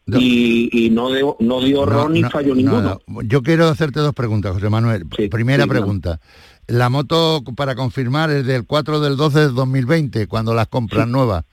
y, 0.07 0.69
y 0.87 0.91
no 0.91 1.13
dio, 1.13 1.37
no 1.41 1.61
dio 1.61 1.85
error 1.85 2.11
ni 2.11 2.23
no, 2.23 2.31
fallo 2.31 2.51
no, 2.51 2.55
ninguno. 2.55 3.01
no. 3.07 3.23
Yo 3.23 3.43
quiero 3.43 3.69
hacerte 3.69 4.01
dos 4.01 4.15
preguntas, 4.15 4.53
José 4.53 4.69
Manuel. 4.69 5.07
Primera 5.31 5.65
sí, 5.65 5.69
pregunta. 5.69 6.21
La 6.67 6.89
moto, 6.89 7.43
para 7.57 7.75
confirmar, 7.75 8.31
es 8.31 8.47
del 8.47 8.65
4 8.67 9.01
del 9.01 9.17
12 9.17 9.39
del 9.41 9.55
2020, 9.55 10.27
cuando 10.27 10.55
las 10.55 10.69
compras 10.69 11.07
nuevas. 11.09 11.45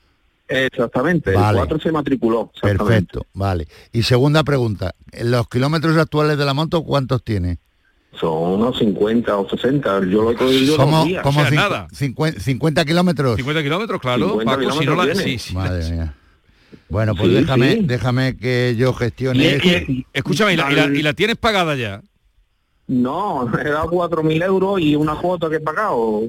Exactamente, 0.48 1.32
Vale. 1.32 1.60
el 1.60 1.66
4 1.66 1.80
se 1.80 1.92
matriculó. 1.92 2.50
Perfecto, 2.60 3.24
vale. 3.34 3.68
Y 3.92 4.02
segunda 4.02 4.42
pregunta, 4.42 4.94
¿los 5.22 5.48
kilómetros 5.48 5.96
actuales 5.96 6.36
de 6.38 6.44
la 6.44 6.54
moto 6.54 6.82
cuántos 6.82 7.22
tiene? 7.22 7.58
Son 8.18 8.60
unos 8.60 8.76
50 8.78 9.36
o 9.36 9.48
60, 9.48 10.00
yo 10.06 10.22
lo 10.22 10.32
he 10.32 10.34
cogido 10.34 10.76
¿Cómo, 10.76 10.96
dos 10.98 11.06
días. 11.06 11.22
cómo 11.22 11.40
cincu- 11.42 11.88
cincuen- 11.92 12.38
50 12.40 12.84
kilómetros? 12.84 13.36
50 13.36 13.62
kilómetros, 13.62 14.00
claro. 14.00 14.28
50 14.40 14.50
Paco, 14.50 14.60
si 14.60 14.66
no 14.66 14.72
la- 14.96 15.02
kilómetros 15.04 15.18
sí, 15.22 15.38
sí. 15.38 15.54
Madre 15.54 15.90
mía. 15.90 16.14
Bueno, 16.88 17.14
pues 17.14 17.28
Sí, 17.28 17.34
déjame, 17.34 17.72
sí. 17.72 17.80
déjame 17.84 18.36
que 18.36 18.74
yo 18.76 18.92
gestione 18.94 19.56
esto. 19.56 19.92
Escúchame, 20.12 20.54
¿y 20.54 20.56
la, 20.56 20.70
y 20.72 20.74
la- 20.74 20.86
y 20.86 21.02
la 21.02 21.12
tienes 21.12 21.36
pagada 21.36 21.74
ya? 21.76 22.02
No, 22.88 23.48
he 23.58 23.68
dado 23.70 23.88
4.000 23.90 24.42
euros 24.42 24.80
y 24.80 24.96
una 24.96 25.14
cuota 25.16 25.48
que 25.48 25.56
he 25.56 25.60
pagado. 25.60 26.22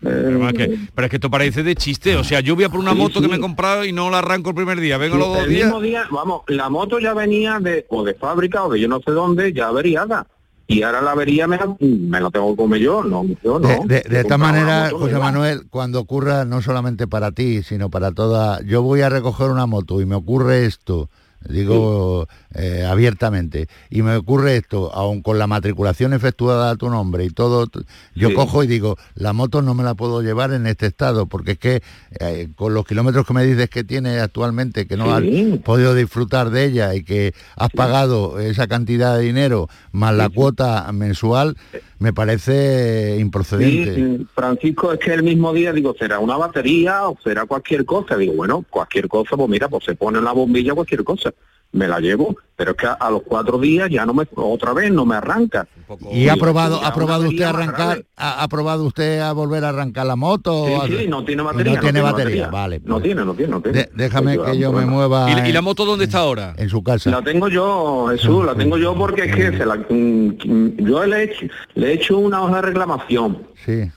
Pero, 0.00 0.48
es 0.48 0.54
que, 0.54 0.78
pero 0.94 1.04
es 1.06 1.10
que 1.10 1.16
esto 1.16 1.30
parece 1.30 1.62
de 1.62 1.76
chiste. 1.76 2.16
O 2.16 2.24
sea, 2.24 2.40
yo 2.40 2.54
voy 2.56 2.64
a 2.64 2.68
por 2.68 2.80
una 2.80 2.92
Sí, 2.92 2.96
moto 2.98 3.20
que 3.20 3.28
me 3.28 3.36
he 3.36 3.40
comprado 3.40 3.84
y 3.84 3.92
no 3.92 4.10
la 4.10 4.18
arranco 4.18 4.50
el 4.50 4.56
primer 4.56 4.80
día. 4.80 4.98
Vengo 4.98 5.16
los 5.16 5.28
dos 5.28 5.44
el 5.44 5.50
días. 5.50 5.66
mismo 5.66 5.80
día, 5.80 6.04
vamos, 6.10 6.42
la 6.48 6.68
moto 6.70 6.98
ya 6.98 7.14
venía 7.14 7.60
de 7.60 7.86
o 7.88 8.02
de 8.02 8.14
fábrica 8.14 8.64
o 8.64 8.72
de 8.72 8.80
yo 8.80 8.88
no 8.88 9.00
sé 9.04 9.12
dónde, 9.12 9.52
ya 9.52 9.68
averiada. 9.68 10.26
Y 10.72 10.82
ahora 10.82 11.02
la 11.02 11.10
avería 11.12 11.46
me 11.46 11.58
me 11.80 12.20
la 12.20 12.30
tengo 12.30 12.50
que 12.52 12.56
comer 12.62 12.80
yo, 12.80 13.02
no, 13.04 13.24
yo 13.44 13.58
no. 13.58 13.68
De, 13.68 13.80
de- 13.84 14.08
de 14.08 14.16
He 14.16 14.20
esta 14.20 14.38
manera, 14.38 14.90
José. 14.90 15.18
Manuel, 15.18 15.62
cuando 15.68 16.00
ocurra 16.00 16.44
no 16.44 16.62
solamente 16.62 17.06
para 17.06 17.32
ti, 17.32 17.62
sino 17.62 17.90
para 17.90 18.12
toda, 18.12 18.62
yo 18.62 18.82
voy 18.82 19.02
a 19.02 19.08
recoger 19.08 19.50
una 19.50 19.66
moto 19.66 20.00
y 20.00 20.06
me 20.06 20.14
ocurre 20.14 20.64
esto, 20.66 21.10
digo 21.48 22.26
eh, 22.54 22.84
abiertamente, 22.88 23.66
y 23.90 24.02
me 24.02 24.16
ocurre 24.16 24.56
esto, 24.56 24.92
aun 24.94 25.22
con 25.22 25.38
la 25.38 25.46
matriculación 25.46 26.12
efectuada 26.12 26.70
a 26.70 26.76
tu 26.76 26.90
nombre 26.90 27.24
y 27.24 27.30
todo, 27.30 27.66
yo 28.14 28.28
Sí. 28.28 28.34
cojo 28.34 28.62
y 28.62 28.66
digo, 28.66 28.96
la 29.14 29.32
moto 29.32 29.62
no 29.62 29.74
me 29.74 29.82
la 29.84 29.94
puedo 29.94 30.22
llevar 30.22 30.52
en 30.52 30.66
este 30.66 30.86
estado, 30.86 31.26
porque 31.26 31.52
es 31.52 31.58
que 31.58 31.82
eh, 32.20 32.48
con 32.56 32.74
los 32.74 32.84
kilómetros 32.86 33.26
que 33.26 33.32
me 33.34 33.44
dices 33.44 33.68
que 33.70 33.84
tiene 33.84 34.20
actualmente, 34.20 34.86
que 34.86 34.96
no 34.96 35.06
Sí. 35.20 35.52
has 35.54 35.58
podido 35.60 35.94
disfrutar 35.94 36.50
de 36.50 36.64
ella 36.64 36.94
y 36.94 37.02
que 37.04 37.34
has 37.56 37.70
pagado 37.70 38.38
esa 38.40 38.66
cantidad 38.66 39.16
de 39.16 39.22
dinero 39.24 39.68
más 39.92 40.14
la 40.14 40.28
cuota 40.28 40.90
mensual, 40.92 41.56
me 41.98 42.12
parece 42.12 43.16
improcedente. 43.20 43.94
Sí, 43.94 44.26
Francisco, 44.34 44.92
es 44.92 44.98
que 44.98 45.12
el 45.14 45.22
mismo 45.22 45.52
día 45.52 45.72
digo, 45.72 45.94
será 45.98 46.18
una 46.18 46.36
batería 46.36 47.08
o 47.08 47.16
será 47.22 47.46
cualquier 47.46 47.84
cosa. 47.84 48.16
Digo, 48.16 48.34
bueno, 48.34 48.64
cualquier 48.68 49.08
cosa, 49.08 49.36
pues 49.36 49.48
mira, 49.48 49.68
pues 49.68 49.84
se 49.84 49.94
pone 49.94 50.20
la 50.20 50.32
bombilla 50.32 50.74
cualquier 50.74 51.04
cosa. 51.04 51.32
Me 51.72 51.88
la 51.88 52.00
llevo, 52.00 52.36
pero 52.54 52.72
es 52.72 52.76
que 52.76 52.86
a, 52.86 52.92
a 52.92 53.10
los 53.10 53.22
cuatro 53.22 53.56
días 53.58 53.88
ya 53.90 54.04
no 54.04 54.12
me, 54.12 54.24
otra 54.36 54.74
vez 54.74 54.92
no 54.92 55.06
me 55.06 55.14
arranca. 55.16 55.66
¿Y 56.10 56.28
ha 56.28 56.36
probado, 56.36 56.84
ha 56.84 56.92
probado 56.92 57.28
usted 57.28 57.44
arrancar, 57.44 58.04
ha, 58.14 58.42
ha 58.42 58.48
probado 58.48 58.84
usted 58.84 59.20
a 59.20 59.32
volver 59.32 59.64
a 59.64 59.70
arrancar 59.70 60.04
la 60.04 60.14
moto? 60.16 60.66
Sí, 60.86 60.98
sí, 60.98 61.06
no 61.08 61.24
tiene 61.24 61.42
batería. 61.42 61.74
No 61.74 61.80
tiene 61.80 62.00
batería, 62.02 62.48
vale. 62.48 62.82
No 62.84 63.00
tiene, 63.00 63.24
no 63.24 63.32
tiene, 63.34 63.52
no 63.52 63.62
tiene. 63.62 63.78
De- 63.78 63.90
déjame 63.94 64.38
que 64.38 64.58
yo 64.58 64.70
me 64.70 64.84
mueva. 64.84 65.30
¿Y, 65.30 65.34
la- 65.34 65.46
y 65.46 65.48
en- 65.48 65.54
la 65.54 65.62
moto 65.62 65.86
dónde 65.86 66.04
está 66.04 66.18
ahora? 66.18 66.54
En 66.58 66.68
su 66.68 66.82
casa. 66.82 67.10
La 67.10 67.22
tengo 67.22 67.48
yo, 67.48 68.08
Jesús, 68.10 68.44
la 68.44 68.54
tengo 68.54 68.76
yo 68.76 68.94
porque 68.94 69.24
es 69.24 69.34
que 69.34 69.56
se 69.56 69.64
la, 69.64 69.76
mm, 69.76 70.76
yo 70.84 71.04
le 71.06 71.16
he, 71.16 71.24
hecho, 71.24 71.46
le 71.74 71.88
he 71.88 71.92
hecho 71.94 72.18
una 72.18 72.42
hoja 72.42 72.56
de 72.56 72.62
reclamación. 72.62 73.46
Sí. 73.64 73.90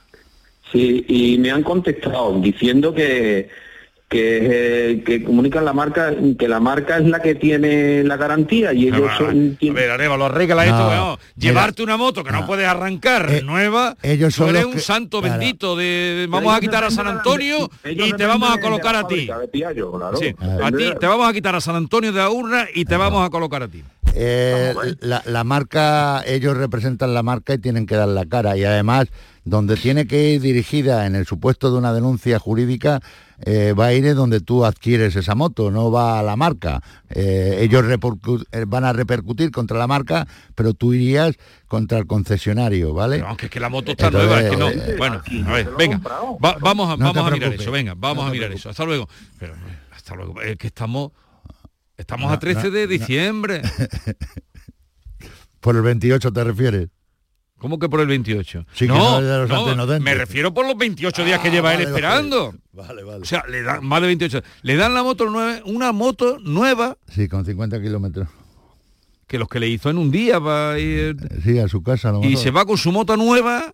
Sí, 0.71 1.05
y 1.07 1.38
me 1.39 1.51
han 1.51 1.61
contestado 1.63 2.39
diciendo 2.39 2.93
que 2.93 3.49
que, 4.07 4.91
eh, 4.91 5.03
que 5.03 5.23
comunican 5.23 5.65
la 5.65 5.73
marca, 5.73 6.13
que 6.37 6.47
la 6.47 6.59
marca 6.59 6.97
es 6.97 7.05
la 7.07 7.21
que 7.21 7.33
tiene 7.35 8.03
la 8.03 8.17
garantía 8.17 8.71
y 8.71 8.87
ellos 8.87 9.09
son... 9.17 9.57
A 9.67 9.73
ver, 9.73 9.89
Areva, 9.91 10.23
arregla 10.25 10.63
esto, 10.63 10.77
No, 10.77 10.87
weón. 10.89 11.17
mira. 11.17 11.19
Llevarte 11.35 11.81
una 11.83 11.97
moto 11.97 12.23
que 12.23 12.31
no, 12.31 12.45
puedes 12.45 12.67
arrancar 12.67 13.43
nueva, 13.43 13.97
ellos 14.03 14.35
tú 14.35 14.43
son 14.43 14.49
eres 14.55 14.65
un 14.65 14.73
que- 14.73 14.79
santo 14.79 15.21
claro. 15.21 15.39
bendito 15.39 15.75
de 15.75 16.27
vamos 16.29 16.55
a 16.55 16.59
quitar 16.59 16.83
a 16.83 16.91
San 16.91 17.07
Antonio 17.07 17.69
ellos 17.83 18.07
y 18.07 18.13
te 18.13 18.25
vamos 18.25 18.55
a 18.55 18.59
colocar 18.59 18.95
a 18.95 19.07
ti. 19.07 19.25
claro. 19.25 20.17
Sí, 20.17 20.35
a 20.63 20.71
ti 20.71 20.91
te 20.99 21.07
vamos 21.07 21.27
a 21.27 21.33
quitar 21.33 21.55
a 21.55 21.61
San 21.61 21.75
Antonio 21.75 22.11
de 22.11 22.19
la 22.19 22.29
urna 22.29 22.65
y 22.73 22.85
te 22.85 22.95
vamos 22.97 23.25
a 23.25 23.29
colocar 23.31 23.63
a 23.63 23.67
ti. 23.67 23.83
Eh, 24.17 24.73
la, 25.01 25.21
la 25.25 25.43
marca, 25.43 26.23
ellos 26.25 26.55
representan 26.55 27.13
la 27.13 27.21
marca 27.23 27.53
y 27.53 27.57
tienen 27.57 27.85
que 27.85 27.95
dar 27.95 28.07
la 28.07 28.25
cara. 28.25 28.55
Y 28.55 28.63
además, 28.63 29.07
donde 29.43 29.75
tiene 29.75 30.07
que 30.07 30.29
ir 30.29 30.41
dirigida 30.41 31.05
en 31.05 31.15
el 31.15 31.25
supuesto 31.25 31.69
de 31.71 31.77
una 31.77 31.91
denuncia 31.93 32.39
jurídica, 32.39 33.01
eh, 33.45 33.73
va 33.77 33.88
a 33.88 33.93
ir 33.93 34.05
en 34.05 34.15
donde 34.15 34.39
tú 34.39 34.63
adquieres 34.65 35.15
esa 35.15 35.36
moto, 35.36 35.71
no 35.71 35.91
va 35.91 36.19
a 36.19 36.23
la 36.23 36.36
marca. 36.36 36.81
Eh, 37.09 37.57
ellos 37.61 37.83
eh, 38.51 38.65
van 38.67 38.86
a 38.86 38.93
repercutir 38.93 39.51
contra 39.51 39.77
la 39.77 39.88
marca, 39.88 40.27
pero 40.55 40.73
tú 40.73 40.93
irías 40.93 41.36
contra 41.67 41.97
el 41.97 42.07
concesionario, 42.07 42.93
¿vale? 42.93 43.21
Aunque 43.27 43.47
es 43.47 43.51
que 43.51 43.59
la 43.59 43.69
moto 43.69 43.91
está 43.91 44.07
Entonces, 44.07 44.29
nueva, 44.29 44.41
es 44.43 44.49
que 44.51 44.57
no. 44.57 44.69
eh, 44.69 44.95
Bueno, 44.97 45.21
a 45.47 45.51
ver, 45.53 45.69
venga, 45.77 45.97
va- 45.97 46.57
vamos 46.61 46.89
a, 46.89 46.97
No 46.97 47.11
vamos 47.13 47.31
a 47.31 47.36
mirar 47.36 47.53
eso, 47.53 47.71
venga, 47.71 47.93
vamos 47.97 48.23
No 48.23 48.29
a 48.29 48.33
mirar 48.33 48.51
eso. 48.51 48.69
Hasta 48.69 48.86
luego. 48.86 49.09
Pero, 49.39 49.53
hasta 49.91 50.15
luego. 50.15 50.41
Es 50.41 50.57
que 50.57 50.67
estamos 50.67 51.11
estamos 51.97 52.27
No, 52.29 52.33
a 52.33 52.39
13 52.39 52.63
no, 52.65 52.71
de 52.71 52.81
no. 52.83 52.88
diciembre. 52.88 53.61
Por 55.59 55.75
el 55.75 55.81
28 55.81 56.31
te 56.31 56.43
refieres. 56.43 56.89
¿Cómo 57.66 57.80
que 57.80 57.89
por 57.89 57.99
el 57.99 58.05
28? 58.05 58.68
Sí, 58.74 58.86
que 58.86 58.93
no, 58.93 59.20
no 59.20 59.76
no, 59.76 59.99
me 59.99 60.13
refiero 60.13 60.53
por 60.53 60.68
los 60.68 60.78
28 60.78 61.26
días 61.26 61.39
que 61.39 61.49
lleva 61.49 61.74
él 61.74 61.78
vale, 61.80 61.86
vale. 61.91 61.95
esperando. 61.95 62.53
Vale, 62.74 63.03
vale. 63.03 63.22
O 63.24 63.26
sea, 63.26 63.43
le 63.49 63.63
dan 63.63 63.84
más 63.84 64.01
de 64.01 64.05
28. 64.07 64.43
Le 64.61 64.76
dan 64.76 64.93
la 64.93 65.01
moto 65.01 65.26
nueva, 65.28 65.61
una 65.66 65.91
moto 65.91 66.38
nueva 66.43 66.95
Sí, 67.09 67.28
con 67.28 67.43
50 67.43 67.82
kilómetros. 67.82 68.28
que 69.26 69.39
los 69.39 69.47
que 69.49 69.59
le 69.59 69.68
hizo 69.68 69.89
en 69.89 69.97
un 69.97 70.11
día 70.11 70.38
va 70.38 70.78
ir- 70.78 71.18
Sí, 71.43 71.57
a 71.57 71.68
su 71.68 71.82
casa. 71.82 72.09
a 72.09 72.11
lo 72.11 72.24
y 72.24 72.38
se 72.38 72.51
va 72.51 72.66
con 72.66 72.78
su 72.78 72.91
moto 72.91 73.18
nueva 73.18 73.74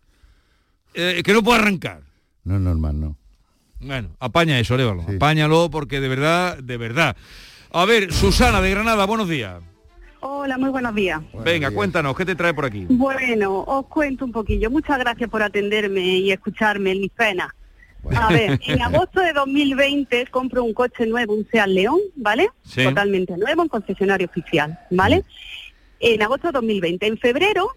eh, 0.93 1.21
que 1.21 1.33
no 1.33 1.43
puede 1.43 1.59
arrancar. 1.59 1.99
No 2.45 2.55
es 2.55 2.61
normal, 2.61 2.97
no. 2.97 3.17
Bueno, 3.81 4.11
apaña 4.21 4.57
eso, 4.57 4.77
Lévalo. 4.77 5.01
Apáñalo 5.01 5.69
porque 5.69 5.99
de 5.99 6.07
verdad, 6.07 6.57
de 6.59 6.77
verdad. 6.77 7.17
A 7.73 7.83
ver, 7.83 8.13
Susana 8.13 8.61
de 8.61 8.69
Granada, 8.69 9.05
buenos 9.05 9.27
días. 9.27 9.61
Hola, 10.23 10.57
muy 10.59 10.69
buenos 10.69 10.93
días. 10.93 11.19
Venga, 11.43 11.71
cuéntanos, 11.71 12.15
¿qué 12.15 12.25
te 12.25 12.35
trae 12.35 12.53
por 12.53 12.65
aquí? 12.65 12.85
Bueno, 12.87 13.61
os 13.61 13.87
cuento 13.87 14.23
un 14.23 14.31
poquillo. 14.31 14.69
Muchas 14.69 14.99
gracias 14.99 15.27
por 15.29 15.41
atenderme 15.41 16.01
y 16.01 16.31
escucharme 16.31 16.91
en 16.91 17.01
mis 17.01 17.11
penas. 17.11 17.49
A 18.15 18.29
ver, 18.31 18.59
en 18.63 18.81
agosto 18.81 19.19
de 19.19 19.33
2020 19.33 20.27
compro 20.27 20.63
un 20.63 20.73
coche 20.73 21.07
nuevo, 21.07 21.33
un 21.33 21.47
Seat 21.51 21.67
León, 21.67 21.99
¿vale? 22.15 22.49
Sí. 22.63 22.83
Totalmente 22.83 23.35
nuevo, 23.35 23.63
en 23.63 23.67
concesionario 23.67 24.27
oficial, 24.27 24.79
¿vale? 24.91 25.23
En 25.99 26.21
agosto 26.21 26.47
de 26.47 26.53
2020. 26.53 27.07
En 27.07 27.17
febrero 27.17 27.75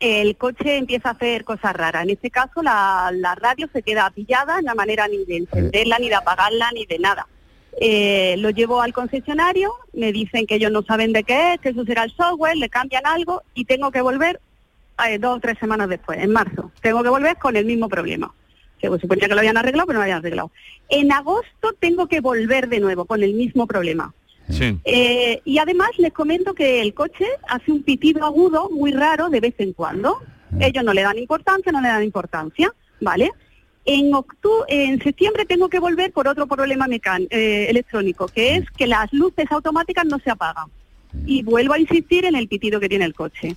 el 0.00 0.36
coche 0.36 0.76
empieza 0.76 1.10
a 1.10 1.12
hacer 1.12 1.44
cosas 1.44 1.72
raras. 1.72 2.02
En 2.02 2.10
este 2.10 2.30
caso 2.30 2.62
la, 2.62 3.12
la 3.14 3.36
radio 3.36 3.68
se 3.72 3.82
queda 3.82 4.10
pillada, 4.10 4.60
no 4.60 4.72
hay 4.72 4.76
manera 4.76 5.06
ni 5.06 5.24
de 5.24 5.36
encenderla, 5.36 5.98
ni 6.00 6.08
de 6.08 6.16
apagarla, 6.16 6.70
ni 6.72 6.84
de 6.84 6.98
nada. 6.98 7.28
Eh, 7.80 8.36
lo 8.38 8.50
llevo 8.50 8.80
al 8.80 8.92
concesionario, 8.92 9.72
me 9.92 10.12
dicen 10.12 10.46
que 10.46 10.56
ellos 10.56 10.70
no 10.70 10.82
saben 10.82 11.12
de 11.12 11.24
qué 11.24 11.54
es, 11.54 11.60
que 11.60 11.70
eso 11.70 11.84
será 11.84 12.04
el 12.04 12.12
software, 12.12 12.56
le 12.56 12.68
cambian 12.68 13.04
algo 13.06 13.42
y 13.54 13.64
tengo 13.64 13.90
que 13.90 14.00
volver 14.00 14.40
eh, 15.06 15.18
dos 15.18 15.36
o 15.36 15.40
tres 15.40 15.58
semanas 15.58 15.88
después, 15.88 16.18
en 16.20 16.30
marzo. 16.30 16.70
Tengo 16.80 17.02
que 17.02 17.08
volver 17.08 17.36
con 17.36 17.56
el 17.56 17.64
mismo 17.64 17.88
problema. 17.88 18.32
Se 18.80 18.88
suponía 18.98 19.28
que 19.28 19.34
lo 19.34 19.40
habían 19.40 19.56
arreglado, 19.56 19.86
pero 19.86 19.94
no 19.94 20.00
lo 20.00 20.04
habían 20.04 20.18
arreglado. 20.18 20.50
En 20.88 21.10
agosto 21.10 21.74
tengo 21.80 22.06
que 22.06 22.20
volver 22.20 22.68
de 22.68 22.80
nuevo 22.80 23.06
con 23.06 23.22
el 23.22 23.34
mismo 23.34 23.66
problema. 23.66 24.12
Sí. 24.50 24.78
Eh, 24.84 25.40
y 25.44 25.58
además 25.58 25.88
les 25.96 26.12
comento 26.12 26.54
que 26.54 26.82
el 26.82 26.92
coche 26.92 27.26
hace 27.48 27.72
un 27.72 27.82
pitido 27.82 28.24
agudo 28.24 28.68
muy 28.70 28.92
raro 28.92 29.30
de 29.30 29.40
vez 29.40 29.54
en 29.58 29.72
cuando. 29.72 30.18
Ellos 30.60 30.84
no 30.84 30.92
le 30.92 31.02
dan 31.02 31.18
importancia, 31.18 31.72
no 31.72 31.80
le 31.80 31.88
dan 31.88 32.04
importancia, 32.04 32.72
¿vale? 33.00 33.32
En 33.86 34.12
octu- 34.12 34.64
en 34.68 35.02
septiembre 35.02 35.44
tengo 35.44 35.68
que 35.68 35.78
volver 35.78 36.10
por 36.12 36.26
otro 36.26 36.46
problema 36.46 36.86
mecan- 36.88 37.26
eh, 37.30 37.66
electrónico, 37.68 38.28
que 38.28 38.56
es 38.56 38.70
que 38.70 38.86
las 38.86 39.12
luces 39.12 39.46
automáticas 39.50 40.04
no 40.06 40.18
se 40.18 40.30
apagan. 40.30 40.66
y 41.26 41.44
vuelvo 41.44 41.74
a 41.74 41.78
insistir 41.78 42.24
en 42.24 42.34
el 42.34 42.48
pitido 42.48 42.80
que 42.80 42.88
tiene 42.88 43.04
el 43.04 43.14
coche. 43.14 43.54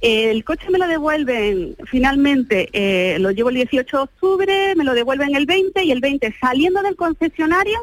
El 0.00 0.42
coche 0.42 0.68
me 0.68 0.78
lo 0.78 0.88
devuelven 0.88 1.76
finalmente, 1.86 2.68
eh, 2.72 3.18
lo 3.20 3.30
llevo 3.30 3.50
el 3.50 3.54
18 3.54 3.96
de 3.98 4.02
octubre, 4.02 4.74
me 4.74 4.82
lo 4.82 4.92
devuelven 4.92 5.36
el 5.36 5.46
20 5.46 5.84
y 5.84 5.92
el 5.92 6.00
20 6.00 6.34
saliendo 6.40 6.82
del 6.82 6.96
concesionario 6.96 7.78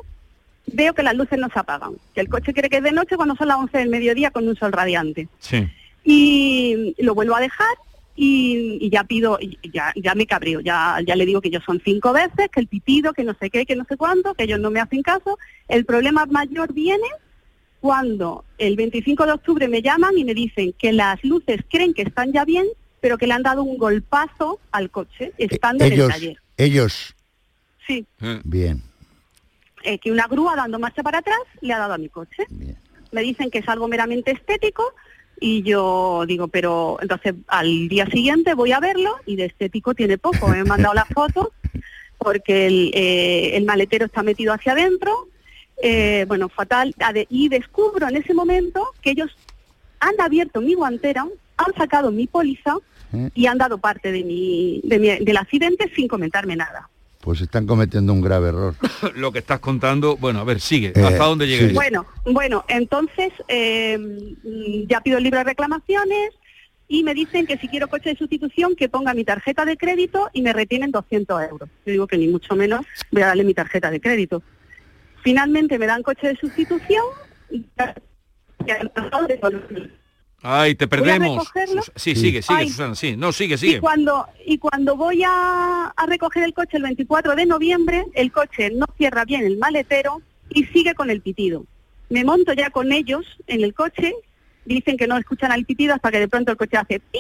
veo 0.68 0.94
que 0.94 1.02
las 1.02 1.16
luces 1.16 1.40
no 1.40 1.48
se 1.50 1.60
apagan, 1.60 1.94
que 2.14 2.20
el 2.20 2.28
coche 2.28 2.52
quiere 2.52 2.70
que 2.70 2.78
es 2.78 2.84
de 2.84 2.92
noche 2.92 3.16
cuando 3.16 3.36
son 3.38 3.48
las 3.48 3.58
11 3.58 3.78
del 3.78 3.88
mediodía 3.90 4.32
con 4.32 4.46
un 4.48 4.58
sol 4.58 4.74
radiante. 4.74 5.30
Sí. 5.40 5.66
Y 6.04 6.94
lo 7.00 7.16
vuelvo 7.16 7.36
a 7.38 7.40
dejar 7.42 7.74
y, 8.22 8.78
y 8.82 8.90
ya 8.90 9.06
pido, 9.06 9.38
y 9.40 9.58
ya, 9.72 9.94
ya 9.96 10.14
me 10.14 10.26
cabreo, 10.28 10.60
ya, 10.60 10.98
ya 11.08 11.16
le 11.16 11.26
digo 11.26 11.40
que 11.40 11.48
ellos 11.48 11.64
son 11.66 11.82
cinco 11.86 12.12
veces, 12.12 12.50
que 12.52 12.60
el 12.60 12.68
pitido, 12.68 13.14
que 13.14 13.24
no 13.24 13.34
sé 13.40 13.50
qué, 13.50 13.66
que 13.66 13.78
no 13.78 13.86
sé 13.88 13.96
cuánto, 13.96 14.34
que 14.34 14.44
ellos 14.44 14.60
no 14.60 14.72
me 14.72 14.82
hacen 14.82 15.02
caso. 15.04 15.38
El 15.70 15.86
problema 15.86 16.26
mayor 16.26 16.74
viene 16.74 17.08
cuando 17.80 18.44
el 18.58 18.76
25 18.76 19.26
de 19.26 19.32
octubre 19.32 19.68
me 19.70 19.82
llaman 19.82 20.18
y 20.18 20.26
me 20.26 20.34
dicen 20.34 20.74
que 20.78 20.92
las 20.92 21.24
luces 21.24 21.62
creen 21.70 21.94
que 21.94 22.02
están 22.02 22.34
ya 22.34 22.44
bien, 22.44 22.66
pero 23.00 23.18
que 23.18 23.26
le 23.26 23.34
han 23.36 23.44
dado 23.44 23.64
un 23.64 23.78
golpazo 23.78 24.60
al 24.72 24.90
coche 24.92 25.32
estando 25.38 25.86
en 25.86 25.94
el 25.94 26.00
ellos, 26.00 26.10
taller. 26.10 26.38
ellos, 26.58 27.16
Sí, 27.88 28.06
bien. 28.44 28.84
eh, 29.84 29.98
que 29.98 30.12
una 30.12 30.28
grúa 30.28 30.58
dando 30.58 30.78
marcha 30.78 31.02
para 31.04 31.20
atrás 31.20 31.40
le 31.62 31.74
ha 31.74 31.80
dado 31.80 31.94
a 31.94 31.98
mi 31.98 32.10
coche. 32.10 32.44
Me 33.14 33.22
dicen 33.22 33.50
que 33.50 33.60
es 33.60 33.70
algo 33.70 33.88
meramente 33.88 34.32
estético 34.32 34.94
y 35.42 35.64
yo 35.64 36.24
digo, 36.28 36.48
pero 36.48 36.98
entonces 37.02 37.36
al 37.48 37.88
día 37.88 38.06
siguiente 38.08 38.54
voy 38.54 38.72
a 38.72 38.80
verlo 38.80 39.16
y 39.26 39.36
de 39.36 39.46
estético 39.46 39.94
tiene 39.94 40.18
poco. 40.18 40.48
Me 40.48 40.60
han 40.60 40.68
mandado 40.68 40.94
la 40.94 41.06
foto 41.06 41.52
porque 42.18 42.68
el, 42.68 42.92
eh, 42.94 43.56
el 43.58 43.66
maletero 43.66 44.06
está 44.06 44.24
metido 44.24 44.54
hacia 44.54 44.74
adentro. 44.74 45.28
eh, 45.82 46.26
bueno, 46.28 46.50
fatal. 46.50 46.94
Y 47.30 47.48
descubro 47.50 48.08
en 48.10 48.18
ese 48.18 48.34
momento 48.34 48.88
que 49.02 49.12
ellos 49.12 49.32
han 50.02 50.20
abierto 50.20 50.60
mi 50.62 50.74
guantera, 50.74 51.26
han 51.58 51.74
sacado 51.76 52.12
mi 52.12 52.28
póliza 52.28 52.76
y 53.34 53.48
han 53.48 53.58
dado 53.58 53.78
parte 53.80 54.12
de 54.12 54.24
mi, 54.24 54.82
de 54.84 55.00
mi- 55.00 55.18
del 55.26 55.38
accidente 55.38 55.90
sin 55.96 56.08
comentarme 56.08 56.56
nada. 56.56 56.90
Pues 57.22 57.42
están 57.42 57.68
cometiendo 57.68 58.14
un 58.14 58.22
grave 58.22 58.50
error. 58.50 58.76
Lo 59.16 59.32
que 59.32 59.40
estás 59.40 59.60
contando, 59.60 60.16
bueno, 60.18 60.40
a 60.40 60.44
ver, 60.46 60.62
sigue. 60.62 60.94
Eh, 60.96 61.04
¿Hasta 61.04 61.26
dónde 61.26 61.48
llega? 61.48 61.74
Bueno, 61.74 62.06
bueno, 62.26 62.64
entonces 62.68 63.34
eh, 63.48 63.98
ya 64.88 65.02
pido 65.02 65.18
el 65.18 65.24
libro 65.24 65.40
de 65.40 65.44
reclamaciones 65.46 66.32
y 66.88 67.04
me 67.04 67.14
dicen 67.14 67.46
que 67.46 67.58
si 67.58 67.68
quiero 67.68 67.88
coche 67.88 68.10
de 68.10 68.16
sustitución 68.16 68.76
que 68.76 68.90
ponga 68.90 69.14
mi 69.14 69.24
tarjeta 69.24 69.66
de 69.66 69.78
crédito 69.78 70.30
y 70.34 70.42
me 70.42 70.54
retienen 70.54 70.92
200 70.92 71.44
euros. 71.50 71.70
Yo 71.86 71.92
digo 71.92 72.08
que 72.08 72.18
ni 72.18 72.28
mucho 72.28 72.56
menos 72.56 72.86
voy 73.12 73.22
a 73.22 73.28
darle 73.28 73.44
mi 73.44 73.54
tarjeta 73.54 73.92
de 73.92 74.00
crédito. 74.00 74.42
Finalmente 75.24 75.78
me 75.78 75.88
dan 75.88 76.04
coche 76.04 76.30
de 76.30 76.36
sustitución. 76.38 77.04
y 77.52 77.66
Ay, 80.42 80.76
te 80.76 80.88
perdemos. 80.88 81.52
Sí, 81.96 82.16
sigue, 82.16 82.42
sigue, 82.42 82.60
Ay. 82.60 82.70
Susana, 82.70 82.96
sí. 82.96 83.16
No, 83.18 83.32
sigue, 83.32 83.56
Y 83.56 83.58
sigue. 83.58 83.80
cuando, 83.82 84.26
y 84.46 84.58
cuando 84.58 84.96
voy 84.96 85.22
a, 85.26 85.88
a 85.96 86.06
recoger 86.06 86.44
el 86.44 86.54
coche 86.54 86.78
el 86.78 86.84
24 86.84 87.36
de 87.36 87.46
noviembre, 87.46 88.06
el 88.14 88.32
coche 88.32 88.70
no 88.72 88.86
cierra 88.98 89.26
bien 89.26 89.46
el 89.46 89.58
maletero 89.58 90.22
y 90.50 90.64
sigue 90.66 90.96
con 90.96 91.10
el 91.10 91.22
pitido. 91.22 91.66
Me 92.10 92.24
monto 92.24 92.54
ya 92.54 92.70
con 92.70 92.92
ellos 92.94 93.26
en 93.48 93.64
el 93.64 93.74
coche, 93.74 94.14
dicen 94.66 94.98
que 94.98 95.08
no 95.08 95.18
escuchan 95.18 95.52
al 95.52 95.66
pitido 95.66 95.94
hasta 95.94 96.10
que 96.12 96.20
de 96.20 96.28
pronto 96.28 96.52
el 96.52 96.58
coche 96.58 96.78
hace 96.78 97.00
pi 97.00 97.20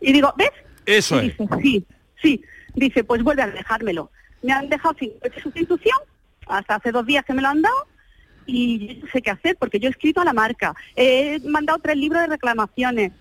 y 0.00 0.12
digo, 0.12 0.32
¿ves? 0.36 0.50
Eso 0.84 1.22
Y 1.22 1.28
es. 1.28 1.38
dice, 1.38 1.48
sí, 1.62 1.86
sí. 2.20 2.42
Dice, 2.74 3.04
pues 3.04 3.22
vuelve 3.22 3.42
a 3.42 3.46
dejármelo. 3.48 4.10
Me 4.42 4.52
han 4.52 4.68
dejado 4.68 4.94
sin 4.98 5.10
coche 5.20 5.40
sustitución, 5.40 5.96
hasta 6.46 6.76
hace 6.76 6.90
dos 6.90 7.06
días 7.06 7.24
que 7.24 7.34
me 7.34 7.42
lo 7.42 7.48
han 7.48 7.62
dado, 7.62 7.86
y 8.46 8.94
yo 8.96 9.00
no 9.06 9.12
sé 9.12 9.22
qué 9.22 9.30
hacer, 9.30 9.56
porque 9.58 9.78
yo 9.78 9.88
he 9.88 9.90
escrito 9.92 10.20
a 10.20 10.24
la 10.24 10.32
marca, 10.32 10.74
he 10.96 11.38
mandado 11.48 11.78
tres 11.82 11.96
libros 11.96 12.20
de 12.22 12.28
reclamaciones. 12.28 13.12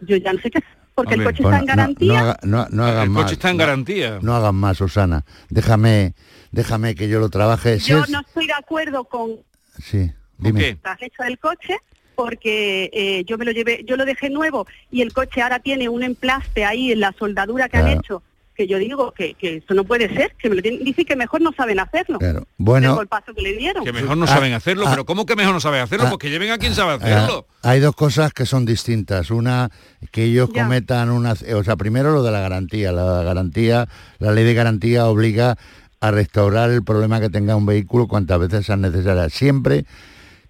Yo 0.00 0.16
ya 0.16 0.32
no 0.32 0.40
sé 0.40 0.50
qué 0.50 0.58
hacer, 0.58 0.70
porque 0.94 1.14
el 1.14 1.24
coche 1.24 1.42
pues 1.42 1.54
está 1.54 1.58
en 1.60 1.66
no- 1.66 1.72
no- 1.72 1.76
garantía. 1.76 2.12
No, 2.12 2.18
haga- 2.18 2.38
no- 2.42 2.66
no 2.70 2.84
hagan 2.84 3.02
El 3.04 3.10
más. 3.10 3.22
coche 3.24 3.34
está 3.34 3.50
en 3.50 3.56
garantía. 3.56 4.18
No 4.22 4.34
hagan 4.34 4.54
más, 4.54 4.76
Susana. 4.78 5.24
Déjame, 5.50 6.14
déjame 6.52 6.94
que 6.94 7.08
yo 7.08 7.20
lo 7.20 7.28
trabaje. 7.30 7.80
Si 7.80 7.90
yo 7.90 8.02
es- 8.02 8.10
no 8.10 8.20
estoy 8.20 8.46
de 8.46 8.52
acuerdo 8.54 9.04
con 9.04 9.36
Sí, 9.82 10.10
dime. 10.38 10.68
el 10.68 10.78
hecho 11.00 11.22
del 11.22 11.38
coche 11.38 11.76
porque 12.14 12.90
eh, 12.92 13.24
yo 13.26 13.38
me 13.38 13.44
lo 13.44 13.52
llevé, 13.52 13.84
yo 13.86 13.96
lo 13.96 14.04
dejé 14.04 14.28
nuevo 14.28 14.66
y 14.90 15.02
el 15.02 15.12
coche 15.12 15.40
ahora 15.40 15.60
tiene 15.60 15.88
un 15.88 16.02
emplaste 16.02 16.64
ahí 16.64 16.90
en 16.90 16.98
la 17.00 17.12
soldadura 17.12 17.68
que 17.68 17.76
han 17.76 17.86
hecho 17.88 18.22
que 18.58 18.66
yo 18.66 18.76
digo 18.78 19.12
que, 19.12 19.34
que 19.34 19.58
eso 19.58 19.72
no 19.72 19.84
puede 19.84 20.12
ser, 20.12 20.34
que 20.36 20.50
me 20.50 20.56
lo 20.56 20.62
tienen, 20.62 20.82
dicen 20.82 21.04
que 21.04 21.14
mejor 21.14 21.40
no 21.40 21.52
saben 21.56 21.78
hacerlo. 21.78 22.18
Claro. 22.18 22.40
El 22.40 22.46
Bueno, 22.58 22.96
golpazo 22.96 23.32
que 23.32 23.40
le 23.40 23.52
dieron. 23.52 23.84
Que 23.84 23.92
mejor 23.92 24.16
no 24.16 24.24
Ah, 24.24 24.28
saben 24.34 24.52
hacerlo, 24.52 24.84
ah, 24.88 24.90
pero 24.90 25.06
¿cómo 25.06 25.24
que 25.26 25.36
mejor 25.36 25.54
no 25.54 25.60
saben 25.60 25.80
hacerlo? 25.80 26.06
ah, 26.06 26.10
Pues 26.10 26.18
que 26.18 26.28
lleven 26.28 26.50
a 26.50 26.58
quien 26.58 26.74
sabe 26.74 26.94
hacerlo. 26.94 27.46
Ah, 27.62 27.70
hay 27.70 27.78
dos 27.78 27.94
cosas 27.94 28.32
que 28.32 28.46
son 28.46 28.66
distintas. 28.66 29.30
Una, 29.30 29.70
que 30.10 30.24
ellos 30.24 30.50
Ya. 30.52 30.64
cometan 30.64 31.10
una... 31.10 31.34
O 31.54 31.62
sea, 31.62 31.76
primero 31.76 32.10
lo 32.10 32.24
de 32.24 32.32
la 32.32 32.40
garantía. 32.40 32.90
La 32.90 33.22
garantía, 33.22 33.86
la 34.18 34.32
ley 34.32 34.42
de 34.42 34.54
garantía 34.54 35.06
obliga 35.06 35.56
a 36.00 36.10
restaurar 36.10 36.70
el 36.70 36.82
problema 36.82 37.20
que 37.20 37.30
tenga 37.30 37.54
un 37.54 37.64
vehículo 37.64 38.08
cuantas 38.08 38.40
veces 38.40 38.66
sean 38.66 38.80
necesarias. 38.80 39.32
Siempre 39.32 39.84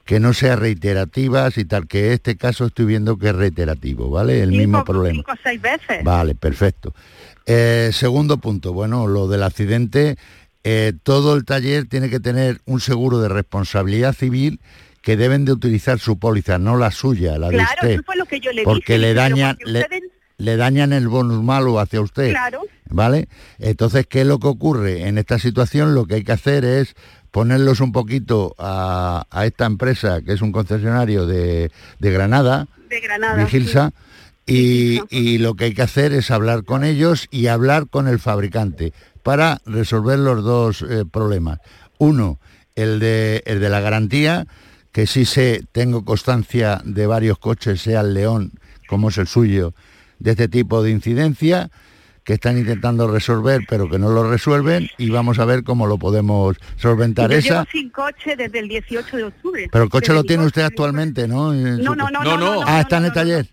que 0.07 0.19
no 0.19 0.33
sea 0.33 0.57
reiterativas 0.57 1.59
y 1.59 1.67
tal, 1.67 1.87
que 1.87 2.15
este 2.15 2.39
caso 2.39 2.65
estoy 2.65 2.87
viendo 2.87 3.19
que 3.19 3.29
es 3.29 3.35
reiterativo, 3.37 4.09
¿vale? 4.09 4.43
El 4.43 4.53
mismo 4.53 4.83
problema. 4.83 5.17
cinco 5.17 5.33
o 5.33 5.37
seis 5.43 5.61
veces. 5.61 6.03
Vale, 6.03 6.35
perfecto. 6.35 6.95
Eh, 7.51 7.91
segundo 7.93 8.37
punto, 8.39 8.73
bueno, 8.75 9.07
lo 9.07 9.27
del 9.27 9.43
accidente, 9.43 10.17
eh, 10.65 10.93
todo 11.03 11.35
el 11.35 11.45
taller 11.45 11.87
tiene 11.89 12.11
que 12.11 12.21
tener 12.21 12.61
un 12.67 12.81
seguro 12.81 13.21
de 13.21 13.29
responsabilidad 13.31 14.13
civil 14.15 14.61
que 15.01 15.17
deben 15.17 15.47
de 15.47 15.53
utilizar 15.53 15.99
su 15.99 16.19
póliza, 16.19 16.59
no 16.59 16.77
la 16.77 16.91
suya, 16.91 17.39
la 17.39 17.49
de 17.49 17.57
usted. 17.59 17.91
eso 17.93 18.03
fue 18.05 18.17
lo 18.17 18.27
que 18.27 18.41
yo 18.41 18.53
le 18.53 18.65
porque 18.65 18.95
dije, 18.95 18.99
le 18.99 19.15
dañan, 19.15 19.57
le, 19.65 19.81
ustedes- 19.81 20.03
le 20.37 20.57
dañan 20.57 20.93
el 20.93 21.09
bonus 21.09 21.43
malo 21.43 21.81
hacia 21.81 22.01
usted. 22.03 22.31
Claro. 22.31 22.61
¿Vale? 22.91 23.29
Entonces, 23.59 24.07
¿qué 24.07 24.21
es 24.23 24.27
lo 24.27 24.39
que 24.39 24.49
ocurre? 24.49 25.09
En 25.09 25.17
esta 25.19 25.39
situación 25.39 25.95
lo 25.95 26.05
que 26.07 26.17
hay 26.17 26.25
que 26.25 26.33
hacer 26.33 26.65
es 26.67 26.95
ponerlos 27.31 27.81
un 27.81 27.93
poquito 27.93 28.55
a, 28.59 29.25
a 29.31 29.47
esta 29.47 29.65
empresa, 29.67 30.21
que 30.23 30.33
es 30.35 30.43
un 30.43 30.53
concesionario 30.53 31.27
de, 31.27 31.71
de 31.99 32.11
Granada, 32.13 32.67
de 32.91 33.01
Granada. 33.01 33.43
Vigilsa, 33.45 33.93
y, 34.49 35.01
y 35.11 35.39
lo 35.39 35.55
que 35.55 35.67
hay 35.67 35.75
que 35.75 35.83
hacer 35.83 36.13
es 36.13 36.31
hablar 36.31 36.65
con 36.65 36.83
ellos 36.85 37.29
y 37.31 37.47
hablar 37.47 37.89
con 37.89 38.09
el 38.09 38.19
fabricante 38.19 38.93
para 39.23 39.61
resolver 39.67 40.19
los 40.19 40.43
dos 40.43 40.83
eh, 40.83 41.05
problemas. 41.11 41.59
Uno, 41.99 42.41
el 42.75 42.99
de, 42.99 43.43
el 43.47 43.61
de 43.61 43.69
la 43.69 43.81
garantía, 43.81 44.47
que 44.93 45.07
sí 45.07 45.25
sé, 45.25 45.65
tengo 45.73 46.05
constancia 46.05 46.81
de 46.85 47.07
varios 47.07 47.39
coches, 47.39 47.83
sea 47.83 48.01
el 48.01 48.15
León 48.15 48.53
como 48.89 49.11
es 49.11 49.19
el 49.19 49.27
suyo, 49.27 49.75
de 50.19 50.31
este 50.33 50.49
tipo 50.49 50.83
de 50.83 50.91
incidencia 50.91 51.71
que 52.25 52.35
están 52.35 52.59
intentando 52.59 53.07
resolver 53.11 53.63
pero 53.69 53.89
que 53.89 53.99
no 53.99 54.11
lo 54.11 54.29
resuelven 54.31 54.89
y 54.99 55.09
vamos 55.09 55.39
a 55.39 55.45
ver 55.47 55.63
cómo 55.65 55.87
lo 55.87 55.99
podemos 55.99 56.57
solventar 56.77 57.31
Yo 57.31 57.39
esa. 57.39 57.49
llevo 57.55 57.67
sin 57.73 57.89
coche 57.91 58.37
desde 58.37 58.59
el 58.59 58.69
18 58.69 59.17
de 59.17 59.25
octubre. 59.25 59.69
Pero 59.71 59.85
el 59.85 59.91
coche 59.91 60.13
Desde 60.13 60.15
lo 60.15 60.25
tiene 60.25 60.45
usted 60.45 60.63
actualmente, 60.63 61.27
¿no? 61.27 61.53
No, 61.55 61.95
no, 61.95 61.95
no, 61.95 62.11
no, 62.11 62.25
no, 62.25 62.37
no, 62.37 62.63
Ah, 62.67 62.73
no, 62.73 62.81
está 62.81 62.99
en 62.99 63.05
el 63.07 63.13
taller. 63.13 63.47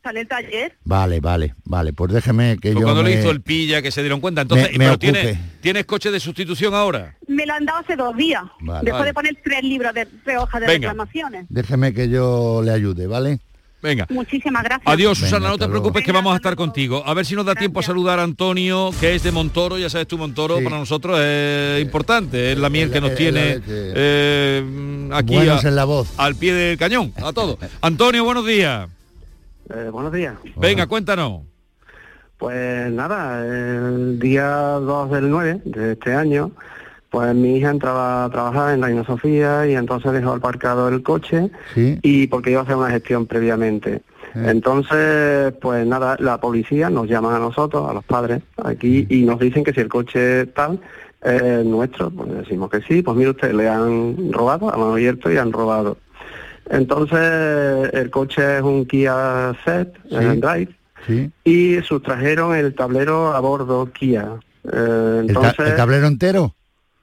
Está 0.00 0.10
en 0.12 0.16
el 0.16 0.28
taller. 0.28 0.72
Vale, 0.84 1.20
vale, 1.20 1.54
vale. 1.64 1.92
Pues 1.92 2.10
déjeme 2.10 2.56
que 2.58 2.72
Fue 2.72 2.80
yo 2.80 2.86
cuando 2.86 3.02
me- 3.02 3.10
le 3.10 3.20
hizo 3.20 3.30
el 3.30 3.42
pilla 3.42 3.82
que 3.82 3.90
se 3.90 4.00
dieron 4.00 4.18
cuenta. 4.20 4.40
Entonces, 4.40 4.72
me- 4.72 4.78
me 4.78 4.84
pero 4.86 4.98
tienes, 4.98 5.38
¿tienes 5.60 5.84
coche 5.84 6.10
de 6.10 6.18
sustitución 6.18 6.72
ahora? 6.72 7.16
Me 7.28 7.44
lo 7.44 7.52
han 7.52 7.66
dado 7.66 7.80
hace 7.80 7.96
dos 7.96 8.16
días. 8.16 8.42
Vale. 8.60 8.80
Después 8.86 8.92
Vale. 9.00 9.06
de 9.10 9.14
poner 9.14 9.36
tres 9.44 9.62
libros 9.62 9.92
de 9.92 10.06
tres 10.24 10.38
hojas 10.38 10.58
de 10.62 10.66
Venga. 10.68 10.88
reclamaciones. 10.88 11.44
déjeme 11.50 11.92
que 11.92 12.08
yo 12.08 12.62
le 12.64 12.70
ayude, 12.70 13.06
¿vale? 13.06 13.40
Venga. 13.82 14.06
Muchísimas 14.08 14.62
gracias. 14.62 14.86
Adiós, 14.86 15.18
Venga, 15.20 15.28
Susana, 15.30 15.48
no 15.50 15.54
te 15.58 15.64
luego. 15.66 15.72
preocupes 15.72 16.02
que 16.04 16.12
vamos 16.12 16.32
a 16.32 16.36
estar 16.36 16.56
contigo. 16.56 17.02
A 17.06 17.12
ver 17.12 17.26
si 17.26 17.34
nos 17.34 17.44
da 17.44 17.54
tiempo 17.54 17.80
a 17.80 17.82
saludar 17.82 18.18
a 18.20 18.22
Antonio, 18.22 18.90
que 19.00 19.14
es 19.14 19.22
de 19.22 19.32
Montoro, 19.32 19.76
ya 19.78 19.90
sabes 19.90 20.06
tú, 20.06 20.16
Montoro, 20.16 20.62
para 20.64 20.78
nosotros 20.78 21.20
es 21.22 21.82
importante, 21.82 22.52
es 22.52 22.58
la 22.58 22.70
miel 22.70 22.90
que 22.90 23.02
nos 23.02 23.14
tiene 23.14 23.60
eh, 23.66 25.08
aquí 25.12 25.36
a- 25.36 25.60
en 25.60 25.76
la 25.76 25.84
voz. 25.84 26.08
al 26.16 26.36
pie 26.36 26.54
del 26.54 26.78
cañón, 26.78 27.12
a 27.22 27.32
todo. 27.34 27.58
Antonio, 27.82 28.24
buenos 28.24 28.46
días. 28.46 28.88
Eh, 29.72 29.88
buenos 29.92 30.12
días. 30.12 30.34
Venga, 30.56 30.86
cuéntanos. 30.86 31.42
Pues 32.38 32.90
nada, 32.92 33.44
el 33.46 34.18
día 34.18 34.48
2 34.48 35.10
del 35.10 35.30
9 35.30 35.60
de 35.64 35.92
este 35.92 36.14
año, 36.14 36.52
pues 37.10 37.34
mi 37.34 37.56
hija 37.56 37.70
entraba 37.70 38.24
a 38.24 38.30
trabajar 38.30 38.72
en 38.74 38.82
Reina 38.82 39.04
Sofía 39.04 39.66
y 39.66 39.74
entonces 39.74 40.12
dejó 40.12 40.32
aparcado 40.32 40.88
el 40.88 41.02
coche 41.02 41.50
Sí. 41.74 41.98
y 42.02 42.26
porque 42.28 42.50
iba 42.52 42.60
a 42.60 42.62
hacer 42.64 42.76
una 42.76 42.90
gestión 42.90 43.26
previamente. 43.26 44.02
Entonces, 44.34 45.52
pues 45.60 45.84
nada, 45.86 46.16
la 46.20 46.38
policía 46.40 46.88
nos 46.88 47.08
llama 47.08 47.34
a 47.34 47.40
nosotros, 47.40 47.90
a 47.90 47.92
los 47.92 48.04
padres, 48.04 48.40
aquí, 48.62 49.04
y 49.10 49.22
nos 49.24 49.40
dicen 49.40 49.64
que 49.64 49.72
si 49.72 49.80
el 49.80 49.88
coche 49.88 50.46
tal 50.46 50.78
es 51.20 51.64
nuestro, 51.64 52.10
pues 52.10 52.32
decimos 52.32 52.70
que 52.70 52.80
sí, 52.82 53.02
pues 53.02 53.16
mire 53.16 53.30
usted, 53.30 53.52
le 53.52 53.68
han 53.68 54.32
robado, 54.32 54.72
han 54.72 54.80
abierto 54.80 55.30
y 55.32 55.36
han 55.36 55.52
robado. 55.52 55.96
Entonces, 56.70 57.90
el 57.92 58.10
coche 58.10 58.56
es 58.58 58.62
un 58.62 58.86
Kia 58.86 59.52
Set 59.64 59.94
eh, 60.10 60.38
Drive 60.40 60.74
Sí. 61.06 61.30
y 61.44 61.80
sustrajeron 61.82 62.54
el 62.54 62.74
tablero 62.74 63.32
a 63.32 63.40
bordo 63.40 63.90
Kia. 63.92 64.34
Eh, 64.64 65.20
¿El, 65.20 65.26
ta- 65.26 65.32
entonces, 65.32 65.68
el 65.70 65.76
tablero 65.76 66.06
entero? 66.06 66.54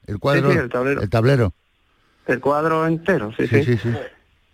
¿El 0.05 0.19
cuadro? 0.19 0.51
Sí, 0.51 0.57
el 0.57 0.69
tablero. 0.69 1.01
El 1.01 1.09
tablero. 1.09 1.53
el 2.27 2.39
cuadro 2.39 2.85
entero, 2.85 3.31
sí, 3.37 3.47
Sí, 3.47 3.63
sí. 3.63 3.77
sí, 3.77 3.77
sí. 3.77 3.97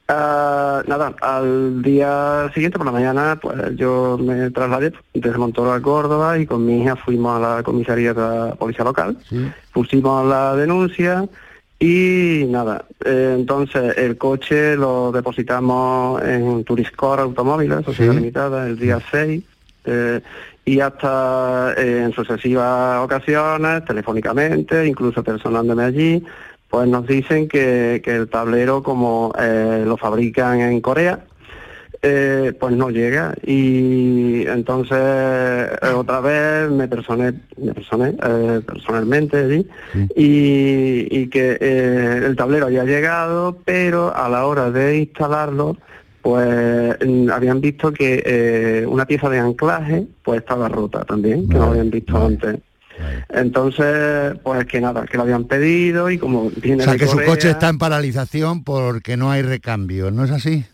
Ah, 0.08 0.84
nada, 0.88 1.14
al 1.22 1.82
día 1.82 2.52
siguiente 2.54 2.78
por 2.78 2.86
la 2.86 2.92
mañana, 2.92 3.40
pues 3.42 3.56
yo 3.76 4.18
me 4.22 4.50
trasladé 4.52 4.92
desde 5.14 5.38
Montoro 5.38 5.72
a 5.74 5.82
Córdoba 5.82 6.38
y 6.38 6.46
con 6.46 6.66
mi 6.66 6.82
hija 6.82 6.96
fuimos 6.98 7.38
a 7.42 7.56
la 7.58 7.64
comisaría 7.64 8.14
de 8.14 8.22
la 8.22 8.56
policía 8.56 8.84
local, 8.84 9.18
pusimos 9.72 10.26
la 10.28 10.56
denuncia 10.56 11.26
y 11.84 12.46
nada, 12.46 12.86
eh, 13.04 13.36
entonces 13.38 13.98
el 13.98 14.18
coche 14.18 14.78
lo 14.78 15.12
depositamos 15.12 16.22
en 16.24 16.64
Turiscore 16.64 17.24
Automóviles, 17.24 17.84
Sociedad 17.84 18.14
Limitada, 18.14 18.68
el 18.68 18.80
día 18.80 19.02
6. 19.12 19.44
eh, 19.84 20.22
y 20.64 20.80
hasta 20.80 21.74
eh, 21.78 22.04
en 22.06 22.14
sucesivas 22.14 23.04
ocasiones, 23.04 23.84
telefónicamente, 23.84 24.88
incluso 24.88 25.22
personándome 25.26 25.84
allí, 25.84 26.24
pues 26.70 26.88
nos 26.88 27.06
dicen 27.06 27.50
que, 27.50 28.02
que 28.02 28.16
el 28.16 28.30
tablero, 28.30 28.82
como 28.82 29.34
eh, 29.38 29.84
lo 29.86 29.98
fabrican 29.98 30.62
en 30.62 30.80
Corea, 30.80 31.26
eh, 32.04 32.54
pues 32.60 32.76
no 32.76 32.90
llega. 32.90 33.34
Y 33.46 34.46
entonces 34.46 35.00
eh, 35.00 35.88
otra 35.96 36.20
vez 36.20 36.70
me 36.70 36.88
personé, 36.88 37.34
me 37.58 37.74
personé 37.74 38.16
eh, 38.22 38.62
personalmente 38.66 39.38
allí 39.38 39.68
y, 40.16 41.08
y 41.10 41.28
que 41.28 41.58
eh, 41.60 42.22
el 42.26 42.36
tablero 42.36 42.68
había 42.68 42.84
llegado, 42.84 43.58
pero 43.64 44.16
a 44.16 44.28
la 44.28 44.46
hora 44.46 44.70
de 44.70 45.00
instalarlo, 45.00 45.78
pues 46.22 46.98
mm, 47.06 47.30
habían 47.32 47.62
visto 47.62 47.94
que 47.94 48.22
eh, 48.26 48.86
una 48.86 49.06
pieza 49.06 49.30
de 49.30 49.40
anclaje 49.40 50.06
pues 50.24 50.42
estaba 50.42 50.68
rota 50.68 51.06
también, 51.06 51.48
que 51.48 51.56
no 51.56 51.66
habían 51.72 51.90
visto 51.90 52.24
antes. 52.24 52.60
Entonces, 53.30 54.38
pues 54.44 54.66
que 54.66 54.80
nada, 54.80 55.06
que 55.06 55.18
lo 55.18 55.24
habían 55.24 55.46
pedido 55.46 56.12
y 56.12 56.20
como 56.20 56.52
viene 56.62 56.84
O 56.84 56.86
sea, 56.86 56.94
de 56.94 57.00
que 57.00 57.08
su 57.08 57.18
coche 57.26 57.50
está 57.50 57.70
en 57.70 57.80
paralización 57.80 58.64
porque 58.64 59.18
no 59.18 59.32
hay 59.32 59.42
recambio, 59.42 60.12
¿no 60.12 60.26
es 60.26 60.32
así? 60.32 60.66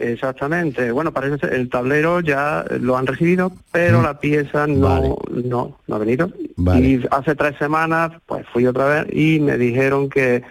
Exactamente. 0.00 0.92
Bueno, 0.92 1.12
parece 1.12 1.38
ser 1.38 1.54
el 1.54 1.68
tablero 1.68 2.20
ya 2.20 2.64
lo 2.80 2.96
han 2.96 3.06
recibido, 3.06 3.52
pero 3.72 4.00
la 4.02 4.18
pieza 4.20 4.66
no, 4.66 5.16
no, 5.30 5.76
no 5.86 5.94
ha 5.94 5.98
venido. 5.98 6.30
Y 6.76 7.00
hace 7.10 7.34
tres 7.34 7.56
semanas, 7.58 8.12
pues 8.26 8.46
fui 8.52 8.66
otra 8.66 8.86
vez 8.86 9.06
y 9.12 9.40
me 9.40 9.56
dijeron 9.58 10.08
que, 10.08 10.42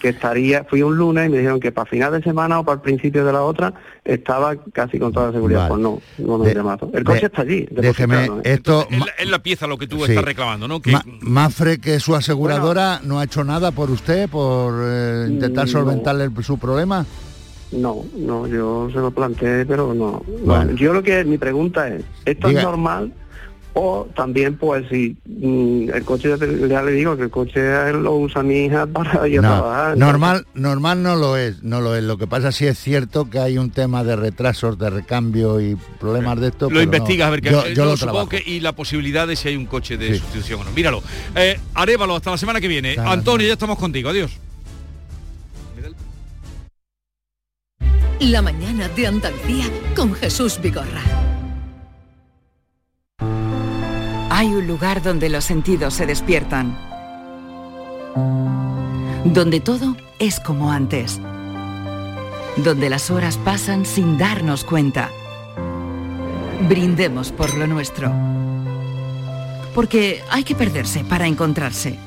que 0.00 0.08
estaría, 0.10 0.64
fui 0.64 0.82
un 0.82 0.96
lunes 0.96 1.26
y 1.28 1.30
me 1.30 1.38
dijeron 1.38 1.60
que 1.60 1.72
para 1.72 1.88
final 1.88 2.12
de 2.12 2.22
semana 2.22 2.58
o 2.60 2.64
para 2.64 2.74
el 2.76 2.80
principio 2.82 3.24
de 3.24 3.32
la 3.32 3.42
otra 3.42 3.72
estaba 4.04 4.56
casi 4.72 4.98
con 4.98 5.12
toda 5.12 5.32
seguridad. 5.32 5.68
Pues 5.68 5.80
no, 5.80 6.00
no 6.18 6.38
me 6.38 6.54
llamado. 6.54 6.90
El 6.92 7.04
coche 7.04 7.20
de- 7.20 7.26
está 7.26 7.42
allí. 7.42 7.66
Déjeme, 7.70 8.28
esto... 8.44 8.86
Es 8.90 8.98
la, 8.98 9.06
es 9.18 9.28
la 9.30 9.38
pieza 9.40 9.66
lo 9.66 9.78
que 9.78 9.86
tú 9.86 10.04
Sí. 10.04 10.12
estás 10.12 10.24
reclamando, 10.24 10.66
¿no? 10.68 10.80
Que 10.82 10.92
Ma- 10.92 11.04
Mafre, 11.20 11.78
que 11.78 12.00
su 12.00 12.14
aseguradora 12.14 13.00
no 13.04 13.20
ha 13.20 13.24
hecho 13.24 13.44
nada 13.44 13.70
por 13.70 13.90
usted, 13.90 14.28
por 14.28 14.74
eh, 14.84 15.26
intentar 15.28 15.66
Mm, 15.66 15.68
solventarle 15.68 16.24
el- 16.24 16.44
su 16.44 16.58
problema. 16.58 17.06
No, 17.72 18.04
no, 18.16 18.46
yo 18.46 18.88
se 18.92 18.98
lo 18.98 19.10
planteé, 19.10 19.66
pero 19.66 19.92
no. 19.94 20.22
Bueno. 20.44 20.72
Yo 20.76 20.92
lo 20.92 21.02
que, 21.02 21.24
mi 21.24 21.36
pregunta 21.38 21.88
es, 21.88 22.04
¿esto 22.24 22.48
Diga. 22.48 22.60
es 22.60 22.66
normal? 22.66 23.12
O 23.78 24.08
también, 24.16 24.56
pues, 24.56 24.86
si 24.88 25.14
mm, 25.26 25.90
el 25.92 26.02
coche, 26.04 26.30
ya, 26.30 26.38
te- 26.38 26.66
ya 26.66 26.80
le 26.82 26.92
digo 26.92 27.14
que 27.14 27.24
el 27.24 27.30
coche 27.30 27.60
lo 27.92 28.14
usa 28.14 28.42
mi 28.42 28.64
hija 28.64 28.86
para 28.86 29.28
ir 29.28 29.40
a 29.40 29.42
trabajar. 29.42 29.98
normal, 29.98 30.46
normal 30.54 31.02
no 31.02 31.14
lo 31.16 31.36
es, 31.36 31.62
no 31.62 31.82
lo 31.82 31.94
es. 31.94 32.02
Lo 32.02 32.16
que 32.16 32.26
pasa 32.26 32.52
sí 32.52 32.66
es 32.66 32.78
cierto 32.78 33.28
que 33.28 33.38
hay 33.38 33.58
un 33.58 33.70
tema 33.70 34.02
de 34.02 34.16
retrasos, 34.16 34.78
de 34.78 34.88
recambio 34.88 35.60
y 35.60 35.76
problemas 36.00 36.40
de 36.40 36.48
esto. 36.48 36.70
lo 36.70 36.76
no. 36.76 36.82
investigas 36.82 37.26
a 37.26 37.30
ver 37.30 37.42
qué 37.42 37.50
yo, 37.50 37.68
yo 37.68 37.84
lo 37.84 37.90
lo 37.90 37.96
supongo 37.98 38.26
trabajo. 38.28 38.28
que 38.30 38.50
y 38.50 38.60
la 38.60 38.72
posibilidad 38.72 39.26
de 39.28 39.36
si 39.36 39.48
hay 39.48 39.56
un 39.56 39.66
coche 39.66 39.98
de 39.98 40.14
Sí. 40.14 40.18
sustitución 40.20 40.60
o 40.60 40.64
no. 40.64 40.70
Míralo. 40.70 41.02
Eh, 41.34 41.58
Arévalo, 41.74 42.16
hasta 42.16 42.30
la 42.30 42.38
semana 42.38 42.62
que 42.62 42.68
viene. 42.68 42.96
Antonio, 42.98 43.46
ya 43.46 43.52
estamos 43.52 43.78
contigo. 43.78 44.08
Adiós. 44.08 44.38
La 48.20 48.40
mañana 48.40 48.88
de 48.88 49.06
Andalucía 49.06 49.66
con 49.94 50.14
Jesús 50.14 50.58
Vigorra. 50.58 51.02
Hay 54.30 54.54
un 54.54 54.66
lugar 54.66 55.02
donde 55.02 55.28
los 55.28 55.44
sentidos 55.44 55.92
se 55.92 56.06
despiertan. 56.06 56.78
Donde 59.24 59.60
todo 59.60 59.96
es 60.18 60.40
como 60.40 60.72
antes. 60.72 61.20
Donde 62.56 62.88
las 62.88 63.10
horas 63.10 63.36
pasan 63.36 63.84
sin 63.84 64.16
darnos 64.16 64.64
cuenta. 64.64 65.10
Brindemos 66.70 67.32
por 67.32 67.54
lo 67.54 67.66
nuestro. 67.66 68.10
Porque 69.74 70.22
hay 70.30 70.42
que 70.42 70.54
perderse 70.54 71.04
para 71.04 71.26
encontrarse. 71.26 71.98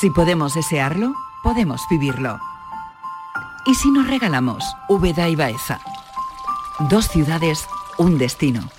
Si 0.00 0.10
podemos 0.10 0.54
desearlo, 0.54 1.14
podemos 1.44 1.80
vivirlo. 1.88 2.49
¿Y 3.66 3.74
si 3.74 3.90
nos 3.90 4.08
regalamos 4.08 4.64
Úbeda 4.88 5.28
y 5.28 5.36
Baeza? 5.36 5.80
Dos 6.88 7.08
ciudades, 7.08 7.66
un 7.98 8.16
destino. 8.16 8.70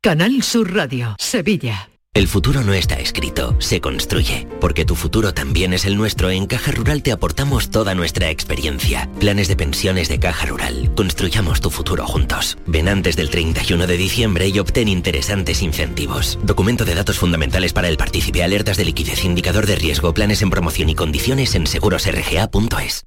Canal 0.00 0.42
Sur 0.42 0.72
Radio, 0.74 1.16
Sevilla. 1.18 1.88
El 2.14 2.28
futuro 2.28 2.62
no 2.62 2.72
está 2.74 2.94
escrito, 3.00 3.56
se 3.58 3.80
construye. 3.80 4.46
Porque 4.60 4.84
tu 4.84 4.94
futuro 4.94 5.34
también 5.34 5.72
es 5.72 5.84
el 5.84 5.96
nuestro, 5.96 6.30
en 6.30 6.46
Caja 6.46 6.70
Rural 6.70 7.02
te 7.02 7.10
aportamos 7.10 7.70
toda 7.70 7.96
nuestra 7.96 8.30
experiencia. 8.30 9.10
Planes 9.18 9.48
de 9.48 9.56
pensiones 9.56 10.08
de 10.08 10.20
Caja 10.20 10.46
Rural. 10.46 10.92
Construyamos 10.94 11.60
tu 11.60 11.70
futuro 11.70 12.06
juntos. 12.06 12.56
Ven 12.68 12.88
antes 12.88 13.16
del 13.16 13.30
31 13.30 13.88
de 13.88 13.96
diciembre 13.96 14.46
y 14.46 14.60
obtén 14.60 14.86
interesantes 14.86 15.60
incentivos. 15.60 16.38
Documento 16.44 16.84
de 16.84 16.94
datos 16.94 17.18
fundamentales 17.18 17.72
para 17.72 17.88
el 17.88 17.96
partícipe, 17.96 18.44
alertas 18.44 18.76
de 18.76 18.84
liquidez, 18.84 19.24
indicador 19.24 19.66
de 19.66 19.74
riesgo, 19.74 20.14
planes 20.14 20.40
en 20.42 20.50
promoción 20.50 20.90
y 20.90 20.94
condiciones 20.94 21.56
en 21.56 21.66
segurosrga.es. 21.66 23.06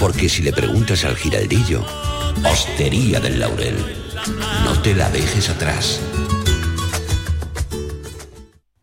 Porque 0.00 0.28
si 0.28 0.42
le 0.42 0.52
preguntas 0.52 1.04
al 1.04 1.16
giraldillo, 1.16 1.84
Hostería 2.44 3.20
del 3.20 3.40
Laurel, 3.40 3.76
no 4.64 4.80
te 4.80 4.94
la 4.94 5.10
dejes 5.10 5.48
atrás. 5.48 6.00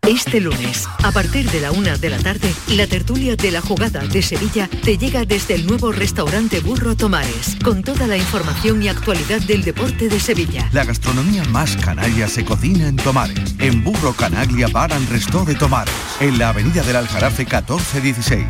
Este 0.07 0.39
lunes, 0.39 0.87
a 1.03 1.11
partir 1.11 1.49
de 1.49 1.59
la 1.59 1.71
una 1.71 1.97
de 1.97 2.11
la 2.11 2.19
tarde, 2.19 2.53
la 2.69 2.85
tertulia 2.85 3.35
de 3.35 3.49
la 3.49 3.59
jugada 3.59 4.01
de 4.01 4.21
Sevilla 4.21 4.69
te 4.83 4.99
llega 4.99 5.25
desde 5.25 5.55
el 5.55 5.65
nuevo 5.65 5.91
restaurante 5.91 6.59
Burro 6.59 6.95
Tomares, 6.95 7.57
con 7.63 7.81
toda 7.81 8.05
la 8.05 8.15
información 8.15 8.83
y 8.83 8.87
actualidad 8.87 9.41
del 9.41 9.63
deporte 9.63 10.07
de 10.07 10.19
Sevilla. 10.19 10.69
La 10.73 10.83
gastronomía 10.83 11.43
más 11.45 11.75
canalla 11.77 12.27
se 12.27 12.45
cocina 12.45 12.87
en 12.87 12.97
Tomares, 12.97 13.55
en 13.57 13.83
Burro 13.83 14.13
Canaglia 14.13 14.67
Bar 14.67 14.93
and 14.93 15.09
Resto 15.09 15.43
de 15.43 15.55
Tomares, 15.55 15.93
en 16.19 16.37
la 16.37 16.49
avenida 16.49 16.83
del 16.83 16.97
Aljarafe 16.97 17.43
1416. 17.43 18.45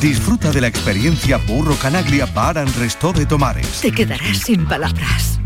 Disfruta 0.00 0.52
de 0.52 0.60
la 0.60 0.68
experiencia 0.68 1.38
Burro 1.38 1.74
Canaglia 1.74 2.26
Bar 2.26 2.58
and 2.58 2.76
Resto 2.76 3.12
de 3.12 3.26
Tomares. 3.26 3.80
Te 3.80 3.90
quedarás 3.90 4.38
sin 4.38 4.64
palabras. 4.64 5.40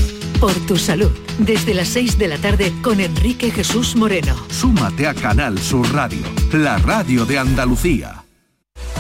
Por 0.41 0.55
tu 0.67 0.77
salud, 0.77 1.11
desde 1.39 1.75
las 1.75 1.89
6 1.89 2.19
de 2.19 2.29
la 2.29 2.39
tarde 2.39 2.73
con 2.83 3.01
Enrique 3.01 3.51
Jesús 3.51 3.97
Moreno. 3.97 4.37
Súmate 4.51 5.07
a 5.07 5.15
Canal 5.15 5.59
Sur 5.59 5.91
Radio, 5.93 6.23
la 6.53 6.77
radio 6.79 7.25
de 7.25 7.39
Andalucía. 7.39 8.22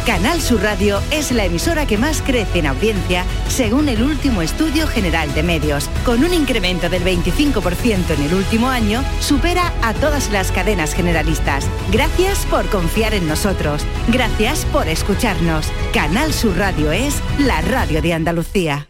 Canal 0.07 0.40
Sur 0.40 0.61
Radio 0.62 1.00
es 1.12 1.30
la 1.30 1.44
emisora 1.44 1.86
que 1.86 1.96
más 1.96 2.22
crece 2.22 2.59
en 2.59 2.66
audiencia 2.66 3.24
según 3.48 3.88
el 3.88 4.03
último 4.03 4.42
estudio 4.42 4.88
general 4.88 5.32
de 5.32 5.44
medios. 5.44 5.88
Con 6.05 6.24
un 6.24 6.34
incremento 6.34 6.88
del 6.88 7.05
25% 7.05 8.11
en 8.11 8.22
el 8.22 8.34
último 8.34 8.68
año, 8.68 9.05
supera 9.20 9.72
a 9.80 9.94
todas 9.94 10.30
las 10.32 10.50
cadenas 10.50 10.92
generalistas. 10.94 11.68
Gracias 11.92 12.44
por 12.46 12.68
confiar 12.68 13.14
en 13.14 13.28
nosotros. 13.28 13.82
Gracias 14.09 14.64
por 14.66 14.88
escucharnos. 14.88 15.66
Canal 15.94 16.32
Sur 16.32 16.57
Radio 16.59 16.90
es 16.90 17.14
la 17.38 17.61
radio 17.61 18.03
de 18.03 18.12
Andalucía. 18.12 18.88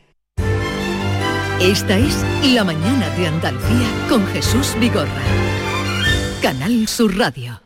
Esta 1.61 1.99
es 1.99 2.25
La 2.55 2.65
mañana 2.65 3.09
de 3.11 3.27
Andalucía 3.29 3.87
con 4.09 4.27
Jesús 4.29 4.75
Vigorra. 4.81 5.23
Canal 6.41 6.89
Sur 6.89 7.17
Radio. 7.19 7.62